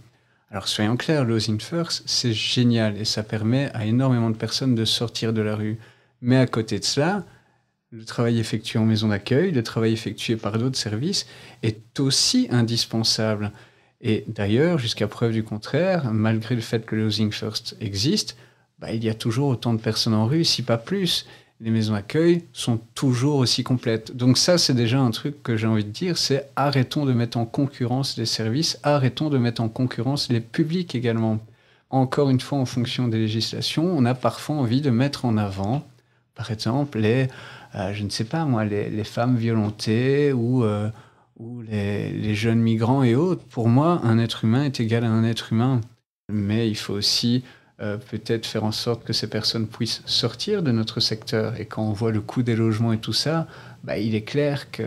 Alors 0.50 0.68
soyons 0.68 0.96
clairs, 0.96 1.24
le 1.24 1.34
Housing 1.34 1.60
First, 1.60 2.04
c'est 2.06 2.32
génial 2.32 2.96
et 2.96 3.04
ça 3.04 3.22
permet 3.22 3.70
à 3.74 3.86
énormément 3.86 4.30
de 4.30 4.36
personnes 4.36 4.74
de 4.74 4.84
sortir 4.84 5.32
de 5.32 5.42
la 5.42 5.56
rue. 5.56 5.78
Mais 6.20 6.36
à 6.36 6.46
côté 6.46 6.78
de 6.78 6.84
cela, 6.84 7.24
le 7.90 8.04
travail 8.04 8.38
effectué 8.38 8.78
en 8.78 8.84
maison 8.84 9.08
d'accueil, 9.08 9.52
le 9.52 9.62
travail 9.62 9.92
effectué 9.92 10.36
par 10.36 10.58
d'autres 10.58 10.78
services 10.78 11.26
est 11.62 11.98
aussi 12.00 12.48
indispensable. 12.50 13.52
Et 14.00 14.24
d'ailleurs, 14.28 14.78
jusqu'à 14.78 15.08
preuve 15.08 15.32
du 15.32 15.44
contraire, 15.44 16.12
malgré 16.12 16.54
le 16.54 16.60
fait 16.60 16.84
que 16.84 16.94
le 16.94 17.06
Housing 17.06 17.32
First 17.32 17.76
existe, 17.80 18.36
bah, 18.78 18.92
il 18.92 19.04
y 19.04 19.08
a 19.08 19.14
toujours 19.14 19.48
autant 19.48 19.72
de 19.72 19.80
personnes 19.80 20.14
en 20.14 20.26
rue, 20.26 20.44
si 20.44 20.62
pas 20.62 20.76
plus. 20.76 21.26
Les 21.60 21.70
maisons 21.70 21.94
d'accueil 21.94 22.44
sont 22.52 22.80
toujours 22.94 23.36
aussi 23.36 23.62
complètes. 23.62 24.14
Donc 24.14 24.38
ça, 24.38 24.58
c'est 24.58 24.74
déjà 24.74 25.00
un 25.00 25.10
truc 25.10 25.42
que 25.42 25.56
j'ai 25.56 25.66
envie 25.66 25.84
de 25.84 25.90
dire, 25.90 26.18
c'est 26.18 26.50
arrêtons 26.56 27.04
de 27.06 27.12
mettre 27.12 27.38
en 27.38 27.46
concurrence 27.46 28.16
les 28.16 28.26
services, 28.26 28.78
arrêtons 28.82 29.30
de 29.30 29.38
mettre 29.38 29.62
en 29.62 29.68
concurrence 29.68 30.28
les 30.30 30.40
publics 30.40 30.94
également. 30.94 31.38
Encore 31.90 32.28
une 32.30 32.40
fois, 32.40 32.58
en 32.58 32.66
fonction 32.66 33.06
des 33.06 33.18
législations, 33.18 33.86
on 33.86 34.04
a 34.04 34.14
parfois 34.14 34.56
envie 34.56 34.80
de 34.80 34.90
mettre 34.90 35.24
en 35.24 35.36
avant, 35.36 35.86
par 36.34 36.50
exemple, 36.50 36.98
les, 36.98 37.28
euh, 37.76 37.92
je 37.92 38.02
ne 38.02 38.10
sais 38.10 38.24
pas 38.24 38.44
moi, 38.44 38.64
les, 38.64 39.04
femmes 39.04 39.36
violentées 39.36 40.32
ou, 40.32 40.64
euh, 40.64 40.90
les 41.68 42.34
jeunes 42.34 42.60
migrants 42.60 43.04
et 43.04 43.14
autres. 43.14 43.44
Pour 43.44 43.68
moi, 43.68 44.00
un 44.02 44.18
être 44.18 44.44
humain 44.44 44.64
est 44.64 44.80
égal 44.80 45.04
à 45.04 45.10
un 45.10 45.24
être 45.24 45.52
humain. 45.52 45.80
Mais 46.32 46.68
il 46.68 46.76
faut 46.76 46.94
aussi 46.94 47.44
euh, 47.80 47.96
peut-être 47.96 48.46
faire 48.46 48.64
en 48.64 48.72
sorte 48.72 49.04
que 49.04 49.12
ces 49.12 49.28
personnes 49.28 49.66
puissent 49.66 50.02
sortir 50.06 50.62
de 50.62 50.70
notre 50.70 51.00
secteur. 51.00 51.58
Et 51.60 51.66
quand 51.66 51.82
on 51.82 51.92
voit 51.92 52.12
le 52.12 52.20
coût 52.20 52.42
des 52.42 52.54
logements 52.54 52.92
et 52.92 52.98
tout 52.98 53.12
ça, 53.12 53.46
bah, 53.82 53.98
il 53.98 54.14
est 54.14 54.22
clair 54.22 54.70
que 54.70 54.84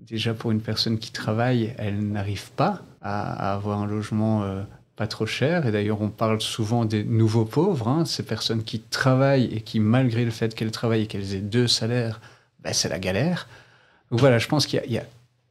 déjà 0.00 0.34
pour 0.34 0.50
une 0.50 0.60
personne 0.60 0.98
qui 0.98 1.10
travaille, 1.10 1.74
elle 1.78 2.00
n'arrive 2.00 2.50
pas 2.52 2.82
à, 3.02 3.54
avoir 3.54 3.80
un 3.80 3.86
logement 3.86 4.42
euh, 4.42 4.62
pas 4.96 5.06
trop 5.06 5.26
cher. 5.26 5.66
Et 5.66 5.72
d'ailleurs, 5.72 6.00
on 6.00 6.08
parle 6.08 6.40
souvent 6.40 6.84
des 6.84 7.04
nouveaux 7.04 7.44
pauvres, 7.44 7.88
hein, 7.88 8.04
ces 8.04 8.24
personnes 8.24 8.62
qui 8.62 8.80
travaillent 8.80 9.46
et 9.54 9.60
qui, 9.60 9.80
malgré 9.80 10.24
le 10.24 10.30
fait 10.30 10.54
qu'elles 10.54 10.70
travaillent 10.70 11.02
et 11.02 11.06
qu'elles 11.06 11.34
aient 11.34 11.40
deux 11.40 11.66
salaires, 11.66 12.20
bah, 12.62 12.72
c'est 12.72 12.88
la 12.88 12.98
galère. 12.98 13.48
Donc 14.10 14.20
voilà, 14.20 14.38
je 14.38 14.48
pense 14.48 14.66
qu'il 14.66 14.82
y, 14.86 14.98
a 14.98 15.04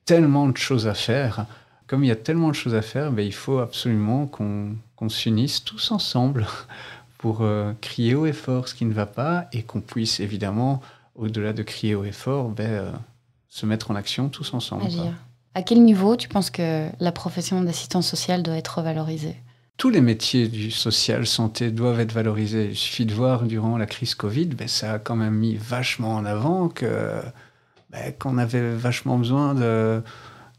tellement 0.06 0.48
de 0.48 0.58
choses 0.58 0.88
à 0.88 0.94
faire 0.94 1.46
comme 1.88 2.04
il 2.04 2.08
y 2.08 2.12
a 2.12 2.16
tellement 2.16 2.50
de 2.50 2.54
choses 2.54 2.76
à 2.76 2.82
faire, 2.82 3.12
ben, 3.12 3.26
il 3.26 3.34
faut 3.34 3.60
absolument 3.60 4.28
qu'on 4.28 5.10
s'unisse 5.10 5.64
tous 5.64 5.92
ensemble 5.92 6.48
pour 7.18 7.42
euh, 7.42 7.74
crier 7.82 8.16
haut 8.16 8.26
et 8.26 8.34
fort 8.34 8.68
ce 8.68 8.76
qui 8.76 8.86
ne 8.86 8.94
va 8.94 9.06
pas 9.06 9.48
et 9.52 9.64
qu'on 9.64 9.82
puisse 9.82 10.20
évidemment, 10.20 10.82
au-delà 11.16 11.54
de 11.54 11.64
crier 11.64 11.96
haut 11.96 12.04
et 12.04 12.12
fort, 12.12 12.50
ben, 12.50 12.70
euh, 12.70 12.92
se 13.50 13.66
mettre 13.66 13.92
en 13.92 13.96
action 13.96 14.30
tous 14.30 14.54
ensemble. 14.54 14.86
À 15.54 15.62
quel 15.62 15.82
niveau 15.84 16.18
tu 16.18 16.28
penses 16.28 16.50
que 16.50 16.90
la 17.00 17.12
profession 17.14 17.62
d'assistant 17.62 18.02
social 18.02 18.44
doit 18.44 18.58
être 18.58 18.82
valorisée 18.82 19.38
tous 19.78 19.90
les 19.90 20.02
métiers 20.02 20.48
du 20.48 20.72
social 20.72 21.28
santé 21.28 21.70
doivent 21.70 22.00
être 22.00 22.14
valorisés. 22.14 22.70
Il 22.70 22.78
suffit 22.78 23.06
de 23.06 23.14
voir 23.14 23.44
durant 23.44 23.78
la 23.78 23.86
crise 23.86 24.16
Covid, 24.16 24.46
ben, 24.46 24.70
ça 24.70 24.94
a 24.94 25.00
quand 25.00 25.18
même 25.18 25.36
mis 25.36 25.56
vachement 25.56 26.16
en 26.16 26.26
avant 26.26 26.70
que 26.70 27.22
ben, 27.90 28.14
qu'on 28.18 28.38
avait 28.38 28.74
vachement 28.74 29.18
besoin 29.18 29.54
de 29.54 30.02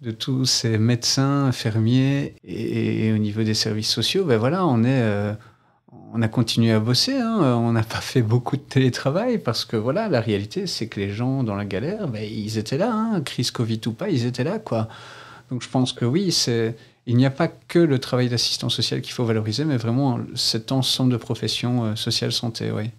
de 0.06 0.12
tous 0.12 0.44
ces 0.44 0.78
médecins, 0.78 1.46
infirmiers 1.46 2.36
et, 2.44 3.12
au 3.12 3.18
niveau 3.18 3.42
des 3.42 3.54
services 3.54 3.90
sociaux, 3.90 4.24
ben 4.24 4.38
voilà, 4.38 4.64
on 4.64 4.84
est, 4.84 5.02
euh, 5.02 5.32
on 6.14 6.22
a 6.22 6.28
continué 6.28 6.70
à 6.70 6.78
bosser. 6.78 7.16
Hein. 7.16 7.56
On 7.60 7.72
n'a 7.72 7.82
pas 7.82 8.00
fait 8.00 8.22
beaucoup 8.22 8.56
de 8.56 8.62
télétravail 8.62 9.38
parce 9.38 9.64
que 9.64 9.76
voilà, 9.76 10.08
la 10.08 10.20
réalité, 10.20 10.68
c'est 10.68 10.86
que 10.86 11.00
les 11.00 11.10
gens 11.10 11.42
dans 11.42 11.56
la 11.56 11.64
galère, 11.64 12.06
ben, 12.06 12.22
ils 12.22 12.56
étaient 12.56 12.78
là, 12.78 12.92
hein. 12.92 13.20
crise 13.20 13.50
Covid 13.50 13.80
ou 13.86 13.92
pas, 13.92 14.08
ils 14.08 14.26
étaient 14.26 14.44
là, 14.44 14.60
quoi. 14.60 14.86
Donc 15.50 15.62
je 15.62 15.68
pense 15.68 15.92
que 15.92 16.04
oui, 16.04 16.30
c'est 16.30 16.76
il 17.08 17.16
n'y 17.16 17.26
a 17.26 17.30
pas 17.30 17.48
que 17.48 17.78
le 17.80 17.98
travail 17.98 18.28
d'assistant 18.28 18.68
social 18.68 19.00
qu'il 19.00 19.12
faut 19.12 19.24
valoriser, 19.24 19.64
mais 19.64 19.76
vraiment 19.76 20.20
cet 20.36 20.70
ensemble 20.70 21.12
de 21.12 21.16
professions 21.16 21.84
euh, 21.84 21.96
sociales 21.96 22.32
santé, 22.32 22.70
oui. 22.70 22.90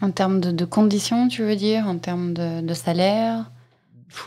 En 0.00 0.10
termes 0.10 0.40
de, 0.40 0.64
conditions, 0.64 1.28
tu 1.28 1.42
veux 1.42 1.54
dire, 1.54 1.86
en 1.86 1.98
termes 1.98 2.34
de, 2.34 2.60
de 2.60 2.74
salaire? 2.74 3.50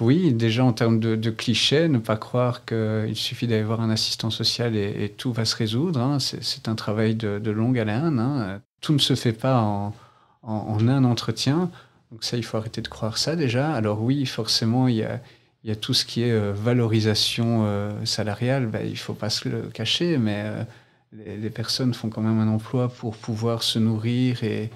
Oui, 0.01 0.33
déjà 0.33 0.63
en 0.63 0.73
termes 0.73 0.99
de, 0.99 1.29
clichés, 1.29 1.87
ne 1.87 1.99
pas 1.99 2.17
croire 2.17 2.65
qu'il 2.65 3.15
suffit 3.15 3.47
d'aller 3.47 3.63
voir 3.63 3.81
un 3.81 3.89
assistant 3.89 4.29
social 4.29 4.75
et, 4.75 5.13
tout 5.15 5.31
va 5.31 5.45
se 5.45 5.55
résoudre. 5.55 5.99
Hein. 5.99 6.19
C'est 6.19 6.67
un 6.67 6.75
travail 6.75 7.15
de, 7.15 7.51
longue 7.51 7.79
haleine. 7.79 8.19
Hein. 8.19 8.61
Tout 8.81 8.93
ne 8.93 8.99
se 8.99 9.15
fait 9.15 9.33
pas 9.33 9.59
en, 9.61 9.93
un 10.43 11.03
entretien. 11.03 11.69
Donc 12.11 12.23
ça, 12.23 12.37
il 12.37 12.43
faut 12.43 12.57
arrêter 12.57 12.81
de 12.81 12.87
croire 12.87 13.17
ça 13.17 13.35
déjà. 13.35 13.73
Alors 13.73 14.01
oui, 14.01 14.25
forcément, 14.25 14.87
il 14.87 14.95
y 14.95 15.03
a, 15.03 15.75
tout 15.75 15.93
ce 15.93 16.05
qui 16.05 16.23
est 16.23 16.31
euh, 16.31 16.53
valorisation 16.53 17.63
euh, 17.65 18.05
salariale. 18.05 18.67
Ben, 18.67 18.85
il 18.85 18.91
ne 18.91 18.97
faut 18.97 19.13
pas 19.13 19.29
se 19.29 19.49
le 19.49 19.63
cacher, 19.63 20.17
mais 20.17 20.43
euh, 20.45 20.63
les, 21.37 21.49
personnes 21.49 21.93
font 21.93 22.09
quand 22.09 22.21
même 22.21 22.39
un 22.39 22.47
emploi 22.47 22.89
pour 22.89 23.17
pouvoir 23.17 23.63
se 23.63 23.79
nourrir 23.79 24.43
et 24.43 24.69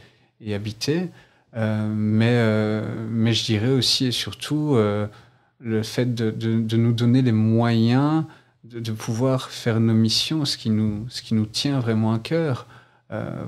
habiter. 0.53 1.09
Euh, 1.55 1.89
mais, 1.91 2.35
euh, 2.35 3.07
mais 3.09 3.33
je 3.33 3.45
dirais 3.45 3.71
aussi 3.71 4.07
et 4.07 4.11
surtout 4.11 4.75
euh, 4.75 5.07
le 5.59 5.81
fait 5.81 6.13
de, 6.13 6.29
de, 6.29 6.77
nous 6.77 6.93
donner 6.93 7.21
les 7.21 7.31
moyens 7.31 8.25
de, 8.63 8.91
pouvoir 8.91 9.49
faire 9.49 9.79
nos 9.79 9.93
missions, 9.93 10.45
ce 10.45 10.57
qui 10.57 10.69
nous, 10.69 11.07
ce 11.09 11.21
qui 11.21 11.33
nous 11.33 11.47
tient 11.47 11.79
vraiment 11.79 12.13
à 12.13 12.19
cœur. 12.19 12.67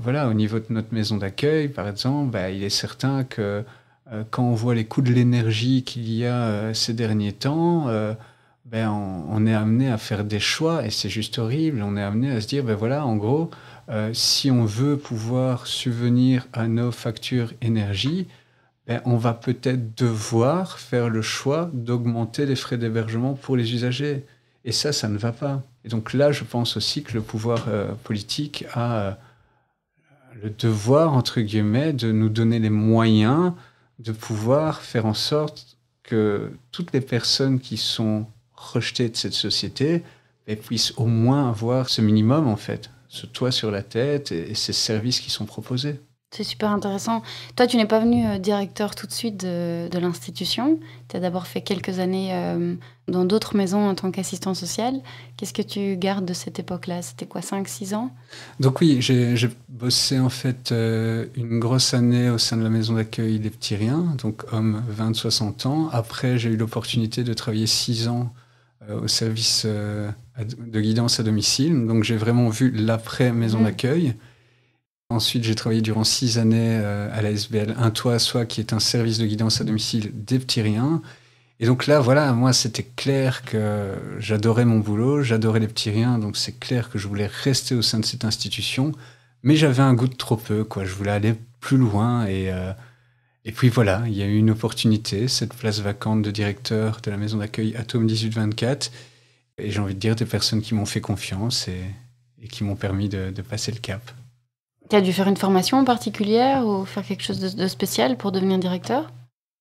voilà, 0.02 0.28
au 0.28 0.34
niveau 0.34 0.60
de 0.60 0.66
notre 0.70 0.94
maison 0.94 1.18
d'accueil, 1.18 1.68
par 1.68 1.88
exemple, 1.88 2.32
bah, 2.32 2.50
il 2.50 2.64
est 2.64 2.70
certain 2.70 3.24
que 3.24 3.64
quand 4.32 4.44
on 4.44 4.56
voit 4.56 4.74
les 4.74 4.86
coûts 4.86 5.04
de 5.04 5.14
l'énergie 5.14 5.84
qu'il 5.84 6.12
y 6.12 6.26
a 6.26 6.74
ces 6.74 6.94
derniers 6.94 7.34
temps, 7.34 7.88
ben 8.66 8.90
on, 8.90 9.26
on, 9.30 9.46
est 9.46 9.54
amené 9.54 9.92
à 9.92 9.98
faire 9.98 10.24
des 10.24 10.40
choix 10.40 10.86
et 10.86 10.90
c'est 10.90 11.10
juste 11.10 11.38
horrible. 11.38 11.84
On 11.84 11.96
est 11.98 12.02
amené 12.02 12.32
à 12.32 12.42
se 12.42 12.48
dire, 12.48 12.64
ben 12.64 12.76
voilà, 12.76 13.06
en 13.06 13.16
gros, 13.16 13.52
euh, 13.92 14.14
si 14.14 14.50
on 14.50 14.66
veut 14.66 14.98
pouvoir 14.98 15.68
subvenir 15.68 16.48
à 16.54 16.68
nos 16.68 16.92
factures 16.92 17.54
énergie, 17.62 18.28
ben, 18.88 19.02
on 19.06 19.18
va 19.18 19.34
peut-être 19.34 19.96
devoir 19.96 20.80
faire 20.80 21.10
le 21.10 21.22
choix 21.22 21.70
d'augmenter 21.74 22.46
les 22.46 22.56
frais 22.56 22.78
d'hébergement 22.78 23.34
pour 23.34 23.58
les 23.58 23.74
usagers. 23.74 24.26
Et 24.64 24.72
ça, 24.72 24.94
ça 24.94 25.08
ne 25.08 25.18
va 25.18 25.32
pas. 25.32 25.64
Et 25.84 25.90
donc 25.90 26.14
là, 26.14 26.32
je 26.32 26.44
pense 26.44 26.78
aussi 26.78 27.04
que 27.04 27.14
le 27.14 27.22
pouvoir 27.22 27.66
euh, 27.68 27.92
politique 28.04 28.66
a 28.74 29.00
euh, 29.00 29.12
le 30.42 30.50
devoir, 30.50 31.14
entre 31.14 31.42
guillemets, 31.42 31.94
de 31.94 32.12
nous 32.12 32.30
donner 32.30 32.60
les 32.60 32.70
moyens 32.70 33.54
de 34.00 34.12
pouvoir 34.12 34.82
faire 34.82 35.06
en 35.06 35.14
sorte 35.14 35.78
que 36.04 36.52
toutes 36.72 36.94
les 36.94 37.02
personnes 37.02 37.60
qui 37.60 37.78
sont 37.78 38.26
rejetées 38.56 39.10
de 39.10 39.16
cette 39.16 39.34
société 39.34 40.04
elles 40.48 40.58
puissent 40.58 40.94
au 40.98 41.06
moins 41.06 41.50
avoir 41.50 41.90
ce 41.90 42.02
minimum, 42.02 42.48
en 42.48 42.56
fait, 42.56 42.90
ce 43.12 43.26
toit 43.26 43.52
sur 43.52 43.71
la 43.71 43.84
tête 43.84 44.32
et, 44.32 44.56
ces 44.56 44.74
services 44.74 45.19
qui 45.19 45.30
sont 45.30 45.45
proposés. 45.45 46.00
C'est 46.34 46.45
super 46.45 46.69
intéressant. 46.69 47.24
Toi, 47.58 47.67
tu 47.67 47.76
n'es 47.76 47.86
pas 47.86 48.00
venu 48.00 48.26
euh, 48.26 48.38
directeur 48.39 48.95
tout 48.95 49.06
de 49.06 49.12
suite 49.12 49.36
de, 49.36 50.00
l'institution. 50.00 50.80
Tu 51.10 51.17
as 51.17 51.19
d'abord 51.19 51.45
fait 51.45 51.60
quelques 51.60 52.00
années 52.00 52.30
euh, 52.34 52.76
dans 53.10 53.26
d'autres 53.26 53.58
maisons 53.58 53.89
en 53.89 53.95
tant 53.95 54.12
qu'assistant 54.12 54.54
social. 54.54 54.93
Qu'est-ce 55.36 55.54
que 55.54 55.62
tu 55.62 55.97
gardes 55.97 56.24
de 56.24 56.34
cette 56.34 56.58
époque-là? 56.58 57.02
C'était 57.02 57.26
quoi, 57.26 57.41
5-6 57.41 57.95
ans? 57.95 58.15
Donc 58.62 58.80
oui, 58.80 59.02
j'ai 59.02 59.50
bossé 59.67 60.17
en 60.19 60.30
fait 60.30 60.71
euh, 60.71 61.26
une 61.36 61.60
grosse 61.60 61.93
année 61.93 62.30
au 62.30 62.38
sein 62.38 62.56
de 62.56 62.63
la 62.63 62.69
maison 62.69 62.93
d'accueil 62.93 63.38
des 63.39 63.50
petits 63.50 63.76
riens, 63.76 64.15
donc 64.17 64.45
homme 64.54 64.86
20-60 64.97 65.67
ans. 65.67 65.89
Après, 65.91 66.38
j'ai 66.38 66.50
eu 66.50 66.56
l'opportunité 66.56 67.26
de 67.26 67.34
travailler 67.34 67.67
6 67.67 68.08
ans 68.08 68.34
au 68.89 69.08
service 69.08 69.67
de 70.39 70.82
guidance 70.82 71.20
à 71.20 71.24
domicile. 71.24 71.86
Donc 71.86 72.04
j'ai 72.04 72.17
vraiment 72.17 72.50
vu 72.50 72.72
l'après 72.72 73.32
maison 73.32 73.60
mmh. 73.60 73.63
d'accueil. 73.63 74.15
Ensuite, 75.10 75.44
j'ai 75.44 75.56
travaillé 75.56 75.82
durant 75.82 76.06
six 76.06 76.38
années 76.38 76.80
euh, 76.82 77.10
à 77.12 77.22
la 77.22 77.32
SBL 77.32 77.76
Un 77.78 77.91
Toit 77.91 78.13
à 78.13 78.20
Soi, 78.20 78.46
qui 78.46 78.62
est 78.62 78.72
un 78.72 78.80
service 78.80 79.17
de 79.17 79.26
guidance 79.26 79.60
à 79.60 79.65
domicile 79.65 80.12
des 80.13 80.39
petits 80.39 80.62
riens. 80.62 81.02
Et 81.60 81.65
donc 81.65 81.86
là, 81.86 82.00
voilà, 82.00 82.32
moi, 82.32 82.54
c'était 82.54 82.88
clair 82.96 83.44
que 83.44 83.94
j'adorais 84.20 84.65
mon 84.65 84.80
boulot, 84.80 85.22
j'adorais 85.22 85.60
les 85.60 85.67
petits 85.67 85.91
riens, 85.91 86.17
donc 86.17 86.38
c'est 86.38 86.58
clair 86.58 86.89
que 86.89 86.98
je 86.98 87.08
voulais 87.08 87.28
rester 87.28 87.76
au 87.76 87.82
sein 87.82 88.00
de 88.00 88.06
cette 88.06 88.26
institution, 88.26 88.94
mais 89.44 89.56
j'avais 89.56 89.84
un 89.84 89.94
goût 89.94 90.08
de 90.08 90.15
trop 90.15 90.38
peu, 90.38 90.63
quoi. 90.63 90.86
Je 90.86 90.94
voulais 90.96 91.12
aller 91.12 91.36
plus 91.60 91.78
loin 91.78 92.26
et, 92.26 92.52
euh, 92.52 92.72
et 93.46 93.52
puis 93.52 93.70
voilà, 93.70 94.04
il 94.08 94.13
y 94.13 94.24
a 94.24 94.26
eu 94.26 94.38
une 94.38 94.50
opportunité, 94.50 95.28
cette 95.28 95.54
place 95.54 95.82
vacante 95.82 96.22
de 96.22 96.32
directeur 96.32 97.00
de 97.04 97.12
la 97.12 97.17
maison 97.17 97.38
d'accueil 97.38 97.76
Atome 97.76 98.06
1824, 98.06 98.91
et 99.62 99.71
j'ai 99.71 99.80
envie 99.80 99.93
de 99.93 100.00
dire 100.00 100.15
des 100.15 100.26
personnes 100.26 100.62
qui 100.62 100.74
m'ont 100.74 100.86
fait 100.86 101.02
confiance 101.02 101.67
et, 101.67 101.84
et 102.41 102.47
qui 102.47 102.63
m'ont 102.63 102.76
permis 102.76 103.10
de, 103.10 103.32
de 103.32 103.41
passer 103.41 103.71
le 103.71 103.80
cap. 103.80 104.02
Tu 104.89 104.95
as 104.95 105.02
dû 105.02 105.13
faire 105.13 105.28
une 105.28 105.38
formation 105.38 105.86
particulière 105.86 106.65
ou 106.65 106.86
faire 106.86 107.06
quelque 107.06 107.24
chose 107.24 107.39
de, 107.39 107.67
spécial 107.67 108.17
pour 108.17 108.32
devenir 108.32 108.60
directeur? 108.60 109.12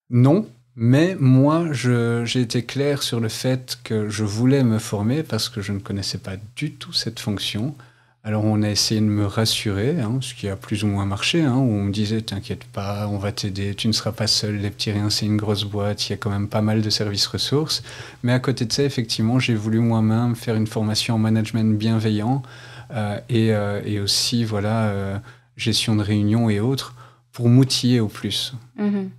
Non, 0.09 0.47
mais 0.75 1.17
moi, 1.21 1.69
j'ai 1.73 2.41
été 2.41 2.65
clair 2.65 3.03
sur 3.03 3.21
le 3.21 3.29
fait 3.29 3.79
que 3.85 4.09
je 4.09 4.25
voulais 4.25 4.65
me 4.65 4.79
former 4.79 5.23
parce 5.23 5.49
que 5.49 5.61
je 5.61 5.73
ne 5.73 5.79
connaissais 5.79 6.19
pas 6.19 6.35
du 6.57 6.73
tout 6.73 6.93
cette 6.93 7.21
fonction. 7.21 7.77
Alors 8.23 8.45
on 8.45 8.63
a 8.63 8.69
essayé 8.69 9.01
de 9.01 9.07
me 9.07 9.25
rassurer, 9.25 9.99
hein, 9.99 10.19
ce 10.21 10.35
qui 10.35 10.47
a 10.49 10.55
plus 10.55 10.85
ou 10.85 10.89
moins 10.89 11.07
marché, 11.07 11.41
hein, 11.41 11.57
où 11.57 11.73
on 11.73 11.85
me 11.85 11.91
disait 11.91 12.21
t'inquiète 12.21 12.65
pas, 12.65 13.09
on 13.09 13.17
va 13.17 13.33
t'aider, 13.33 13.75
tu 13.75 13.89
ne 13.89 13.93
seras 13.93 14.13
pas 14.13 14.27
seul, 14.27 14.59
les 14.59 14.69
petits 14.69 14.93
riens 14.93 15.09
c'est 15.09 15.25
une 15.25 15.39
grosse 15.39 15.65
boîte, 15.65 16.07
il 16.07 16.11
y 16.11 16.13
a 16.13 16.17
quand 16.19 16.29
même 16.29 16.47
pas 16.47 16.61
mal 16.61 16.83
de 16.83 16.91
services 16.91 17.27
ressources. 17.27 17.83
Mais 18.23 18.33
à 18.33 18.39
côté 18.39 18.67
de 18.67 18.73
ça, 18.73 18.83
effectivement, 18.83 19.39
j'ai 19.39 19.55
voulu 19.55 19.79
moi-même 19.79 20.37
faire 20.37 20.55
une 20.55 20.67
formation 20.67 21.15
en 21.15 21.19
management 21.19 21.79
bienveillant 21.79 22.43
euh, 22.91 23.19
euh, 23.33 23.83
et, 23.87 24.01
aussi 24.01 24.45
voilà 24.45 24.89
euh, 24.89 25.19
gestion 25.57 25.97
de 25.97 26.03
réunions 26.03 26.51
et 26.51 26.61
autres 26.61 26.95
pour 27.33 27.49
m'outiller 27.49 28.01
au 28.01 28.09
plus. 28.09 28.53
Mhm. 28.77 29.11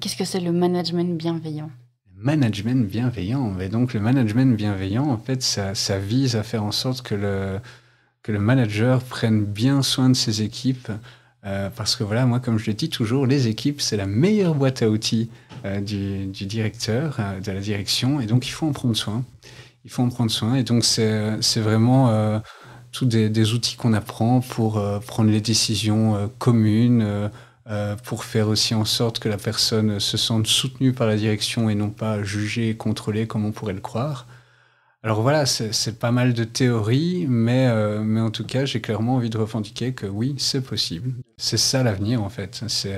Qu'est-ce 0.00 0.16
que 0.16 0.24
c'est 0.24 0.40
le 0.40 0.52
management 0.52 1.18
bienveillant? 1.18 1.70
Management 2.16 2.88
bienveillant. 2.88 3.58
Et 3.60 3.68
donc 3.68 3.92
le 3.92 4.00
management 4.00 4.56
bienveillant, 4.56 5.08
en 5.08 5.18
fait, 5.18 5.42
ça, 5.42 5.74
ça, 5.74 5.98
vise 5.98 6.36
à 6.36 6.42
faire 6.42 6.64
en 6.64 6.72
sorte 6.72 7.02
que 7.02 7.14
le, 7.14 7.60
que 8.24 8.32
le 8.32 8.40
manager 8.40 9.00
prenne 9.02 9.44
bien 9.44 9.82
soin 9.82 10.08
de 10.08 10.14
ses 10.14 10.42
équipes. 10.42 10.90
parce 11.42 11.94
que 11.94 12.02
voilà, 12.02 12.26
moi, 12.26 12.40
comme 12.40 12.58
je 12.58 12.66
le 12.66 12.74
dis 12.74 12.88
toujours, 12.88 13.26
les 13.26 13.46
équipes, 13.46 13.80
c'est 13.80 13.96
la 13.96 14.06
meilleure 14.06 14.56
boîte 14.56 14.82
à 14.82 14.88
outils 14.88 15.30
du, 15.82 16.26
du, 16.26 16.46
directeur, 16.46 17.20
de 17.44 17.52
la 17.52 17.60
direction. 17.60 18.20
Et 18.20 18.26
donc, 18.26 18.46
il 18.48 18.50
faut 18.50 18.66
en 18.66 18.72
prendre 18.72 18.96
soin. 18.96 19.24
Il 19.84 19.90
faut 19.90 20.02
en 20.02 20.08
prendre 20.08 20.30
soin. 20.30 20.56
Et 20.56 20.64
donc, 20.64 20.84
c'est 20.84 21.60
vraiment 21.60 22.40
tous 22.94 23.06
des, 23.06 23.52
outils 23.52 23.76
qu'on 23.76 23.92
apprend 23.92 24.40
pour 24.40 24.78
euh, 24.78 25.00
prendre 25.00 25.30
les 25.30 25.40
décisions 25.40 26.14
euh, 26.14 26.26
communes, 26.38 27.30
euh, 27.68 27.96
pour 28.04 28.24
faire 28.24 28.48
aussi 28.48 28.74
en 28.74 28.84
sorte 28.84 29.18
que 29.18 29.28
la 29.28 29.36
personne 29.36 29.98
se 29.98 30.16
sente 30.16 30.46
soutenue 30.46 30.92
par 30.92 31.08
la 31.08 31.16
direction 31.16 31.68
et 31.68 31.74
non 31.74 31.90
pas 31.90 32.22
jugée 32.22 32.70
et 32.70 32.76
contrôlée 32.76 33.26
comme 33.26 33.44
on 33.44 33.52
pourrait 33.52 33.72
le 33.72 33.80
croire. 33.80 34.26
Alors 35.04 35.20
voilà, 35.20 35.46
c'est 35.46 35.98
pas 35.98 36.10
mal 36.10 36.32
de 36.32 36.44
théories, 36.44 37.26
mais, 37.28 37.70
mais 38.02 38.20
en 38.20 38.30
tout 38.30 38.44
cas, 38.44 38.64
j'ai 38.64 38.80
clairement 38.80 39.16
envie 39.16 39.28
de 39.28 39.36
revendiquer 39.36 39.92
que 39.92 40.06
oui, 40.06 40.34
c'est 40.38 40.62
possible. 40.62 41.12
C'est 41.36 41.58
ça 41.58 41.82
l'avenir 41.82 42.22
en 42.22 42.30
fait. 42.30 42.64
C'est 42.68 42.94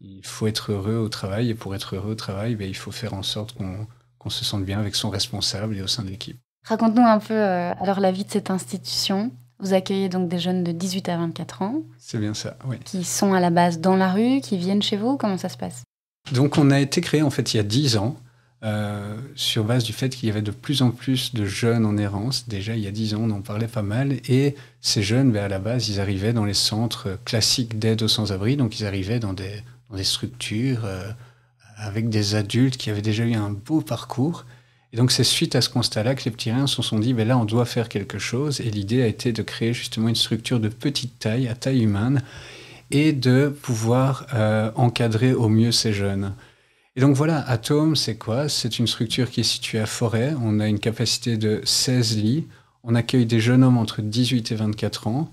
il 0.00 0.24
faut 0.24 0.46
être 0.46 0.72
heureux 0.72 0.96
au 0.96 1.08
travail 1.08 1.50
et 1.50 1.54
pour 1.54 1.74
être 1.74 1.96
heureux 1.96 2.12
au 2.12 2.14
travail, 2.14 2.56
ben, 2.56 2.68
il 2.68 2.76
faut 2.76 2.90
faire 2.90 3.14
en 3.14 3.22
sorte 3.22 3.54
qu'on 3.54 4.30
se 4.30 4.44
sente 4.44 4.64
bien 4.64 4.78
avec 4.78 4.94
son 4.94 5.10
responsable 5.10 5.76
et 5.76 5.82
au 5.82 5.86
sein 5.86 6.02
de 6.02 6.08
l'équipe. 6.08 6.38
Raconte-nous 6.64 7.02
un 7.02 7.18
peu 7.18 7.34
euh, 7.34 7.72
alors 7.80 8.00
la 8.00 8.10
vie 8.10 8.24
de 8.24 8.30
cette 8.30 8.50
institution. 8.50 9.30
Vous 9.58 9.72
accueillez 9.72 10.08
donc 10.08 10.28
des 10.28 10.38
jeunes 10.38 10.64
de 10.64 10.72
18 10.72 11.08
à 11.08 11.16
24 11.16 11.62
ans. 11.62 11.82
C'est 11.98 12.18
bien 12.18 12.34
ça, 12.34 12.58
oui. 12.66 12.76
Qui 12.84 13.04
sont 13.04 13.32
à 13.32 13.40
la 13.40 13.50
base 13.50 13.80
dans 13.80 13.96
la 13.96 14.12
rue, 14.12 14.40
qui 14.40 14.58
viennent 14.58 14.82
chez 14.82 14.96
vous. 14.96 15.16
Comment 15.16 15.38
ça 15.38 15.48
se 15.48 15.56
passe? 15.56 15.82
Donc 16.32 16.58
on 16.58 16.70
a 16.70 16.80
été 16.80 17.00
créé 17.00 17.22
en 17.22 17.30
fait 17.30 17.54
il 17.54 17.58
y 17.58 17.60
a 17.60 17.62
10 17.62 17.96
ans. 17.96 18.16
Euh, 18.66 19.16
sur 19.36 19.64
base 19.64 19.84
du 19.84 19.92
fait 19.92 20.08
qu'il 20.08 20.28
y 20.28 20.32
avait 20.32 20.42
de 20.42 20.50
plus 20.50 20.82
en 20.82 20.90
plus 20.90 21.34
de 21.34 21.44
jeunes 21.44 21.86
en 21.86 21.96
errance. 21.96 22.48
Déjà, 22.48 22.74
il 22.74 22.82
y 22.82 22.88
a 22.88 22.90
10 22.90 23.14
ans, 23.14 23.20
on 23.22 23.30
en 23.30 23.40
parlait 23.40 23.68
pas 23.68 23.82
mal. 23.82 24.16
Et 24.28 24.56
ces 24.80 25.02
jeunes, 25.02 25.30
ben, 25.30 25.44
à 25.44 25.48
la 25.48 25.60
base, 25.60 25.88
ils 25.88 26.00
arrivaient 26.00 26.32
dans 26.32 26.44
les 26.44 26.54
centres 26.54 27.18
classiques 27.24 27.78
d'aide 27.78 28.02
aux 28.02 28.08
sans-abri. 28.08 28.56
Donc, 28.56 28.80
ils 28.80 28.86
arrivaient 28.86 29.20
dans 29.20 29.34
des, 29.34 29.62
dans 29.90 29.96
des 29.96 30.04
structures 30.04 30.84
euh, 30.84 31.08
avec 31.76 32.08
des 32.08 32.34
adultes 32.34 32.76
qui 32.76 32.90
avaient 32.90 33.02
déjà 33.02 33.24
eu 33.24 33.34
un 33.34 33.50
beau 33.50 33.82
parcours 33.82 34.44
et 34.92 34.96
donc 34.96 35.10
c'est 35.10 35.24
suite 35.24 35.54
à 35.56 35.60
ce 35.60 35.68
constat-là 35.68 36.14
que 36.14 36.24
les 36.24 36.30
petits 36.30 36.50
riens 36.50 36.66
se 36.66 36.80
sont 36.80 36.98
dit, 36.98 37.12
ben 37.12 37.26
là 37.26 37.36
on 37.36 37.44
doit 37.44 37.64
faire 37.64 37.88
quelque 37.88 38.18
chose. 38.18 38.60
Et 38.60 38.70
l'idée 38.70 39.02
a 39.02 39.06
été 39.06 39.32
de 39.32 39.42
créer 39.42 39.72
justement 39.72 40.08
une 40.08 40.14
structure 40.14 40.60
de 40.60 40.68
petite 40.68 41.18
taille, 41.18 41.48
à 41.48 41.54
taille 41.54 41.82
humaine, 41.82 42.22
et 42.90 43.12
de 43.12 43.48
pouvoir 43.48 44.26
euh, 44.32 44.70
encadrer 44.76 45.34
au 45.34 45.48
mieux 45.48 45.72
ces 45.72 45.92
jeunes. 45.92 46.32
Et 46.96 47.00
donc 47.00 47.14
voilà, 47.14 47.46
Atome, 47.46 47.94
c'est 47.94 48.16
quoi? 48.16 48.48
C'est 48.48 48.78
une 48.78 48.86
structure 48.86 49.30
qui 49.30 49.40
est 49.40 49.44
située 49.44 49.78
à 49.78 49.86
Forêt. 49.86 50.34
On 50.42 50.60
a 50.60 50.66
une 50.66 50.78
capacité 50.78 51.36
de 51.36 51.60
16 51.62 52.16
lits. 52.16 52.46
On 52.84 52.94
accueille 52.94 53.26
des 53.26 53.38
jeunes 53.38 53.62
hommes 53.62 53.76
entre 53.76 54.00
18 54.00 54.50
et 54.52 54.54
24 54.54 55.06
ans. 55.06 55.30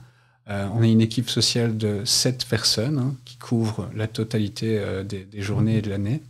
Euh, 0.49 0.67
on 0.73 0.81
a 0.81 0.87
une 0.87 0.99
équipe 0.99 1.29
sociale 1.29 1.77
de 1.77 2.01
7 2.03 2.47
personnes 2.49 2.99
hein, 2.99 3.15
qui 3.23 3.37
couvrent 3.37 3.89
la 3.95 4.07
totalité 4.07 4.77
euh, 4.77 5.03
des, 5.05 5.23
des, 5.23 5.41
journées 5.41 5.77
et 5.77 5.81
de 5.81 5.89
l'année. 5.89 6.21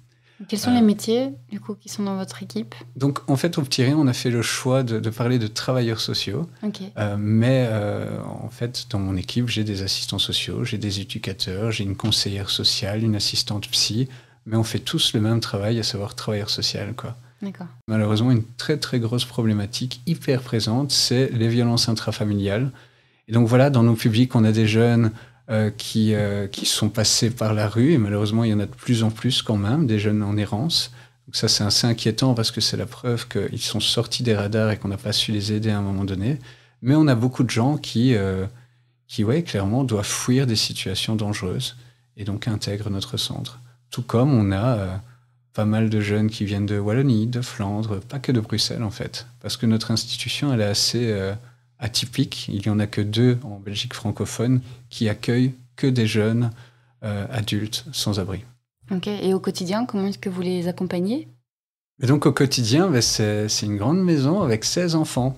Quels 0.47 0.59
sont 0.59 0.71
les 0.71 0.81
euh, 0.81 0.85
métiers, 0.85 1.29
du 1.49 1.59
coup, 1.59 1.73
qui 1.73 1.89
sont 1.89 2.03
dans 2.03 2.15
votre 2.15 2.43
équipe? 2.43 2.75
Donc, 2.95 3.27
en 3.27 3.35
fait, 3.35 3.57
au 3.57 3.63
Petit 3.63 3.81
Rien, 3.81 3.97
on 3.97 4.05
a 4.05 4.13
fait 4.13 4.29
le 4.29 4.43
choix 4.43 4.83
de, 4.83 5.09
parler 5.09 5.39
de 5.39 5.47
travailleurs 5.47 5.99
sociaux. 5.99 6.47
Mais, 7.17 7.67
en 8.25 8.49
fait, 8.49 8.85
dans 8.91 8.99
mon 8.99 9.15
équipe, 9.15 9.47
j'ai 9.47 9.63
des 9.63 9.81
assistants 9.81 10.19
sociaux, 10.19 10.63
j'ai 10.63 10.77
des 10.77 10.99
éducateurs, 10.99 11.71
j'ai 11.71 11.85
une 11.85 11.95
conseillère 11.95 12.51
sociale, 12.51 13.03
une 13.03 13.15
assistante 13.15 13.67
psy. 13.69 14.09
Mais 14.45 14.57
on 14.57 14.63
fait 14.63 14.79
tous 14.79 15.13
le 15.13 15.21
même 15.21 15.39
travail, 15.39 15.79
à 15.79 15.83
savoir 15.83 16.15
travailleur 16.15 16.49
social, 16.49 16.93
quoi. 16.95 17.15
Malheureusement, 17.87 18.31
une 18.31 18.43
très, 18.57 18.77
très 18.77 18.99
grosse 18.99 19.25
problématique 19.25 20.01
hyper 20.05 20.41
présente, 20.41 20.91
c'est 20.91 21.29
les 21.33 21.49
violences 21.49 21.89
intrafamiliales. 21.89 22.71
Et 23.27 23.33
donc, 23.33 23.47
voilà, 23.47 23.69
dans 23.69 23.83
nos 23.83 23.95
publics, 23.95 24.35
on 24.35 24.43
a 24.45 24.51
des 24.51 24.67
jeunes 24.67 25.11
euh, 25.49 25.69
qui, 25.69 26.13
euh, 26.13 26.47
qui 26.47 26.65
sont 26.65 26.89
passés 26.89 27.29
par 27.29 27.53
la 27.53 27.67
rue, 27.67 27.91
et 27.91 27.97
malheureusement, 27.97 28.43
il 28.43 28.51
y 28.51 28.53
en 28.53 28.59
a 28.59 28.65
de 28.65 28.73
plus 28.73 29.03
en 29.03 29.11
plus 29.11 29.41
quand 29.41 29.57
même, 29.57 29.87
des 29.87 29.99
jeunes 29.99 30.23
en 30.23 30.37
errance. 30.37 30.91
Donc 31.27 31.35
ça, 31.35 31.47
c'est 31.47 31.63
assez 31.63 31.87
inquiétant 31.87 32.33
parce 32.33 32.51
que 32.51 32.61
c'est 32.61 32.77
la 32.77 32.85
preuve 32.85 33.27
qu'ils 33.27 33.61
sont 33.61 33.79
sortis 33.79 34.23
des 34.23 34.35
radars 34.35 34.71
et 34.71 34.77
qu'on 34.77 34.89
n'a 34.89 34.97
pas 34.97 35.13
su 35.13 35.31
les 35.31 35.53
aider 35.53 35.69
à 35.69 35.77
un 35.77 35.81
moment 35.81 36.05
donné. 36.05 36.39
Mais 36.81 36.95
on 36.95 37.07
a 37.07 37.15
beaucoup 37.15 37.43
de 37.43 37.49
gens 37.49 37.77
qui, 37.77 38.13
euh, 38.15 38.45
qui 39.07 39.23
ouais, 39.23 39.43
clairement, 39.43 39.83
doivent 39.83 40.05
fuir 40.05 40.47
des 40.47 40.57
situations 40.57 41.15
dangereuses 41.15 41.77
et 42.17 42.25
donc 42.25 42.47
intègrent 42.47 42.89
notre 42.89 43.17
centre. 43.17 43.59
Tout 43.93 44.01
comme 44.01 44.33
on 44.33 44.51
a 44.51 44.99
pas 45.53 45.65
mal 45.65 45.89
de 45.89 46.01
jeunes 46.01 46.29
qui 46.29 46.43
viennent 46.43 46.65
de 46.65 46.79
Wallonie, 46.79 47.27
de 47.27 47.41
Flandre, 47.41 48.01
pas 48.01 48.19
que 48.19 48.33
de 48.33 48.41
Bruxelles 48.41 48.83
en 48.83 48.89
fait, 48.89 49.27
parce 49.39 49.55
que 49.55 49.65
notre 49.65 49.91
institution, 49.91 50.51
elle 50.51 50.61
est 50.61 50.65
assez 50.65 51.13
atypique. 51.83 52.47
Il 52.47 52.61
n'y 52.61 52.69
en 52.69 52.79
a 52.79 52.87
que 52.87 53.01
deux 53.01 53.37
en 53.43 53.59
Belgique 53.59 53.93
francophone 53.93 54.61
qui 54.89 55.09
accueillent 55.09 55.53
que 55.75 55.87
des 55.87 56.07
jeunes 56.07 56.51
euh, 57.03 57.27
adultes 57.29 57.85
sans 57.91 58.19
abri. 58.19 58.43
Ok. 58.91 59.07
Et 59.07 59.33
au 59.33 59.39
quotidien, 59.39 59.85
comment 59.85 60.07
est-ce 60.07 60.17
que 60.17 60.29
vous 60.29 60.41
les 60.41 60.67
accompagnez? 60.67 61.27
Et 62.01 62.07
donc 62.07 62.25
au 62.25 62.31
quotidien, 62.31 62.89
ben, 62.89 63.01
c'est 63.01 63.47
une 63.61 63.77
grande 63.77 64.01
maison 64.01 64.41
avec 64.41 64.63
16 64.63 64.95
enfants. 64.95 65.37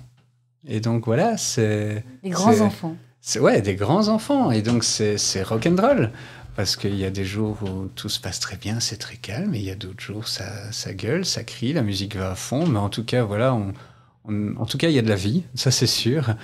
Et 0.67 0.79
donc 0.79 1.05
voilà, 1.05 1.37
c'est... 1.37 2.03
Des 2.23 2.29
grands 2.29 2.61
enfants. 2.61 2.95
Ouais, 3.39 3.61
des 3.61 3.75
grands 3.75 4.07
enfants. 4.07 4.51
Et 4.51 4.61
donc 4.61 4.83
c'est 4.83 5.43
rock'n'roll. 5.43 6.11
Parce 6.55 6.75
qu'il 6.77 6.95
y 6.95 7.03
a 7.03 7.09
des 7.09 7.25
jours 7.25 7.57
où 7.63 7.87
tout 7.95 8.07
se 8.07 8.19
passe 8.19 8.39
très 8.39 8.55
bien, 8.55 8.79
c'est 8.79 8.97
très 8.97 9.17
calme, 9.17 9.53
et 9.55 9.59
il 9.59 9.65
y 9.65 9.71
a 9.71 9.75
d'autres 9.75 10.01
jours, 10.01 10.27
ça, 10.27 10.71
ça 10.71 10.93
gueule, 10.93 11.25
ça 11.25 11.43
crie, 11.43 11.73
la 11.73 11.81
musique 11.81 12.15
va 12.15 12.31
à 12.31 12.35
fond. 12.35 12.65
Mais 12.65 12.79
en 12.79 12.89
tout 12.89 13.03
cas, 13.03 13.23
voilà, 13.23 13.53
en 13.53 14.65
tout 14.65 14.77
cas, 14.77 14.87
il 14.87 14.95
y 14.95 14.99
a 14.99 15.01
de 15.01 15.09
la 15.09 15.15
vie, 15.15 15.43
ça 15.53 15.71
c'est 15.71 15.87
sûr. 15.87 16.35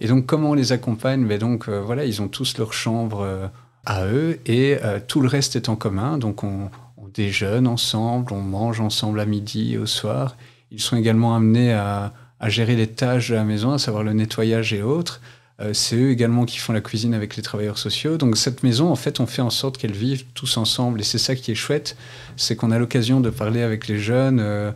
Et 0.00 0.06
donc, 0.06 0.26
comment 0.26 0.50
on 0.50 0.54
les 0.54 0.72
accompagne? 0.72 1.26
Ben 1.26 1.38
donc, 1.38 1.68
euh, 1.68 1.80
voilà, 1.80 2.04
ils 2.04 2.20
ont 2.20 2.28
tous 2.28 2.58
leur 2.58 2.72
chambre 2.72 3.20
euh, 3.20 3.46
à 3.84 4.06
eux 4.06 4.40
et 4.46 4.76
euh, 4.82 4.98
tout 5.06 5.20
le 5.20 5.28
reste 5.28 5.56
est 5.56 5.68
en 5.68 5.76
commun. 5.76 6.18
Donc, 6.18 6.44
on, 6.44 6.70
déjeune 7.12 7.68
ensemble, 7.68 8.32
on 8.32 8.40
mange 8.40 8.80
ensemble 8.80 9.20
à 9.20 9.24
midi 9.24 9.78
au 9.78 9.86
soir. 9.86 10.36
Ils 10.72 10.80
sont 10.80 10.96
également 10.96 11.36
amenés 11.36 11.72
à, 11.72 12.12
gérer 12.48 12.74
les 12.74 12.88
tâches 12.88 13.30
de 13.30 13.36
la 13.36 13.44
maison, 13.44 13.70
à 13.70 13.78
savoir 13.78 14.02
le 14.02 14.12
nettoyage 14.14 14.74
et 14.74 14.82
autres. 14.82 15.20
Euh, 15.60 15.72
c'est 15.72 15.96
eux 15.96 16.10
également 16.10 16.46
qui 16.46 16.58
font 16.58 16.72
la 16.72 16.80
cuisine 16.80 17.14
avec 17.14 17.36
les 17.36 17.42
travailleurs 17.42 17.78
sociaux. 17.78 18.16
Donc 18.16 18.36
cette 18.36 18.62
maison, 18.62 18.90
en 18.90 18.96
fait, 18.96 19.20
on 19.20 19.26
fait 19.26 19.42
en 19.42 19.50
sorte 19.50 19.78
qu'elle 19.78 19.92
vive 19.92 20.24
tous 20.34 20.56
ensemble. 20.56 21.00
Et 21.00 21.04
c'est 21.04 21.18
ça 21.18 21.36
qui 21.36 21.52
est 21.52 21.54
chouette, 21.54 21.96
c'est 22.36 22.56
qu'on 22.56 22.70
a 22.70 22.78
l'occasion 22.78 23.20
de 23.20 23.30
parler 23.30 23.62
avec 23.62 23.86
les 23.86 23.98
jeunes 23.98 24.40
euh, 24.40 24.72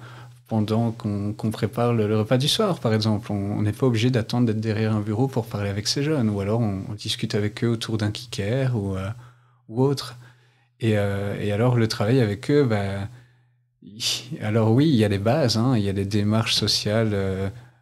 pendant 0.46 0.92
qu'on 0.92 1.50
prépare 1.50 1.92
le, 1.92 2.16
repas 2.16 2.38
du 2.38 2.48
soir, 2.48 2.78
par 2.78 2.94
exemple. 2.94 3.32
On 3.32 3.60
n'est 3.62 3.72
pas 3.72 3.86
obligé 3.86 4.10
d'attendre 4.10 4.46
d'être 4.46 4.60
derrière 4.60 4.94
un 4.94 5.00
bureau 5.00 5.26
pour 5.26 5.46
parler 5.46 5.68
avec 5.68 5.88
ces 5.88 6.02
jeunes. 6.02 6.30
Ou 6.30 6.40
alors 6.40 6.60
on, 6.60 6.94
discute 6.96 7.34
avec 7.34 7.64
eux 7.64 7.68
autour 7.68 7.98
d'un 7.98 8.10
kicker 8.10 8.74
ou, 8.76 8.96
euh, 8.96 9.10
autre. 9.68 10.16
Et, 10.80 10.96
alors 10.96 11.74
le 11.74 11.88
travail 11.88 12.20
avec 12.20 12.50
eux, 12.52 12.62
bah, 12.62 13.08
alors 14.40 14.70
oui, 14.72 14.88
il 14.88 14.94
y 14.94 15.04
a 15.04 15.08
des 15.08 15.18
bases, 15.18 15.56
hein. 15.56 15.76
il 15.76 15.82
y 15.82 15.88
a 15.88 15.92
des 15.92 16.04
démarches 16.04 16.54
sociales 16.54 17.12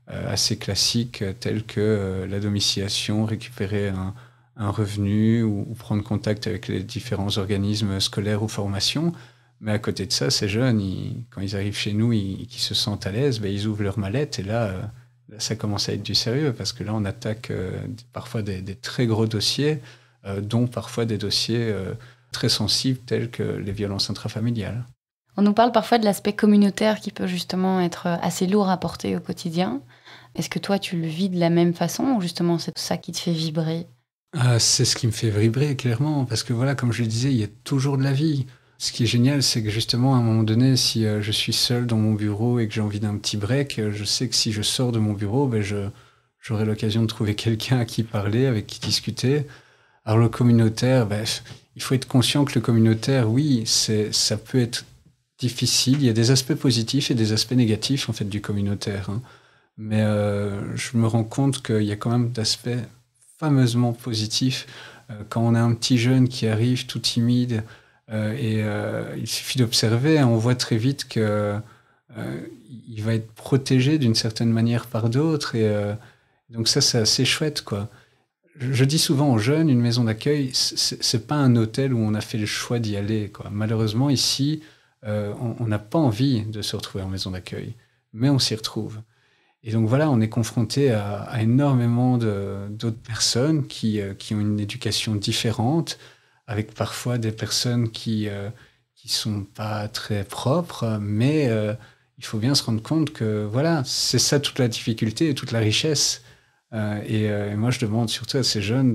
assez 0.09 0.57
classiques 0.57 1.25
tels 1.41 1.65
que 1.65 1.81
euh, 1.81 2.27
la 2.27 2.41
domiciliation, 2.41 3.25
récupérer 3.25 3.89
un, 3.89 4.15
revenu 4.57 5.43
ou, 5.43 5.75
prendre 5.79 6.03
contact 6.03 6.47
avec 6.47 6.69
les 6.69 6.83
différents 6.83 7.37
organismes 7.39 8.01
scolaires 8.01 8.43
ou 8.43 8.49
formations. 8.49 9.13
Mais 9.61 9.73
à 9.73 9.79
côté 9.79 10.07
de 10.07 10.13
ça, 10.13 10.31
ces 10.31 10.49
jeunes, 10.49 10.81
quand 11.31 11.41
ils 11.41 11.57
arrivent 11.57 11.77
chez 11.77 11.93
nous, 11.93 12.13
ils, 12.13 12.47
qui 12.47 12.61
se 12.61 12.75
sentent 12.75 13.07
à 13.07 13.13
l'aise, 13.13 13.41
ben, 13.41 13.53
ils 13.53 13.67
ouvrent 13.67 13.83
leur 13.83 13.99
mallette 13.99 14.39
et 14.39 14.43
là, 14.43 14.65
euh, 14.65 14.83
ça 15.39 15.57
commence 15.57 15.89
à 15.89 15.95
être 15.95 16.03
du 16.03 16.15
sérieux 16.15 16.55
parce 16.57 16.73
que 16.73 16.85
là, 16.85 16.95
on 16.95 17.05
attaque 17.05 17.53
parfois 18.13 18.43
des, 18.43 18.63
très 18.77 19.07
gros 19.07 19.27
dossiers, 19.27 19.81
dont 20.41 20.69
parfois 20.69 21.05
des 21.05 21.19
dossiers 21.19 21.75
très 22.31 22.49
sensibles 22.49 23.01
tels 23.01 23.31
que 23.31 23.43
les 23.43 23.73
violences 23.73 24.09
intrafamiliales. 24.09 24.85
On 25.37 25.43
nous 25.43 25.53
parle 25.53 25.73
parfois 25.73 25.99
de 25.99 26.05
l'aspect 26.05 26.33
communautaire 26.33 27.01
qui 27.01 27.11
peut 27.11 27.27
justement 27.27 27.81
être 27.81 28.07
assez 28.07 28.47
lourd 28.47 28.71
à 28.71 28.79
porter 28.79 29.17
au 29.17 29.21
quotidien. 29.21 29.83
Est-ce 30.35 30.49
que 30.49 30.59
toi, 30.59 30.79
tu 30.79 30.97
le 30.97 31.07
vis 31.07 31.29
de 31.29 31.39
la 31.39 31.51
même 31.51 31.75
façon 31.75 32.05
ou 32.05 32.21
justement 32.21 32.59
c'est 32.59 32.77
ça 32.79 32.97
qui 32.97 33.13
te 33.13 33.19
fait 33.19 33.33
vibrer? 33.33 33.87
Ah, 34.39 34.59
C'est 34.59 34.85
ce 34.85 34.97
qui 34.97 35.07
me 35.07 35.13
fait 35.13 35.31
vibrer, 35.31 35.77
clairement. 35.77 36.25
Parce 36.25 36.43
que 36.43 36.53
voilà, 36.53 36.75
comme 36.75 36.93
je 36.93 37.03
le 37.03 37.09
disais, 37.09 37.31
il 37.31 37.39
y 37.39 37.45
a 37.45 37.49
toujours 37.65 37.99
de 37.99 38.03
la 38.03 38.13
vie. 38.13 38.47
Ce 38.79 38.93
qui 38.93 39.05
est 39.05 39.07
génial, 39.07 39.43
c'est 39.43 39.63
que 39.63 39.71
justement, 39.71 40.15
à 40.15 40.19
un 40.19 40.23
moment 40.23 40.43
donné, 40.43 40.77
si 40.77 41.07
euh, 41.07 41.23
je 41.23 41.33
suis 41.33 41.55
seul 41.55 41.87
dans 41.87 41.97
mon 41.97 42.13
bureau 42.13 42.59
et 42.59 42.69
que 42.69 42.75
j'ai 42.75 42.83
envie 42.83 43.01
d'un 43.01 43.17
petit 43.17 43.39
break, 43.39 43.79
euh, 43.79 43.91
je 43.93 44.05
sais 44.05 44.29
que 44.29 44.35
si 44.35 44.53
je 44.53 44.61
sors 44.61 44.93
de 44.93 44.99
mon 44.99 45.15
bureau, 45.15 45.47
ben, 45.47 45.63
j'aurai 46.41 46.65
l'occasion 46.67 47.03
de 47.03 47.07
trouver 47.07 47.35
quelqu'un 47.37 47.79
à 47.79 47.85
qui 47.87 48.03
parler, 48.03 48.47
avec 48.47 48.67
qui 48.67 48.81
discuter. 48.81 49.47
Alors 50.05 50.19
le 50.19 50.29
communautaire, 50.29 51.07
ben, 51.07 51.25
il 51.75 51.83
faut 51.83 51.95
être 51.95 52.07
conscient 52.07 52.45
que 52.45 52.55
le 52.55 52.61
communautaire, 52.61 53.31
oui, 53.31 53.65
ça 53.67 54.37
peut 54.37 54.61
être 54.61 54.85
difficile. 55.39 55.99
Il 56.01 56.07
y 56.07 56.09
a 56.09 56.15
des 56.15 56.31
aspects 56.31 56.55
positifs 56.55 57.11
et 57.11 57.15
des 57.15 57.33
aspects 57.33 57.53
négatifs 57.53 58.09
en 58.09 58.13
fait 58.13 58.25
du 58.25 58.41
communautaire. 58.41 59.11
Hein. 59.11 59.23
Mais 59.79 60.03
euh, 60.03 60.75
je 60.77 60.97
me 60.97 61.07
rends 61.07 61.25
compte 61.25 61.63
qu'il 61.63 61.83
y 61.83 61.93
a 61.93 61.97
quand 61.97 62.11
même 62.11 62.31
d'aspects 62.31 62.69
fameusement 63.39 63.93
positifs. 63.93 64.67
Euh, 65.11 65.15
quand 65.29 65.43
on 65.43 65.55
a 65.55 65.61
un 65.61 65.75
petit 65.75 65.99
jeune 65.99 66.29
qui 66.29 66.47
arrive 66.47 66.87
tout 66.87 66.99
timide, 66.99 67.63
euh, 68.11 68.33
et 68.35 69.19
il 69.19 69.27
suffit 69.27 69.59
d'observer, 69.59 70.19
hein, 70.19 70.29
on 70.29 70.37
voit 70.37 70.55
très 70.55 70.77
vite 70.77 71.09
que 71.09 71.57
il 72.89 73.03
va 73.03 73.15
être 73.15 73.31
protégé 73.33 73.99
d'une 73.99 74.15
certaine 74.15 74.51
manière 74.51 74.87
par 74.87 75.11
d'autres. 75.11 75.55
Et 75.55 75.71
donc 76.49 76.67
ça, 76.69 76.81
c'est 76.81 76.99
assez 76.99 77.27
chouette, 77.27 77.63
quoi. 77.63 77.91
Je, 78.59 78.85
dis 78.85 78.99
souvent 78.99 79.33
aux 79.35 79.39
jeunes, 79.39 79.69
une 79.69 79.81
maison 79.81 80.05
d'accueil, 80.05 80.51
c'est 80.55 81.27
pas 81.27 81.35
un 81.35 81.57
hôtel 81.57 81.93
où 81.93 81.99
on 81.99 82.15
a 82.15 82.23
fait 82.23 82.39
le 82.39 82.47
choix 82.47 82.79
d'y 82.79 82.97
aller. 82.97 83.29
Quoi. 83.29 83.51
Malheureusement, 83.53 84.09
ici, 84.09 84.63
on 85.07 85.67
n'a 85.67 85.79
pas 85.79 85.99
envie 85.99 86.43
de 86.43 86.63
se 86.63 86.75
retrouver 86.77 87.05
en 87.05 87.09
maison 87.09 87.31
d'accueil, 87.31 87.75
mais 88.13 88.29
on 88.29 88.39
s'y 88.39 88.55
retrouve. 88.55 89.01
Et 89.67 89.73
donc 89.73 89.89
voilà, 89.89 90.09
on 90.11 90.21
est 90.21 90.29
confronté 90.29 90.93
à, 90.93 91.43
énormément 91.43 92.19
d'autres 92.19 93.03
personnes 93.03 93.67
qui, 93.67 94.01
euh, 94.01 94.15
qui, 94.15 94.33
ont 94.33 94.41
une 94.41 94.61
éducation 94.61 95.17
différente, 95.17 95.99
avec 96.47 96.73
parfois 96.73 97.19
des 97.19 97.33
personnes 97.33 97.91
qui 97.91 98.27
ne 98.27 98.31
euh, 98.31 98.51
sont 99.07 99.43
pas 99.43 99.89
très 99.89 100.23
propres, 100.23 100.99
mais 101.01 101.49
euh, 101.49 101.75
il 102.19 102.25
faut 102.25 102.39
bien 102.39 102.55
se 102.55 102.63
rendre 102.63 102.81
compte 102.81 103.13
que 103.13 103.45
voilà, 103.45 103.83
c'est 103.85 104.21
ça 104.21 104.39
toute 104.39 104.61
la 104.61 104.69
difficulté 104.69 105.31
et 105.31 105.35
toute 105.35 105.51
la 105.51 105.59
richesse. 105.59 106.23
Et, 107.09 107.31
moi, 107.57 107.71
je 107.71 107.81
demande 107.81 108.11
surtout 108.11 108.37
à 108.37 108.43
ces 108.43 108.61
jeunes 108.61 108.93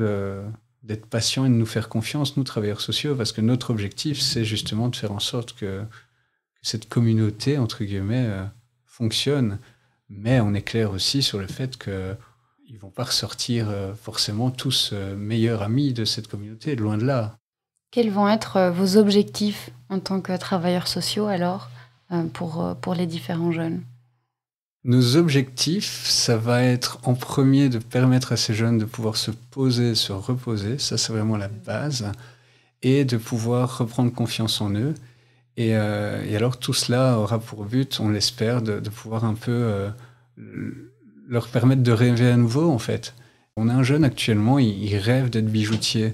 d'être 0.84 1.06
patients 1.06 1.46
et 1.46 1.50
de 1.50 1.54
nous 1.54 1.65
faire 1.65 1.89
confiance, 1.89 2.38
nous, 2.38 2.44
travailleurs 2.44 2.82
sociaux, 2.82 3.15
parce 3.15 3.32
que 3.32 3.41
notre 3.41 3.70
objectif, 3.70 4.20
c'est 4.20 4.46
justement 4.46 4.89
de 4.89 4.96
faire 4.96 5.12
en 5.12 5.20
sorte 5.20 5.54
que, 5.54 5.82
que 5.82 6.62
cette 6.62 6.89
communauté, 6.89 7.58
entre 7.58 7.84
guillemets, 7.84 8.28
fonctionne. 8.86 9.60
Mais 10.10 10.41
on 10.41 10.54
est 10.54 10.62
clair 10.62 10.91
aussi 10.91 11.24
sur 11.24 11.39
le 11.39 11.48
fait 11.48 11.78
qu'ils 11.78 11.94
ne 12.74 12.78
vont 12.80 12.89
pas 12.89 13.06
ressortir 13.06 13.70
euh, 13.70 13.94
forcément 13.96 14.52
tous 14.52 14.91
euh, 14.91 15.15
meilleurs 15.15 15.62
amis 15.62 15.94
de 15.94 16.04
cette 16.04 16.28
communauté, 16.28 16.76
loin 16.76 16.98
de 16.98 17.06
là. 17.06 17.38
Quels 17.91 18.12
vont 18.12 18.28
être 18.28 18.58
euh, 18.58 18.72
vos 18.72 18.98
objectifs 18.98 19.70
en 19.89 20.00
tant 20.00 20.20
que 20.20 20.38
travailleurs 20.38 20.88
sociaux 20.88 21.28
alors 21.28 21.70
pour, 22.34 22.76
pour 22.82 22.94
les 22.94 23.08
différents 23.08 23.54
jeunes? 23.54 23.84
Nos 24.84 25.15
objectifs, 25.15 26.06
ça 26.08 26.38
va 26.38 26.63
être 26.63 27.00
en 27.04 27.13
premier 27.13 27.70
de 27.70 27.78
permettre 27.78 28.32
à 28.32 28.38
ces 28.38 28.54
jeunes 28.54 28.80
de 28.80 28.86
pouvoir 28.86 29.15
se 29.15 29.32
poser, 29.32 29.94
se 29.94 30.12
reposer, 30.12 30.80
ça 30.80 30.98
c'est 30.98 31.13
vraiment 31.13 31.38
la 31.38 31.50
base, 31.50 32.12
et 32.82 33.06
de 33.06 33.17
pouvoir 33.17 33.78
reprendre 33.78 34.12
confiance 34.12 34.60
en 34.60 34.74
eux 34.74 34.96
euh, 35.60 36.24
et, 36.26 36.36
alors 36.36 36.58
tout 36.58 36.74
cela 36.74 37.17
aura 37.20 37.39
pour 37.39 37.65
but, 37.65 38.00
on 38.00 38.10
l'espère, 38.10 38.62
de, 38.62 38.80
pouvoir 38.89 39.26
un 39.26 39.36
peu 39.36 39.52
euh, 39.52 39.89
leur 41.28 41.48
permettre 41.48 41.84
de 41.84 41.91
rêver 41.91 42.30
à 42.30 42.38
nouveau, 42.38 42.70
en 42.70 42.80
fait. 42.80 43.13
On 43.56 43.70
a 43.70 43.74
un 43.74 43.84
jeune 43.84 44.04
actuellement, 44.04 44.60
il, 44.60 44.96
rêve 44.98 45.30
d'être 45.30 45.52
bijoutier. 45.52 46.13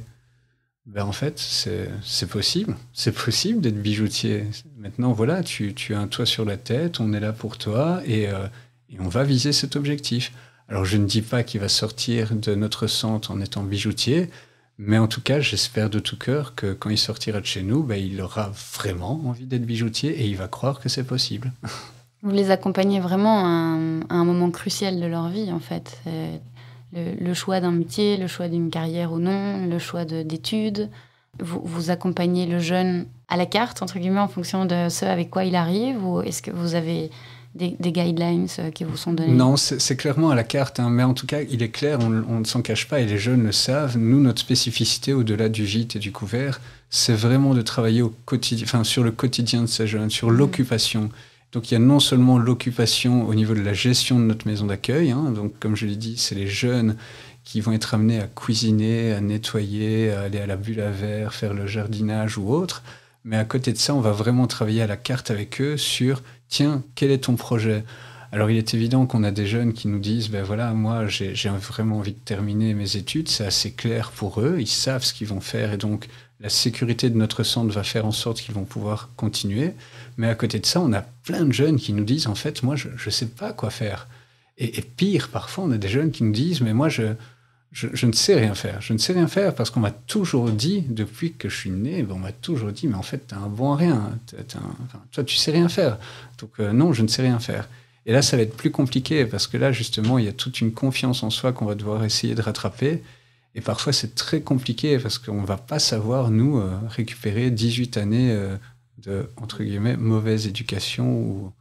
Ben 0.88 1.04
en 1.04 1.12
fait, 1.12 1.38
c'est 1.38 2.30
possible. 2.30 2.76
C'est 2.94 3.12
possible 3.12 3.60
d'être 3.60 3.82
bijoutier. 3.82 4.46
Maintenant, 4.78 5.12
voilà, 5.12 5.44
tu, 5.44 5.76
as 5.94 6.00
un 6.00 6.08
toit 6.08 6.26
sur 6.26 6.46
la 6.46 6.56
tête, 6.56 7.02
on 7.02 7.12
est 7.14 7.20
là 7.20 7.34
pour 7.34 7.58
toi 7.58 8.02
et, 8.06 8.30
euh, 8.30 8.48
et 8.90 9.00
on 9.00 9.10
va 9.10 9.24
viser 9.24 9.52
cet 9.52 9.76
objectif. 9.76 10.32
Alors, 10.70 10.86
je 10.86 10.98
ne 10.98 11.06
dis 11.06 11.22
pas 11.22 11.44
qu'il 11.44 11.60
va 11.60 11.70
sortir 11.70 12.34
de 12.34 12.56
notre 12.56 12.88
centre 12.88 13.32
en 13.32 13.42
étant 13.42 13.64
bijoutier, 13.64 14.30
mais 14.78 14.98
en 14.98 15.08
tout 15.08 15.22
cas, 15.22 15.40
j'espère 15.42 15.90
de 15.90 16.00
tout 16.00 16.18
cœur 16.18 16.56
que 16.56 16.74
quand 16.74 16.90
il 16.90 16.98
sortira 16.98 17.42
de 17.42 17.46
chez 17.46 17.64
nous, 17.64 17.84
ben, 17.84 17.96
il 17.96 18.22
aura 18.22 18.52
vraiment 18.74 19.22
envie 19.28 19.46
d'être 19.46 19.66
bijoutier 19.66 20.12
et 20.22 20.26
il 20.26 20.38
va 20.38 20.48
croire 20.48 20.80
que 20.80 20.88
c'est 20.88 21.06
possible. 21.06 21.52
Vous 22.24 22.32
les 22.32 22.50
accompagnez 22.50 23.00
vraiment 23.00 23.46
à 23.46 23.50
un, 24.10 24.26
moment 24.26 24.52
crucial 24.52 25.00
de 25.00 25.06
leur 25.06 25.30
vie, 25.30 25.52
en 25.52 25.60
fait. 25.60 26.02
Le, 26.94 27.34
choix 27.34 27.60
d'un 27.60 27.72
métier, 27.72 28.18
le 28.18 28.28
choix 28.28 28.48
d'une 28.48 28.70
carrière 28.70 29.12
ou 29.12 29.20
non, 29.20 29.68
le 29.68 29.78
choix 29.78 30.06
d'études. 30.06 30.90
Vous, 31.40 31.62
vous 31.64 31.92
accompagnez 31.92 32.46
le 32.46 32.60
jeune 32.60 33.06
à 33.28 33.38
la 33.38 33.46
carte, 33.46 33.82
entre 33.82 34.00
guillemets, 34.00 34.20
en 34.20 34.28
fonction 34.28 34.66
de 34.66 34.88
ce 34.90 35.06
avec 35.06 35.30
quoi 35.30 35.44
il 35.44 35.56
arrive 35.56 36.04
Ou 36.04 36.22
est-ce 36.22 36.42
que 36.42 36.52
vous 36.52 36.76
avez 36.76 37.12
des, 37.58 37.92
guidelines 37.92 38.48
euh, 38.60 38.72
qui 38.72 38.84
vous 38.84 38.98
sont 38.98 39.14
donnés 39.14 39.34
Non, 39.34 39.58
c'est 39.58 39.96
clairement 39.96 40.30
à 40.30 40.36
la 40.36 40.44
carte, 40.44 40.80
hein, 40.80 40.90
mais 40.90 41.04
en 41.04 41.14
tout 41.14 41.26
cas, 41.26 41.42
il 41.42 41.64
est 41.64 41.70
clair, 41.70 42.00
on, 42.02 42.10
ne 42.10 42.46
s'en 42.46 42.62
cache 42.62 42.88
pas 42.88 43.00
et 43.00 43.06
les 43.06 43.18
jeunes 43.18 43.44
le 43.44 43.52
savent. 43.52 43.98
Nous, 43.98 44.20
notre 44.20 44.40
spécificité 44.40 45.14
au-delà 45.14 45.50
du 45.50 45.66
gîte 45.66 45.96
et 45.96 46.00
du 46.00 46.12
couvert, 46.12 46.62
c'est 46.90 47.14
vraiment 47.14 47.54
de 47.54 47.62
travailler 47.62 48.02
au 48.02 48.14
quotidien, 48.26 48.66
enfin, 48.66 48.84
sur 48.84 49.04
le 49.04 49.12
quotidien 49.12 49.62
de 49.62 49.68
ces 49.68 49.88
jeunes, 49.88 50.10
sur 50.10 50.30
mmh. 50.30 50.36
l'occupation. 50.36 51.10
Donc 51.58 51.72
il 51.72 51.74
y 51.74 51.78
a 51.78 51.80
non 51.80 52.00
seulement 52.00 52.38
l'occupation 52.38 53.28
au 53.28 53.34
niveau 53.34 53.56
de 53.56 53.62
la 53.62 53.74
gestion 53.74 54.20
de 54.20 54.26
notre 54.26 54.48
maison 54.48 54.68
d'accueil, 54.68 55.10
hein, 55.10 55.32
donc 55.32 55.58
comme 55.60 55.76
je 55.76 55.88
l'ai 55.88 55.96
dit, 55.96 56.16
c'est 56.16 56.36
les 56.36 56.46
jeunes 56.46 56.98
qui 57.44 57.62
vont 57.62 57.72
être 57.72 57.96
amenés 57.96 58.20
à 58.20 58.28
cuisiner, 58.28 59.12
à 59.14 59.22
nettoyer, 59.22 60.12
à 60.12 60.22
aller 60.22 60.38
à 60.38 60.46
la 60.46 60.56
bulle 60.56 60.82
à 60.82 60.92
verre, 60.92 61.34
faire 61.34 61.56
le 61.56 61.66
jardinage 61.66 62.38
ou 62.38 62.54
autre. 62.54 62.84
Mais 63.24 63.38
à 63.38 63.44
côté 63.44 63.74
de 63.74 63.80
ça, 63.80 63.96
on 63.96 64.02
va 64.02 64.12
vraiment 64.12 64.46
travailler 64.46 64.84
à 64.84 64.88
la 64.88 64.98
carte 64.98 65.32
avec 65.32 65.60
eux 65.60 65.78
sur 65.78 66.22
tiens, 66.48 66.84
quel 66.94 67.10
est 67.10 67.24
ton 67.24 67.36
projet? 67.36 67.84
Alors 68.32 68.52
il 68.52 68.58
est 68.58 68.76
évident 68.76 69.08
qu'on 69.08 69.24
a 69.24 69.32
des 69.32 69.48
jeunes 69.48 69.74
qui 69.74 69.88
nous 69.88 69.98
disent, 69.98 70.30
ben 70.30 70.44
voilà, 70.44 70.74
moi 70.74 71.08
j'ai 71.08 71.34
vraiment 71.50 71.98
envie 71.98 72.14
de 72.14 72.20
terminer 72.20 72.76
mes 72.76 72.98
études, 72.98 73.30
c'est 73.30 73.48
assez 73.48 73.72
clair 73.72 74.12
pour 74.12 74.42
eux, 74.42 74.58
ils 74.60 74.68
savent 74.68 75.04
ce 75.04 75.16
qu'ils 75.16 75.28
vont 75.28 75.42
faire 75.42 75.74
et 75.74 75.78
donc 75.78 76.08
la 76.40 76.50
sécurité 76.50 77.10
de 77.10 77.18
notre 77.18 77.44
centre 77.44 77.74
va 77.74 77.84
faire 77.84 78.06
en 78.06 78.12
sorte 78.12 78.42
qu'ils 78.42 78.54
vont 78.54 78.66
pouvoir 78.66 79.10
continuer. 79.16 79.74
Mais 80.18 80.28
à 80.28 80.36
côté 80.36 80.60
de 80.60 80.66
ça, 80.66 80.80
on 80.82 80.94
a 80.94 81.02
plein 81.02 81.46
de 81.46 81.52
jeunes 81.52 81.78
qui 81.78 81.94
nous 81.94 82.04
disent, 82.04 82.28
en 82.28 82.36
fait, 82.36 82.64
moi 82.64 82.76
je 82.76 82.90
ne 82.90 83.12
sais 83.12 83.28
pas 83.28 83.54
quoi 83.54 83.70
faire. 83.70 84.08
Et, 84.60 84.82
pire, 84.82 85.30
parfois 85.30 85.66
on 85.66 85.72
a 85.72 85.78
des 85.78 85.90
jeunes 85.90 86.12
qui 86.12 86.24
nous 86.24 86.32
disent, 86.32 86.62
mais 86.62 86.74
moi 86.74 86.90
je, 86.90 87.14
je, 87.72 88.06
ne 88.06 88.12
sais 88.12 88.36
rien 88.36 88.56
faire. 88.56 88.82
Je 88.82 88.94
ne 88.94 88.98
sais 88.98 89.14
rien 89.14 89.28
faire 89.28 89.54
parce 89.54 89.70
qu'on 89.70 89.80
m'a 89.80 89.92
toujours 89.92 90.50
dit, 90.50 90.84
depuis 90.88 91.34
que 91.34 91.50
je 91.50 91.56
suis 91.56 91.70
né, 91.70 92.02
ben, 92.04 92.16
on 92.16 92.20
m'a 92.20 92.32
toujours 92.32 92.72
dit, 92.72 92.88
mais 92.88 92.96
en 92.96 93.04
fait, 93.04 93.28
tu 93.28 93.36
un 93.36 93.48
bon 93.48 93.74
à 93.74 93.76
rien. 93.76 94.12
toi, 95.12 95.24
tu 95.24 95.36
sais 95.36 95.52
rien 95.52 95.70
faire. 95.70 95.98
Donc, 96.40 96.52
euh, 96.60 96.72
non, 96.72 96.94
je 96.94 97.04
ne 97.04 97.08
sais 97.08 97.22
rien 97.22 97.40
faire. 97.40 97.68
Et 98.06 98.14
là, 98.14 98.22
ça 98.22 98.38
va 98.38 98.44
être 98.44 98.56
plus 98.56 98.72
compliqué 98.72 99.26
parce 99.26 99.48
que 99.48 99.58
là, 99.58 99.72
justement, 99.72 100.18
il 100.18 100.26
y 100.26 100.30
a 100.30 100.34
toute 100.34 100.62
une 100.62 100.72
confiance 100.72 101.24
en 101.24 101.30
soi 101.30 101.52
qu'on 101.52 101.66
va 101.66 101.76
devoir 101.76 102.04
essayer 102.04 102.36
de 102.36 102.42
rattraper. 102.42 103.04
Et 103.58 103.62
parfois, 103.62 103.92
c'est 103.92 104.14
très 104.14 104.42
compliqué 104.42 105.00
parce 105.00 105.18
qu'on 105.18 105.42
ne 105.42 105.46
va 105.46 105.58
pas 105.58 105.80
savoir, 105.80 106.30
nous, 106.30 106.60
euh, 106.60 106.78
récupérer 106.90 107.50
18 107.50 107.98
années 107.98 108.32
euh, 108.32 108.56
de, 109.00 109.30
entre 109.36 109.64
guillemets, 109.64 109.98
mauvaise 109.98 110.46
éducation. 110.46 111.12
Ou... 111.12 111.52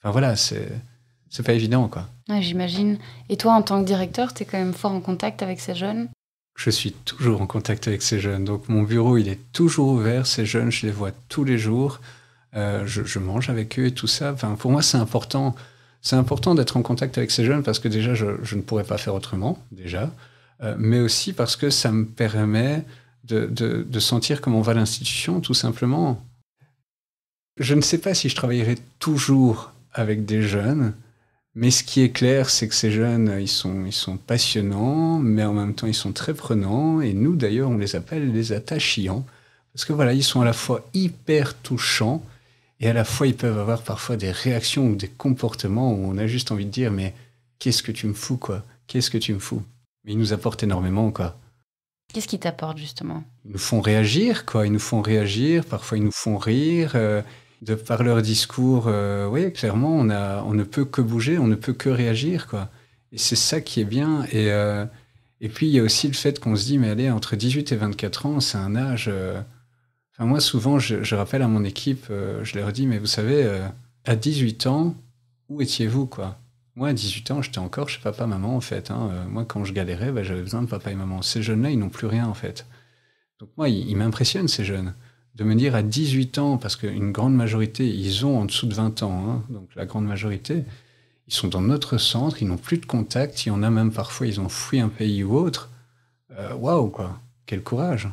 Enfin 0.00 0.10
voilà, 0.10 0.36
c'est, 0.36 0.72
c'est 1.28 1.44
pas 1.44 1.52
évident, 1.52 1.86
quoi. 1.88 2.08
j'imagine. 2.40 2.96
Et 3.28 3.36
toi, 3.36 3.52
en 3.52 3.60
tant 3.60 3.82
que 3.82 3.86
directeur, 3.86 4.32
tu 4.32 4.42
es 4.42 4.46
quand 4.46 4.56
même 4.56 4.72
fort 4.72 4.92
en 4.92 5.02
contact 5.02 5.42
avec 5.42 5.60
ces 5.60 5.74
jeunes? 5.74 6.08
Je 6.56 6.70
suis 6.70 6.92
toujours 6.92 7.42
en 7.42 7.46
contact 7.46 7.86
avec 7.88 8.00
ces 8.00 8.20
jeunes. 8.20 8.46
Donc 8.46 8.70
mon 8.70 8.82
bureau, 8.82 9.18
il 9.18 9.28
est 9.28 9.52
toujours 9.52 9.88
ouvert. 9.88 10.26
Ces 10.26 10.46
jeunes, 10.46 10.72
je 10.72 10.86
les 10.86 10.92
vois 10.92 11.12
tous 11.28 11.44
les 11.44 11.58
jours. 11.58 12.00
Euh, 12.56 12.86
je, 12.86 13.18
mange 13.18 13.50
avec 13.50 13.78
eux 13.78 13.84
et 13.84 13.92
tout 13.92 14.06
ça. 14.06 14.32
Enfin, 14.32 14.54
pour 14.54 14.70
moi, 14.70 14.80
c'est 14.80 14.96
important. 14.96 15.54
C'est 16.00 16.16
important 16.16 16.54
d'être 16.54 16.78
en 16.78 16.82
contact 16.82 17.18
avec 17.18 17.30
ces 17.30 17.44
jeunes 17.44 17.62
parce 17.62 17.80
que 17.80 17.88
déjà, 17.88 18.14
je, 18.14 18.56
ne 18.56 18.62
pourrais 18.62 18.84
pas 18.84 18.96
faire 18.96 19.14
autrement, 19.14 19.58
déjà. 19.72 20.10
Euh, 20.62 20.74
mais 20.78 21.00
aussi 21.00 21.32
parce 21.32 21.56
que 21.56 21.70
ça 21.70 21.92
me 21.92 22.04
permet 22.04 22.84
de, 23.24 23.46
de 23.46 24.00
sentir 24.00 24.40
comment 24.40 24.62
va 24.62 24.74
l'institution, 24.74 25.40
tout 25.40 25.54
simplement. 25.54 26.24
Je 27.58 27.74
ne 27.74 27.80
sais 27.80 27.98
pas 27.98 28.14
si 28.14 28.28
je 28.28 28.36
travaillerai 28.36 28.76
toujours 28.98 29.72
avec 29.92 30.24
des 30.24 30.42
jeunes, 30.42 30.94
mais 31.54 31.72
ce 31.72 31.82
qui 31.82 32.02
est 32.02 32.10
clair, 32.10 32.50
c'est 32.50 32.68
que 32.68 32.74
ces 32.74 32.92
jeunes, 32.92 33.36
ils 33.40 33.48
sont, 33.48 33.84
ils 33.84 33.92
sont 33.92 34.16
passionnants, 34.16 35.18
mais 35.18 35.42
en 35.42 35.52
même 35.52 35.74
temps, 35.74 35.88
ils 35.88 35.94
sont 35.94 36.12
très 36.12 36.32
prenants. 36.32 37.00
Et 37.00 37.14
nous, 37.14 37.34
d'ailleurs, 37.34 37.70
on 37.70 37.76
les 37.76 37.96
appelle 37.96 38.32
les 38.32 38.52
attachants. 38.52 39.26
Parce 39.72 39.84
que 39.84 39.92
voilà, 39.92 40.12
ils 40.12 40.22
sont 40.22 40.40
à 40.40 40.44
la 40.44 40.52
fois 40.52 40.88
hyper 40.94 41.54
touchants 41.54 42.22
et 42.78 42.88
à 42.88 42.92
la 42.92 43.04
fois, 43.04 43.26
ils 43.26 43.34
peuvent 43.34 43.58
avoir 43.58 43.82
parfois 43.82 44.16
des 44.16 44.30
réactions 44.30 44.86
ou 44.86 44.94
des 44.94 45.08
comportements 45.08 45.92
où 45.92 46.06
on 46.06 46.16
a 46.16 46.28
juste 46.28 46.52
envie 46.52 46.66
de 46.66 46.70
dire 46.70 46.92
Mais 46.92 47.12
qu'est-ce 47.58 47.82
que 47.82 47.92
tu 47.92 48.06
me 48.06 48.14
fous, 48.14 48.36
quoi? 48.36 48.64
Qu'est-ce 48.86 49.10
que 49.10 49.18
tu 49.18 49.34
me 49.34 49.40
fous? 49.40 49.62
Mais 50.08 50.14
ils 50.14 50.18
nous 50.18 50.32
apportent 50.32 50.62
énormément, 50.62 51.10
quoi. 51.10 51.38
Qu'est-ce 52.14 52.28
qui 52.28 52.38
t'apporte, 52.38 52.78
justement? 52.78 53.24
Ils 53.44 53.52
nous 53.52 53.58
font 53.58 53.82
réagir, 53.82 54.46
quoi. 54.46 54.66
Ils 54.66 54.72
nous 54.72 54.78
font 54.78 55.02
réagir, 55.02 55.66
parfois 55.66 55.98
ils 55.98 56.04
nous 56.04 56.12
font 56.12 56.38
rire. 56.38 56.92
Euh, 56.94 57.20
de 57.60 57.74
par 57.74 58.02
leur 58.02 58.22
discours, 58.22 58.84
euh, 58.86 59.26
oui, 59.26 59.52
clairement, 59.52 59.94
on, 59.94 60.08
a, 60.08 60.42
on 60.44 60.54
ne 60.54 60.62
peut 60.62 60.86
que 60.86 61.02
bouger, 61.02 61.36
on 61.36 61.46
ne 61.46 61.56
peut 61.56 61.74
que 61.74 61.90
réagir, 61.90 62.46
quoi. 62.46 62.70
Et 63.12 63.18
c'est 63.18 63.36
ça 63.36 63.60
qui 63.60 63.82
est 63.82 63.84
bien. 63.84 64.24
Et, 64.32 64.50
euh, 64.50 64.86
et 65.42 65.50
puis, 65.50 65.66
il 65.66 65.72
y 65.74 65.78
a 65.78 65.82
aussi 65.82 66.08
le 66.08 66.14
fait 66.14 66.40
qu'on 66.40 66.56
se 66.56 66.64
dit, 66.64 66.78
mais 66.78 66.88
allez, 66.88 67.10
entre 67.10 67.36
18 67.36 67.72
et 67.72 67.76
24 67.76 68.24
ans, 68.24 68.40
c'est 68.40 68.58
un 68.58 68.76
âge 68.76 69.10
moi, 70.20 70.40
souvent, 70.40 70.80
je, 70.80 71.14
rappelle 71.14 71.42
à 71.42 71.48
mon 71.48 71.62
équipe, 71.62 72.06
je 72.08 72.58
leur 72.58 72.72
dis, 72.72 72.88
mais 72.88 72.98
vous 72.98 73.06
savez, 73.06 73.46
à 74.04 74.16
18 74.16 74.66
ans, 74.66 74.96
où 75.48 75.62
étiez-vous, 75.62 76.06
quoi? 76.06 76.38
Moi, 76.78 76.90
à 76.90 76.92
18 76.92 77.32
ans, 77.32 77.42
j'étais 77.42 77.58
encore 77.58 77.88
chez 77.88 78.00
papa, 78.00 78.24
maman, 78.28 78.54
en 78.54 78.60
fait. 78.60 78.92
Hein. 78.92 79.10
Euh, 79.10 79.24
moi, 79.28 79.44
quand 79.44 79.64
je 79.64 79.72
galérais, 79.72 80.12
bah, 80.12 80.22
j'avais 80.22 80.42
besoin 80.42 80.62
de 80.62 80.68
papa 80.68 80.92
et 80.92 80.94
maman. 80.94 81.22
Ces 81.22 81.42
jeunes-là, 81.42 81.70
ils 81.70 81.78
n'ont 81.78 81.88
plus 81.88 82.06
rien, 82.06 82.28
en 82.28 82.34
fait. 82.34 82.66
Donc, 83.40 83.48
moi, 83.56 83.68
ils, 83.68 83.96
m'impressionnent, 83.96 84.46
ces 84.46 84.64
jeunes. 84.64 84.94
De 85.34 85.42
me 85.42 85.56
dire 85.56 85.74
à 85.74 85.82
18 85.82 86.38
ans, 86.38 86.56
parce 86.56 86.76
qu'une 86.76 87.10
grande 87.10 87.34
majorité, 87.34 87.88
ils 87.88 88.24
ont 88.24 88.38
en 88.38 88.44
dessous 88.44 88.66
de 88.66 88.74
20 88.74 89.02
ans, 89.02 89.24
hein, 89.28 89.42
donc 89.50 89.68
la 89.74 89.86
grande 89.86 90.06
majorité, 90.06 90.62
ils 91.26 91.34
sont 91.34 91.48
dans 91.48 91.60
notre 91.60 91.98
centre, 91.98 92.42
ils 92.42 92.46
n'ont 92.46 92.56
plus 92.56 92.78
de 92.78 92.86
contact, 92.86 93.44
il 93.44 93.48
y 93.48 93.50
en 93.50 93.64
a 93.64 93.70
même 93.70 93.90
parfois, 93.90 94.28
ils 94.28 94.40
ont 94.40 94.48
fui 94.48 94.78
un 94.78 94.88
pays 94.88 95.24
ou 95.24 95.36
autre. 95.36 95.70
Waouh, 96.60 96.90
quoi. 96.90 97.20
Quel 97.46 97.64
courage. 97.64 98.08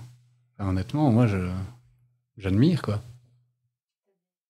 honnêtement, 0.58 1.12
moi, 1.12 1.28
j'admire, 2.38 2.82
quoi. 2.82 3.04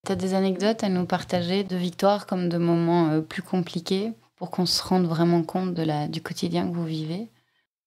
Tu 0.05 0.11
as 0.11 0.15
des 0.15 0.33
anecdotes 0.33 0.83
à 0.83 0.89
nous 0.89 1.05
partager 1.05 1.63
de 1.63 1.75
victoires 1.75 2.25
comme 2.27 2.49
de 2.49 2.57
moments 2.57 3.09
euh, 3.09 3.21
plus 3.21 3.41
compliqués 3.41 4.11
pour 4.35 4.51
qu'on 4.51 4.65
se 4.65 4.83
rende 4.83 5.05
vraiment 5.05 5.43
compte 5.43 5.73
de 5.73 5.83
la, 5.83 6.07
du 6.07 6.21
quotidien 6.21 6.69
que 6.69 6.75
vous 6.75 6.85
vivez? 6.85 7.29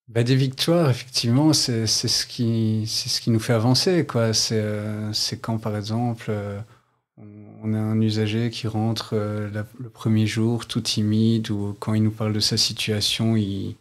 Bah, 0.08 0.22
Des 0.22 0.36
victoires, 0.36 0.90
effectivement, 0.90 1.52
c'est 1.52 1.86
ce, 1.86 2.26
qui, 2.26 2.84
ce 2.86 3.20
qui 3.20 3.30
nous 3.30 3.40
fait 3.40 3.52
avancer. 3.52 4.06
C'est 4.32 4.54
euh, 4.54 5.12
quand, 5.40 5.58
par 5.58 5.76
exemple, 5.76 6.26
euh, 6.28 6.58
on 7.62 7.74
a 7.74 7.78
un 7.78 8.00
usager 8.00 8.50
qui 8.50 8.66
rentre 8.66 9.14
le 9.14 9.88
premier 9.90 10.26
jour 10.26 10.66
tout 10.66 10.80
timide 10.80 11.50
ou 11.50 11.76
quand 11.78 11.94
il 11.94 12.02
nous 12.02 12.10
parle 12.10 12.32
de 12.32 12.40
sa 12.40 12.56
situation, 12.56 13.36
il, 13.36 13.76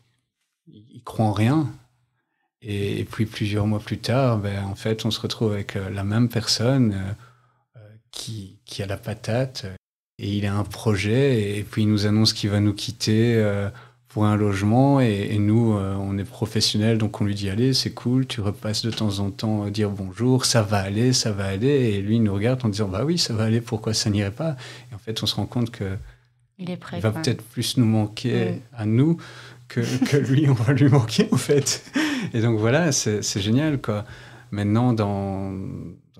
il 0.67 1.02
croit 1.04 1.26
en 1.26 1.32
rien. 1.32 1.71
Et, 2.62 3.06
puis 3.06 3.26
plusieurs 3.26 3.67
mois 3.67 3.80
plus 3.80 4.00
tard, 4.00 4.39
ben, 4.39 4.65
en 4.65 4.76
fait, 4.76 5.06
on 5.06 5.12
se 5.12 5.19
retrouve 5.19 5.54
avec 5.54 5.76
euh, 5.76 5.89
la 5.89 6.04
même 6.04 6.28
personne 6.30 6.93
euh, 6.93 6.97
euh, 6.97 7.13
qui, 8.28 8.58
qui, 8.66 8.84
a 8.84 8.86
la 8.86 8.98
patate 8.98 9.66
et 10.20 10.30
il 10.36 10.46
a 10.46 10.54
un 10.54 10.63
projet 10.63 11.58
et 11.58 11.63
puis 11.63 11.84
il 11.84 11.90
nous 11.90 12.06
annonce 12.06 12.34
qu'il 12.34 12.50
va 12.50 12.60
nous 12.60 12.74
quitter 12.74 13.42
pour 14.10 14.26
un 14.26 14.36
logement 14.36 15.00
et, 15.00 15.38
nous, 15.38 15.72
on 15.74 16.18
est 16.18 16.26
professionnels, 16.26 16.98
donc 16.98 17.22
on 17.22 17.26
lui 17.26 17.36
dit 17.36 17.50
allez, 17.50 17.74
c'est 17.74 17.92
cool, 17.92 18.28
tu 18.28 18.42
repasses 18.42 18.82
de 18.82 18.92
temps 18.92 19.20
en 19.20 19.32
temps 19.32 19.68
dire 19.68 19.90
bonjour, 19.92 20.46
ça 20.46 20.62
va 20.62 20.80
aller, 20.80 21.13
ça 21.13 21.32
va 21.32 21.46
aller. 21.46 21.68
Et 21.68 22.02
lui, 22.02 22.16
il 22.16 22.24
nous 22.24 22.34
regarde 22.34 22.66
en 22.66 22.70
disant 22.70 22.90
bah 22.90 23.06
oui, 23.06 23.18
ça 23.18 23.34
va 23.34 23.46
aller, 23.46 23.62
pourquoi 23.62 23.94
ça 23.94 24.10
n'irait 24.10 24.32
pas? 24.32 24.58
Et 24.92 24.96
en 24.96 24.98
fait, 24.98 25.24
on 25.24 25.26
se 25.26 25.36
rend 25.36 25.46
compte 25.46 25.72
que 25.72 25.98
il, 26.58 26.70
est 26.70 26.78
prêt, 26.78 27.00
va 27.00 27.12
peut-être 27.12 27.44
plus 27.44 27.78
nous 27.78 27.86
manquer 27.86 28.62
à 28.76 28.86
nous 28.86 29.18
que, 29.68 29.82
que 30.06 30.18
lui, 30.18 30.50
on 30.50 30.54
va 30.54 30.74
lui 30.74 30.90
manquer 30.90 31.30
en 31.32 31.38
fait. 31.38 31.86
Et 32.34 32.42
donc 32.42 32.60
voilà, 32.60 32.92
c'est 32.92 33.40
génial 33.40 33.80
quoi. 33.80 34.04
Maintenant, 34.52 34.94
dans, 34.94 35.54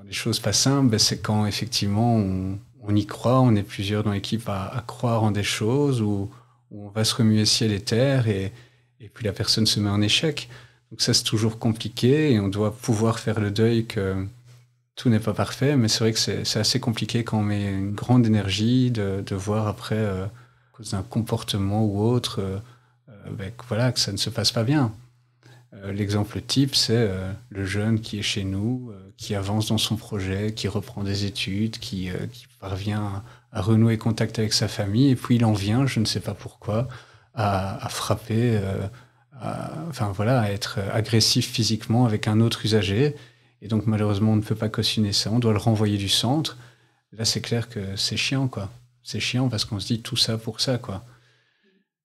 les 0.08 0.14
choses 0.14 0.40
pas 0.40 0.54
simples, 0.54 0.90
ben, 0.90 1.00
c'est 1.00 1.20
quand 1.20 1.46
effectivement 1.46 2.16
on, 2.16 2.96
y 2.96 3.06
croit, 3.06 3.42
on 3.42 3.56
est 3.56 3.64
plusieurs 3.64 4.04
dans 4.04 4.14
l'équipe 4.14 4.48
à, 4.48 4.84
croire 4.88 5.24
en 5.24 5.32
des 5.32 5.44
choses, 5.44 6.02
où, 6.02 6.30
on 6.72 6.90
va 6.90 7.04
se 7.06 7.16
remuer 7.16 7.46
ciel 7.46 7.72
et 7.72 7.80
terre, 7.80 8.28
et, 8.28 8.52
puis 9.14 9.26
la 9.26 9.32
personne 9.32 9.66
se 9.66 9.80
met 9.80 9.90
en 9.90 10.02
échec. 10.02 10.50
Donc 10.92 11.02
ça, 11.02 11.14
c'est 11.14 11.24
toujours 11.24 11.60
compliqué, 11.60 12.32
et 12.32 12.40
on 12.40 12.48
doit 12.48 12.76
pouvoir 12.76 13.20
faire 13.20 13.40
le 13.40 13.52
deuil 13.52 13.86
que 13.86 14.26
tout 14.96 15.10
n'est 15.10 15.20
pas 15.20 15.34
parfait, 15.34 15.76
mais 15.76 15.88
c'est 15.90 16.00
vrai 16.00 16.14
que 16.14 16.20
c'est 16.20 16.60
assez 16.60 16.80
compliqué 16.80 17.24
quand 17.24 17.40
on 17.40 17.44
met 17.44 17.70
une 17.70 17.94
grande 17.94 18.26
énergie 18.26 18.92
de, 18.92 19.36
voir 19.36 19.68
après, 19.68 19.96
euh, 19.96 20.26
à 20.26 20.30
cause 20.72 20.92
d'un 20.92 21.04
comportement 21.04 21.86
ou 21.86 22.02
autre, 22.02 22.42
euh, 22.42 22.58
euh 23.10 23.32
ben, 23.32 23.52
voilà, 23.68 23.92
que 23.92 24.00
ça 24.00 24.12
ne 24.12 24.18
se 24.18 24.30
passe 24.30 24.52
pas 24.52 24.64
bien. 24.64 24.94
L'exemple 25.86 26.42
type, 26.42 26.76
c'est 26.76 27.10
le 27.50 27.66
jeune 27.66 28.00
qui 28.00 28.18
est 28.18 28.24
chez 28.24 28.44
nous, 28.44 28.92
qui 29.18 29.36
avance 29.36 29.68
dans 29.68 29.78
son 29.78 29.96
projet, 29.96 30.54
qui 30.54 30.68
reprend 30.68 31.04
des 31.04 31.26
études, 31.26 31.80
qui, 31.80 32.10
parvient 32.60 33.24
à, 33.52 33.62
renouer 33.62 33.98
contact 33.98 34.38
avec 34.40 34.54
sa 34.54 34.68
famille, 34.68 35.10
et 35.10 35.16
puis 35.16 35.36
il 35.38 35.46
en 35.46 35.54
vient, 35.54 35.88
je 35.88 36.00
ne 36.00 36.06
sais 36.06 36.20
pas 36.20 36.36
pourquoi, 36.36 36.88
à, 37.34 37.88
frapper, 37.90 38.60
à, 39.42 39.72
enfin 39.90 40.12
voilà, 40.16 40.42
à 40.42 40.52
être 40.52 40.80
agressif 40.94 41.52
physiquement 41.52 42.06
avec 42.06 42.28
un 42.28 42.40
autre 42.40 42.66
usager. 42.66 43.16
Et 43.62 43.68
donc 43.68 43.88
malheureusement, 43.88 44.34
on 44.34 44.36
ne 44.36 44.42
peut 44.42 44.56
pas 44.56 44.70
cautionner 44.70 45.14
ça, 45.14 45.32
on 45.32 45.40
doit 45.40 45.54
le 45.54 45.60
renvoyer 45.60 45.98
du 45.98 46.10
centre. 46.10 46.58
Là, 47.14 47.26
c'est 47.26 47.42
clair 47.42 47.70
que 47.70 47.96
c'est 47.96 48.18
chiant, 48.18 48.48
quoi. 48.48 48.70
C'est 49.02 49.20
chiant 49.20 49.50
parce 49.50 49.66
qu'on 49.66 49.80
se 49.80 49.88
dit 49.88 50.02
tout 50.02 50.18
ça 50.18 50.38
pour 50.38 50.60
ça, 50.62 50.78
quoi. 50.78 51.04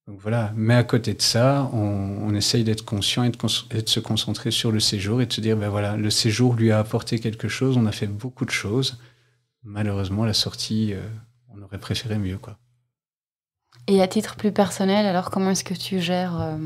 Donc 0.09 0.19
voilà. 0.21 0.53
Mais 0.57 0.75
à 0.75 0.85
côté 0.85 1.15
de 1.15 1.23
ça, 1.23 1.71
on, 1.73 2.35
essaye 2.35 2.65
d'être 2.65 2.85
conscient 2.85 3.25
et 3.25 3.31
de, 3.31 3.89
se 3.89 4.01
concentrer 4.01 4.51
sur 4.51 4.73
le 4.73 4.81
séjour 4.81 5.21
et 5.21 5.27
de 5.27 5.33
se 5.33 5.41
dire, 5.41 5.57
ben 5.57 5.69
voilà, 5.69 5.97
le 5.97 6.11
séjour 6.11 6.55
lui 6.55 6.73
a 6.73 6.79
apporté 6.79 7.21
quelque 7.21 7.49
chose, 7.49 7.77
on 7.77 7.87
a 7.87 7.93
fait 7.93 8.07
beaucoup 8.07 8.45
de 8.45 8.51
choses. 8.51 8.99
Malheureusement, 9.63 10.25
la 10.25 10.33
sortie, 10.33 10.93
euh, 10.93 11.01
on 11.55 11.63
aurait 11.63 11.79
préféré 11.79 12.19
mieux, 12.19 12.39
quoi. 12.39 12.59
Et 13.87 14.01
à 14.01 14.09
titre 14.09 14.37
plus 14.37 14.53
personnel, 14.53 15.07
alors 15.07 15.31
comment 15.31 15.51
est-ce 15.51 15.65
que 15.65 15.75
tu 15.75 16.01
gères 16.01 16.41
euh, 16.41 16.57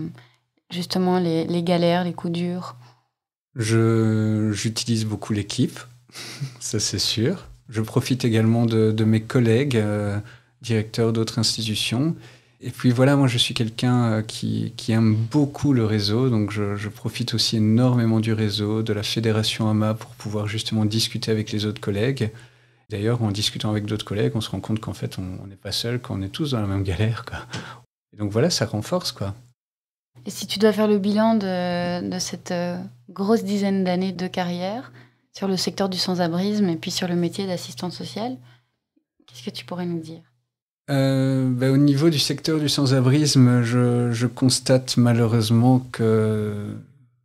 justement 0.70 1.18
les, 1.18 1.62
galères, 1.62 2.05
les 2.05 2.12
coups 2.12 2.33
durs? 2.33 2.77
J'utilise 3.55 5.07
beaucoup 5.07 5.33
l'équipe, 5.33 5.81
ça 6.61 6.79
c'est 6.79 6.99
sûr. 6.99 7.49
Je 7.68 7.81
profite 7.81 8.25
également 8.25 8.64
de, 8.66 9.05
mes 9.05 9.22
collègues, 9.22 9.77
euh, 9.77 10.18
directeurs 10.62 11.12
d'autres 11.12 11.38
institutions, 11.38 12.16
et 12.66 12.70
puis 12.70 12.90
voilà, 12.90 13.14
moi 13.14 13.29
je 13.29 13.38
suis 13.38 13.55
quelqu'un 13.55 14.05
euh, 14.07 14.22
qui, 14.22 14.72
aime 14.88 15.14
beaucoup 15.14 15.72
le 15.72 15.87
réseau, 15.87 16.31
donc 16.31 16.50
je, 16.50 16.74
je, 16.74 16.88
profite 16.88 17.33
aussi 17.33 17.59
énormément 17.59 18.18
du 18.18 18.33
réseau, 18.33 18.83
de 18.83 18.92
la 18.92 19.05
fédération 19.05 19.70
AMA 19.70 19.94
pour 19.94 20.11
pouvoir 20.16 20.48
justement 20.48 20.85
discuter 20.85 21.31
avec 21.31 21.52
les 21.52 21.64
autres 21.64 21.81
collègues. 21.81 22.33
D'ailleurs, 22.90 23.22
en 23.22 23.31
discutant 23.31 23.70
avec 23.70 23.87
d'autres 23.87 24.05
collègues, 24.05 24.33
on 24.35 24.40
se 24.40 24.50
rend 24.50 24.59
compte 24.59 24.81
qu'en 24.81 24.94
fait 24.94 25.16
on 25.20 25.46
n'est 25.46 25.55
pas 25.55 25.70
seul, 25.70 26.00
qu'on 26.00 26.20
est 26.22 26.29
tous 26.29 26.50
dans 26.50 26.61
la 26.61 26.66
même 26.66 26.83
galère. 26.83 27.24
Quoi. 27.24 27.38
Et 28.12 28.17
donc 28.17 28.33
voilà, 28.33 28.50
ça 28.50 28.67
renforce 28.67 29.12
quoi. 29.12 29.33
Et 30.25 30.31
si 30.31 30.48
tu 30.48 30.58
dois 30.58 30.73
faire 30.73 30.88
le 30.88 30.98
bilan 30.98 31.37
de, 31.37 32.10
de 32.10 32.19
cette 32.19 32.50
euh, 32.50 32.77
grosse 33.08 33.44
dizaine 33.44 33.85
d'années 33.85 34.12
de 34.12 34.27
carrière 34.27 34.90
sur 35.33 35.46
le 35.46 35.56
secteur 35.56 35.88
du 35.88 35.98
sans-abrisme 35.98 36.69
et 36.69 36.77
puis 36.77 36.90
sur 36.90 37.06
le 37.06 37.14
métier 37.14 37.46
d'assistante 37.46 37.92
sociale, 37.92 38.37
qu'est-ce 39.25 39.44
que 39.44 39.50
tu 39.50 39.64
pourrais 39.64 39.87
nous 39.87 40.00
dire? 40.00 40.23
Euh, 40.90 41.48
bah, 41.48 41.70
Au 41.70 41.76
niveau 41.76 42.10
du 42.10 42.18
secteur 42.18 42.60
du 42.60 42.68
sans-abrisme, 42.68 43.62
je, 43.62 44.12
je, 44.12 44.26
constate 44.26 44.96
malheureusement 44.96 45.80
que 45.92 46.74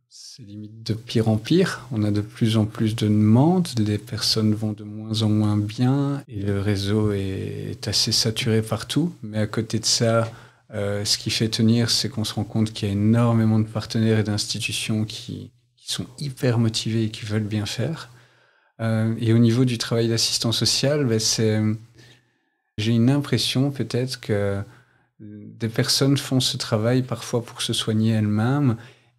c'est 0.08 0.42
limite 0.42 0.82
de 0.82 0.94
pire 0.94 1.28
en 1.28 1.36
pire. 1.36 1.86
On 1.92 2.02
a 2.02 2.10
de 2.10 2.20
plus 2.20 2.56
en 2.56 2.64
plus 2.64 2.96
de 2.96 3.06
demandes, 3.06 3.68
les 3.78 3.98
personnes 3.98 4.54
vont 4.54 4.72
de 4.72 4.82
moins 4.84 5.22
en 5.22 5.28
moins 5.28 5.56
bien 5.56 6.22
et 6.28 6.40
le 6.40 6.60
réseau 6.60 7.12
est, 7.12 7.86
assez 7.86 8.12
saturé 8.12 8.62
partout. 8.62 9.14
Mais 9.22 9.38
à 9.38 9.46
côté 9.46 9.78
de 9.78 9.84
ça, 9.84 10.30
euh, 10.72 11.04
ce 11.04 11.18
qui 11.18 11.30
fait 11.30 11.48
tenir, 11.48 11.90
c'est 11.90 12.08
qu'on 12.08 12.24
se 12.24 12.34
rend 12.34 12.44
compte 12.44 12.72
qu'il 12.72 12.88
y 12.88 12.90
a 12.90 12.94
énormément 12.94 13.58
de 13.58 13.66
partenaires 13.66 14.18
et 14.18 14.22
d'institutions 14.24 15.04
qui, 15.04 15.50
qui, 15.76 15.92
sont 15.92 16.06
hyper 16.18 16.58
motivés 16.58 17.04
et 17.04 17.10
qui 17.10 17.26
veulent 17.26 17.42
bien 17.42 17.66
faire. 17.66 18.08
et 18.80 19.32
au 19.32 19.38
niveau 19.38 19.64
du 19.64 19.78
travail 19.78 20.08
d'assistant 20.08 20.50
social, 20.50 21.04
ben, 21.04 21.20
c'est, 21.20 21.60
j'ai 22.78 22.92
une 22.92 23.10
impression 23.10 23.70
peut-être 23.70 24.20
que 24.20 24.62
des 25.20 25.68
personnes 25.68 26.16
font 26.16 26.40
ce 26.40 26.56
travail 26.56 27.02
parfois 27.02 27.44
pour 27.44 27.62
se 27.62 27.72
soigner 27.72 28.12
elles-mêmes. 28.12 28.76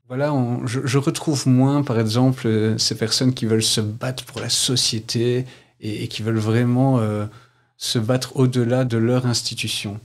Voilà, 0.10 0.34
je, 0.66 0.98
retrouve 0.98 1.48
moins, 1.48 1.82
par 1.82 2.00
exemple, 2.00 2.76
ces 2.78 2.96
personnes 2.96 3.34
qui 3.34 3.46
veulent 3.46 3.64
se 3.64 3.82
battre 3.82 4.26
pour 4.26 4.42
la 4.42 4.50
société 4.50 5.46
et, 5.80 6.08
qui 6.08 6.22
veulent 6.22 6.38
vraiment 6.38 7.00
se 7.78 8.00
battre 8.00 8.36
au-delà 8.36 8.86
de 8.86 8.98
leur 8.98 9.26
institution. 9.26 10.00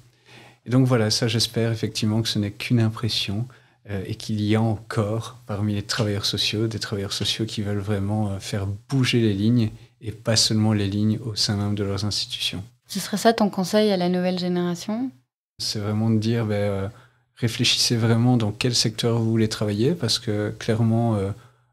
Et 0.66 0.70
donc 0.70 0.86
voilà, 0.86 1.10
ça 1.10 1.28
j'espère 1.28 1.72
effectivement 1.72 2.20
que 2.22 2.28
ce 2.28 2.38
n'est 2.38 2.50
qu'une 2.50 2.80
impression 2.80 3.46
euh, 3.88 4.02
et 4.06 4.16
qu'il 4.16 4.40
y 4.40 4.54
a 4.54 4.60
encore 4.60 5.38
parmi 5.46 5.74
les 5.74 5.82
travailleurs 5.82 6.26
sociaux 6.26 6.66
des 6.66 6.78
travailleurs 6.78 7.12
sociaux 7.12 7.46
qui 7.46 7.62
veulent 7.62 7.78
vraiment 7.78 8.30
euh, 8.30 8.38
faire 8.38 8.66
bouger 8.66 9.20
les 9.20 9.32
lignes 9.32 9.70
et 10.02 10.12
pas 10.12 10.36
seulement 10.36 10.74
les 10.74 10.88
lignes 10.88 11.18
au 11.24 11.34
sein 11.36 11.56
même 11.56 11.74
de 11.74 11.84
leurs 11.84 12.04
institutions. 12.04 12.62
Ce 12.88 13.00
serait 13.00 13.16
ça 13.16 13.32
ton 13.32 13.50
conseil 13.50 13.90
à 13.92 13.96
la 13.96 14.08
nouvelle 14.08 14.38
génération? 14.38 15.10
C'est 15.58 15.78
vraiment 15.78 16.10
de 16.10 16.18
dire, 16.18 16.46
ben, 16.46 16.54
euh, 16.54 16.88
réfléchissez 17.36 17.96
vraiment 17.96 18.36
dans 18.36 18.50
quel 18.50 18.74
secteur 18.74 19.18
vous 19.18 19.30
voulez 19.30 19.48
travailler 19.48 19.94
parce 19.94 20.18
que 20.18 20.50
clairement, 20.58 21.16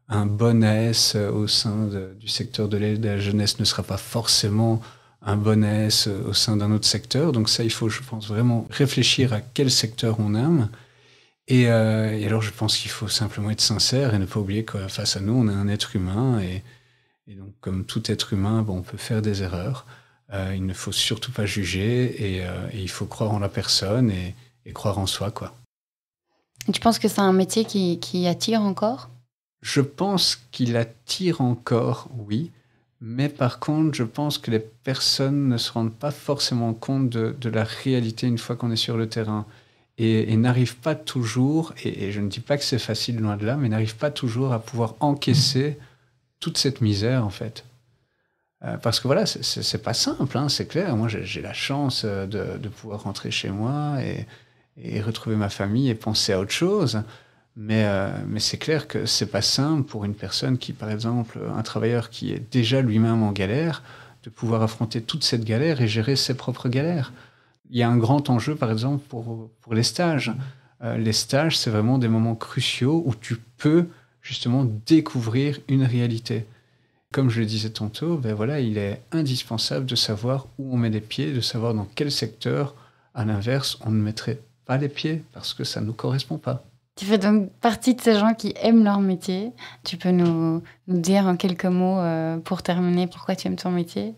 un 0.08 0.26
bon 0.26 0.62
AS 0.62 1.16
au 1.16 1.48
sein 1.48 1.88
du 2.20 2.28
secteur 2.28 2.68
de 2.68 2.76
la 2.76 3.18
jeunesse 3.18 3.58
ne 3.58 3.64
sera 3.64 3.82
pas 3.82 3.96
forcément 3.96 4.80
un 5.26 5.36
bon 5.36 5.64
S 5.64 6.06
au 6.06 6.32
sein 6.32 6.56
d'un 6.56 6.70
autre 6.70 6.86
secteur. 6.86 7.32
Donc 7.32 7.48
ça, 7.48 7.64
il 7.64 7.72
faut, 7.72 7.88
je 7.88 8.00
pense, 8.02 8.28
vraiment 8.28 8.66
réfléchir 8.70 9.32
à 9.32 9.40
quel 9.40 9.70
secteur 9.70 10.20
on 10.20 10.34
aime. 10.34 10.68
Et, 11.48 11.68
euh, 11.68 12.24
alors, 12.26 12.42
je 12.42 12.52
pense 12.52 12.78
qu'il 12.78 12.90
faut 12.90 13.08
simplement 13.08 13.50
être 13.50 13.60
sincère 13.60 14.14
et 14.14 14.18
ne 14.18 14.24
pas 14.24 14.40
oublier 14.40 14.64
que 14.64 14.78
face 14.88 15.16
à 15.16 15.20
nous, 15.20 15.34
on 15.34 15.48
est 15.48 15.54
un 15.54 15.68
être 15.68 15.96
humain. 15.96 16.40
Et, 16.40 16.62
donc, 17.34 17.52
comme 17.60 17.84
tout 17.84 18.10
être 18.10 18.32
humain, 18.32 18.62
bon, 18.62 18.78
on 18.78 18.82
peut 18.82 18.96
faire 18.96 19.20
des 19.20 19.42
erreurs. 19.42 19.84
Euh, 20.32 20.54
il 20.56 20.66
ne 20.66 20.74
faut 20.74 20.92
surtout 20.92 21.30
pas 21.30 21.46
juger 21.46 22.16
euh, 22.44 22.68
et, 22.72 22.80
il 22.80 22.90
faut 22.90 23.06
croire 23.06 23.32
en 23.32 23.38
la 23.38 23.48
personne 23.48 24.10
et, 24.10 24.34
croire 24.72 24.98
en 24.98 25.06
soi. 25.06 25.30
quoi. 25.30 25.54
tu 26.72 26.80
penses 26.80 26.98
que 26.98 27.06
c'est 27.06 27.20
un 27.20 27.32
métier 27.32 27.64
qui, 27.64 28.00
qui 28.00 28.26
attire 28.26 28.60
encore? 28.62 29.08
Je 29.62 29.80
pense 29.80 30.36
qu'il 30.50 30.76
attire 30.76 31.40
encore, 31.40 32.08
oui. 32.16 32.50
Mais 33.00 33.28
par 33.28 33.58
contre, 33.58 33.94
je 33.94 34.02
pense 34.02 34.38
que 34.38 34.50
les 34.50 34.58
personnes 34.58 35.48
ne 35.48 35.58
se 35.58 35.70
rendent 35.70 35.94
pas 35.94 36.10
forcément 36.10 36.72
compte 36.72 37.10
de, 37.10 37.48
la 37.48 37.64
réalité 37.64 38.26
une 38.26 38.38
fois 38.38 38.56
qu'on 38.56 38.70
est 38.70 38.76
sur 38.76 38.96
le 38.96 39.08
terrain. 39.08 39.46
Et, 39.98 40.36
n'arrivent 40.36 40.76
pas 40.76 40.94
toujours, 40.94 41.72
et, 41.82 42.12
je 42.12 42.20
ne 42.20 42.28
dis 42.28 42.40
pas 42.40 42.58
que 42.58 42.64
c'est 42.64 42.78
facile 42.78 43.18
loin 43.18 43.36
de 43.36 43.46
là, 43.46 43.56
mais 43.56 43.68
n'arrivent 43.68 43.96
pas 43.96 44.10
toujours 44.10 44.52
à 44.52 44.58
pouvoir 44.58 44.94
encaisser 45.00 45.78
toute 46.38 46.58
cette 46.58 46.80
misère 46.80 47.24
en 47.24 47.30
fait. 47.30 47.64
Euh, 48.64 48.76
parce 48.78 49.00
que 49.00 49.08
voilà, 49.08 49.26
c'est 49.26 49.82
pas 49.82 49.94
simple, 49.94 50.36
hein, 50.36 50.48
c'est 50.48 50.66
clair. 50.66 50.96
Moi, 50.96 51.08
j'ai 51.08 51.42
la 51.42 51.52
chance 51.52 52.02
euh, 52.04 52.26
de, 52.26 52.68
pouvoir 52.68 53.02
rentrer 53.02 53.30
chez 53.30 53.50
moi 53.50 53.96
et, 54.02 54.26
et 54.78 55.00
retrouver 55.00 55.36
ma 55.36 55.50
famille 55.50 55.90
et 55.90 55.94
penser 55.94 56.32
à 56.32 56.40
autre 56.40 56.52
chose. 56.52 57.02
Mais, 57.54 57.84
euh, 57.86 58.10
mais 58.26 58.40
c'est 58.40 58.58
clair 58.58 58.88
que 58.88 59.06
c'est 59.06 59.30
pas 59.30 59.42
simple 59.42 59.82
pour 59.82 60.04
une 60.04 60.14
personne 60.14 60.58
qui, 60.58 60.72
par 60.72 60.90
exemple, 60.90 61.38
un 61.54 61.62
travailleur 61.62 62.10
qui 62.10 62.32
est 62.32 62.52
déjà 62.52 62.80
lui-même 62.80 63.22
en 63.22 63.32
galère, 63.32 63.82
de 64.24 64.30
pouvoir 64.30 64.62
affronter 64.62 65.00
toute 65.02 65.24
cette 65.24 65.44
galère 65.44 65.80
et 65.80 65.88
gérer 65.88 66.16
ses 66.16 66.34
propres 66.34 66.68
galères. 66.68 67.12
Il 67.70 67.78
y 67.78 67.82
a 67.82 67.88
un 67.88 67.96
grand 67.96 68.30
enjeu, 68.30 68.56
par 68.56 68.70
exemple, 68.70 69.04
pour, 69.08 69.50
les 69.72 69.82
stages. 69.82 70.32
Les 70.98 71.12
stages, 71.12 71.56
c'est 71.56 71.70
vraiment 71.70 71.98
des 71.98 72.08
moments 72.08 72.34
cruciaux 72.34 73.02
où 73.06 73.14
tu 73.14 73.36
peux 73.56 73.86
justement 74.20 74.64
découvrir 74.86 75.58
une 75.68 75.84
réalité. 75.84 76.46
Comme 77.16 77.30
je 77.30 77.40
le 77.40 77.46
disais 77.46 77.70
tantôt, 77.70 78.18
ben 78.18 78.34
voilà, 78.34 78.60
il 78.60 78.76
est 78.76 79.00
indispensable 79.10 79.86
de 79.86 79.94
savoir 79.94 80.48
où 80.58 80.74
on 80.74 80.76
met 80.76 80.90
les 80.90 81.00
pieds, 81.00 81.32
de 81.32 81.40
savoir 81.40 81.72
dans 81.72 81.88
quel 81.94 82.12
secteur, 82.12 82.74
à 83.14 83.24
l'inverse, 83.24 83.78
on 83.86 83.90
ne 83.90 84.02
mettrait 84.02 84.38
pas 84.66 84.76
les 84.76 84.90
pieds 84.90 85.24
parce 85.32 85.54
que 85.54 85.64
ça 85.64 85.80
ne 85.80 85.86
nous 85.86 85.94
correspond 85.94 86.36
pas. 86.36 86.62
Tu 86.94 87.06
fais 87.06 87.16
donc 87.16 87.50
partie 87.62 87.94
de 87.94 88.02
ces 88.02 88.18
gens 88.18 88.34
qui 88.34 88.52
aiment 88.60 88.84
leur 88.84 89.00
métier. 89.00 89.52
Tu 89.82 89.96
peux 89.96 90.10
nous, 90.10 90.62
nous 90.88 91.00
dire 91.00 91.24
en 91.24 91.38
quelques 91.38 91.64
mots, 91.64 92.00
euh, 92.00 92.36
pour 92.36 92.62
terminer, 92.62 93.06
pourquoi 93.06 93.34
tu 93.34 93.46
aimes 93.46 93.56
ton 93.56 93.70
métier? 93.70 94.12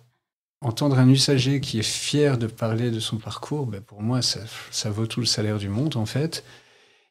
Entendre 0.60 0.98
un 0.98 1.08
usager 1.08 1.60
qui 1.60 1.78
est 1.78 1.88
fier 1.88 2.36
de 2.36 2.48
parler 2.48 2.90
de 2.90 2.98
son 2.98 3.18
parcours, 3.18 3.66
ben 3.66 3.80
pour 3.80 4.02
moi, 4.02 4.22
ça, 4.22 4.40
ça, 4.72 4.90
vaut 4.90 5.06
tout 5.06 5.20
le 5.20 5.26
salaire 5.26 5.58
du 5.58 5.68
monde, 5.68 5.94
en 5.94 6.04
fait. 6.04 6.42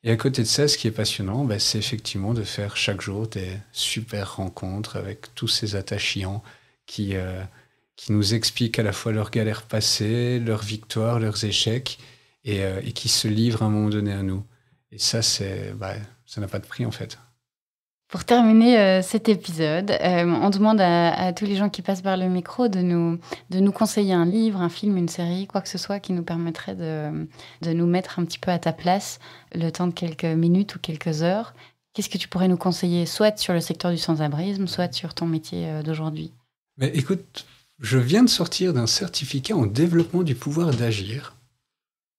Et 0.04 0.12
à 0.12 0.16
côté 0.16 0.42
de 0.44 0.48
ça, 0.48 0.68
ce 0.68 0.78
qui 0.78 0.88
est 0.88 0.92
passionnant, 0.92 1.44
ben 1.44 1.60
c'est 1.60 1.80
effectivement 1.80 2.34
de 2.34 2.44
faire 2.44 2.78
chaque 2.78 3.02
jour 3.02 3.28
des 3.28 3.58
super 3.72 4.38
rencontres 4.38 4.96
avec 4.96 5.34
tous 5.36 5.48
ces 5.48 5.76
attachants 5.76 6.44
qui, 6.86 7.16
euh, 7.16 7.44
nous 8.10 8.34
expliquent 8.36 8.80
à 8.80 8.84
la 8.84 8.94
fois 8.94 9.12
leurs 9.12 9.32
galères 9.32 9.64
passées, 9.64 10.40
leurs 10.40 10.62
victoires, 10.64 11.20
leurs 11.20 11.44
échecs, 11.44 12.00
et, 12.46 12.64
euh, 12.64 12.82
qui 12.82 13.10
se 13.10 13.28
livrent 13.28 13.64
à 13.64 13.66
un 13.66 13.70
moment 13.70 13.90
donné 13.90 14.14
à 14.14 14.24
nous. 14.24 14.46
Et 14.92 15.00
ça, 15.00 15.22
c'est, 15.22 15.74
bah, 15.74 15.96
ça 16.26 16.42
n'a 16.42 16.48
pas 16.48 16.60
de 16.60 16.68
prix 16.68 16.86
en 16.86 16.92
fait. 16.92 17.18
Pour 18.10 18.24
terminer 18.24 18.80
euh, 18.80 19.02
cet 19.02 19.28
épisode, 19.28 19.92
euh, 19.92 20.24
on 20.24 20.50
demande 20.50 20.80
à, 20.80 21.34
tous 21.34 21.44
les 21.44 21.58
gens 21.58 21.70
qui 21.70 21.82
passent 21.82 22.02
par 22.02 22.16
le 22.16 22.30
micro 22.30 22.70
de 22.70 22.80
nous, 22.80 23.20
de 23.50 23.60
nous 23.60 23.74
conseiller 23.74 24.14
un 24.14 24.26
livre, 24.26 24.62
un 24.62 24.70
film, 24.70 24.96
une 24.96 25.10
série, 25.10 25.46
quoi 25.46 25.60
que 25.60 25.68
ce 25.68 25.78
soit 25.78 26.00
qui 26.00 26.14
nous 26.14 26.24
permettrait 26.24 26.76
de, 26.76 27.28
de 27.62 27.74
nous 27.74 27.86
mettre 27.86 28.20
un 28.20 28.24
petit 28.24 28.40
peu 28.40 28.50
à 28.50 28.60
ta 28.60 28.72
place 28.72 29.20
le 29.54 29.70
temps 29.72 29.88
de 29.88 29.94
quelques 29.94 30.24
minutes 30.24 30.76
ou 30.76 30.80
quelques 30.80 31.22
heures. 31.22 31.54
Qu'est-ce 31.94 32.10
que 32.10 32.18
tu 32.18 32.30
pourrais 32.30 32.48
nous 32.48 32.58
conseiller, 32.58 33.06
soit 33.06 33.38
sur 33.38 33.54
le 33.54 33.60
secteur 33.60 33.92
du 33.92 33.98
sans-abrisme, 33.98 34.68
soit 34.68 34.94
sur 34.94 35.14
ton 35.14 35.26
métier 35.26 35.68
euh, 35.68 35.84
d'aujourd'hui? 35.84 36.32
Mais 36.78 36.88
Écoute, 36.94 37.46
je 37.82 37.98
viens 37.98 38.24
de 38.24 38.30
sortir 38.30 38.74
d'un 38.74 38.88
certificat 38.88 39.58
en 39.58 39.66
développement 39.66 40.24
du 40.24 40.36
pouvoir 40.36 40.72
d'agir 40.72 41.34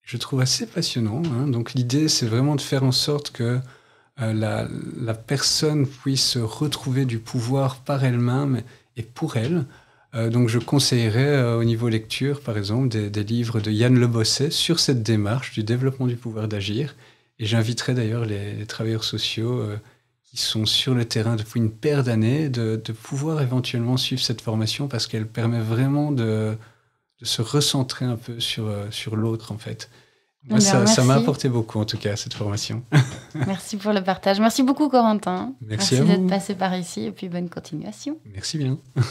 je 0.09 0.17
trouve 0.17 0.41
assez 0.41 0.67
passionnant. 0.67 1.23
Hein. 1.35 1.49
Donc 1.49 1.75
l'idée, 1.75 2.09
c'est 2.09 2.25
vraiment 2.25 2.57
de 2.57 2.63
faire 2.63 2.83
en 2.83 2.93
sorte 2.93 3.31
que 3.31 3.61
la, 4.19 4.67
la, 5.01 5.15
personne 5.15 5.87
puisse 5.87 6.37
retrouver 6.37 7.05
du 7.05 7.19
pouvoir 7.19 7.77
par 7.81 8.05
elle-même 8.05 8.63
et 8.97 9.03
pour 9.03 9.37
elle. 9.37 9.65
Euh, 10.15 10.31
donc 10.31 10.49
je 10.49 10.59
conseillerais 10.59 11.29
euh, 11.29 11.59
au 11.59 11.65
niveau 11.65 11.89
lecture, 11.89 12.41
par 12.41 12.57
exemple, 12.59 12.89
des, 12.89 13.25
livres 13.25 13.61
de 13.61 13.71
Yann 13.71 13.99
Le 13.99 14.07
Bosset 14.07 14.51
sur 14.51 14.81
cette 14.81 15.03
démarche 15.03 15.53
du 15.53 15.63
développement 15.63 16.07
du 16.07 16.17
pouvoir 16.17 16.49
d'agir. 16.49 16.97
Et 17.39 17.47
j'inviterai 17.47 17.95
d'ailleurs 17.95 18.25
les, 18.25 18.67
travailleurs 18.67 19.05
sociaux 19.05 19.65
qui 20.25 20.37
sont 20.37 20.67
sur 20.67 20.95
le 20.95 21.05
terrain 21.05 21.37
depuis 21.37 21.61
une 21.61 21.71
paire 21.71 22.03
d'années 22.05 22.49
de, 22.49 22.77
pouvoir 22.93 23.41
éventuellement 23.43 23.97
suivre 23.97 24.23
cette 24.23 24.41
formation 24.41 24.89
parce 24.89 25.07
qu'elle 25.07 25.27
permet 25.27 25.61
vraiment 25.61 26.11
de, 26.11 26.57
de 27.21 27.25
se 27.25 27.43
recentrer 27.43 28.05
un 28.05 28.17
peu 28.17 28.41
sur, 28.41 28.67
euh, 28.67 28.91
sur 28.91 29.17
l'autre, 29.17 29.53
en 29.53 29.59
fait. 29.59 29.91
Moi, 30.49 30.61
ça, 30.61 30.87
ça 30.87 31.05
m'a 31.05 31.15
apporté 31.15 31.49
beaucoup, 31.49 31.79
en 31.79 31.85
tout 31.85 31.99
cas, 31.99 32.17
cette 32.17 32.35
formation. 32.35 32.83
merci 33.35 33.77
pour 33.77 33.93
le 33.93 34.03
partage. 34.03 34.41
Merci 34.41 34.63
beaucoup, 34.63 34.89
Corentin. 34.89 35.53
Merci, 35.61 35.97
merci 35.97 36.09
d'être 36.09 36.27
passé 36.27 36.55
par 36.55 36.75
ici 36.75 37.05
et 37.05 37.11
puis 37.11 37.29
bonne 37.29 37.51
continuation. 37.51 38.17
Merci 38.33 38.57
bien. 38.57 38.79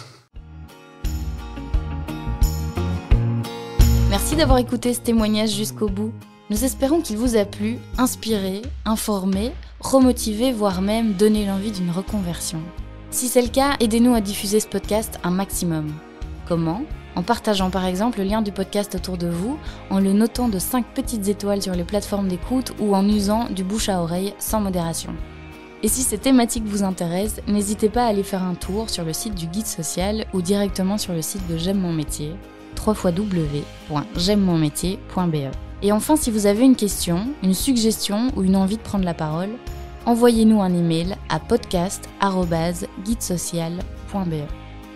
merci 4.10 4.36
d'avoir 4.36 4.58
écouté 4.58 4.94
ce 4.94 5.02
témoignage 5.02 5.54
jusqu'au 5.56 5.90
bout. 5.90 6.12
Nous 6.50 6.64
espérons 6.64 7.02
qu'il 7.02 7.18
vous 7.18 7.36
a 7.36 7.46
plu, 7.46 7.78
inspiré, 7.98 8.62
informé, 8.86 9.52
remotivé, 9.80 10.52
voire 10.52 10.82
même 10.82 11.14
donné 11.14 11.46
l'envie 11.46 11.72
d'une 11.72 11.92
reconversion. 11.92 12.62
Si 13.12 13.28
c'est 13.28 13.42
le 13.42 13.50
cas, 13.50 13.76
aidez-nous 13.80 14.16
à 14.16 14.22
diffuser 14.22 14.60
ce 14.60 14.68
podcast 14.68 15.20
un 15.24 15.32
maximum. 15.32 15.94
Comment? 16.48 16.82
En 17.18 17.24
partageant 17.24 17.72
par 17.72 17.86
exemple 17.86 18.20
le 18.20 18.26
lien 18.26 18.44
du 18.44 18.52
podcast 18.52 18.94
autour 18.94 19.18
de 19.18 19.26
vous, 19.28 19.58
en 19.90 20.00
le 20.00 20.14
notant 20.14 20.50
de 20.50 20.60
5 20.60 20.86
petites 20.86 21.28
étoiles 21.28 21.64
sur 21.64 21.74
les 21.74 21.84
plateformes 21.84 22.28
d'écoute 22.28 22.74
ou 22.80 22.96
en 22.96 23.10
usant 23.10 23.50
du 23.50 23.64
bouche 23.64 23.90
à 23.90 24.02
oreille 24.02 24.36
sans 24.38 24.62
modération. 24.62 25.16
Et 25.82 25.88
si 25.88 26.04
ces 26.04 26.20
thématiques 26.20 26.68
vous 26.68 26.84
intéressent, 26.84 27.44
n'hésitez 27.48 27.90
pas 27.90 28.04
à 28.04 28.10
aller 28.10 28.22
faire 28.22 28.44
un 28.44 28.54
tour 28.54 28.92
sur 28.92 29.04
le 29.04 29.14
site 29.14 29.34
du 29.34 29.48
guide 29.48 29.66
social 29.66 30.28
ou 30.34 30.44
directement 30.44 31.00
sur 31.00 31.14
le 31.14 31.24
site 31.24 31.48
de 31.48 31.58
J'aime 31.58 31.80
mon 31.80 31.92
métier, 31.92 32.36
www.j'aime-mon-métier.be. 32.86 35.52
Et 35.82 35.92
enfin, 35.92 36.18
si 36.18 36.30
vous 36.30 36.46
avez 36.46 36.66
une 36.66 36.76
question, 36.76 37.30
une 37.42 37.56
suggestion 37.56 38.28
ou 38.36 38.44
une 38.44 38.56
envie 38.56 38.78
de 38.78 38.82
prendre 38.82 39.06
la 39.06 39.16
parole, 39.16 39.50
envoyez-nous 40.06 40.62
un 40.62 40.72
email 40.72 41.16
à 41.30 41.40
podcast.guidesocial.be. 41.40 44.36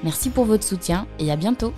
Merci 0.04 0.30
pour 0.30 0.46
votre 0.46 0.64
soutien 0.64 1.08
et 1.18 1.32
à 1.32 1.36
bientôt 1.36 1.74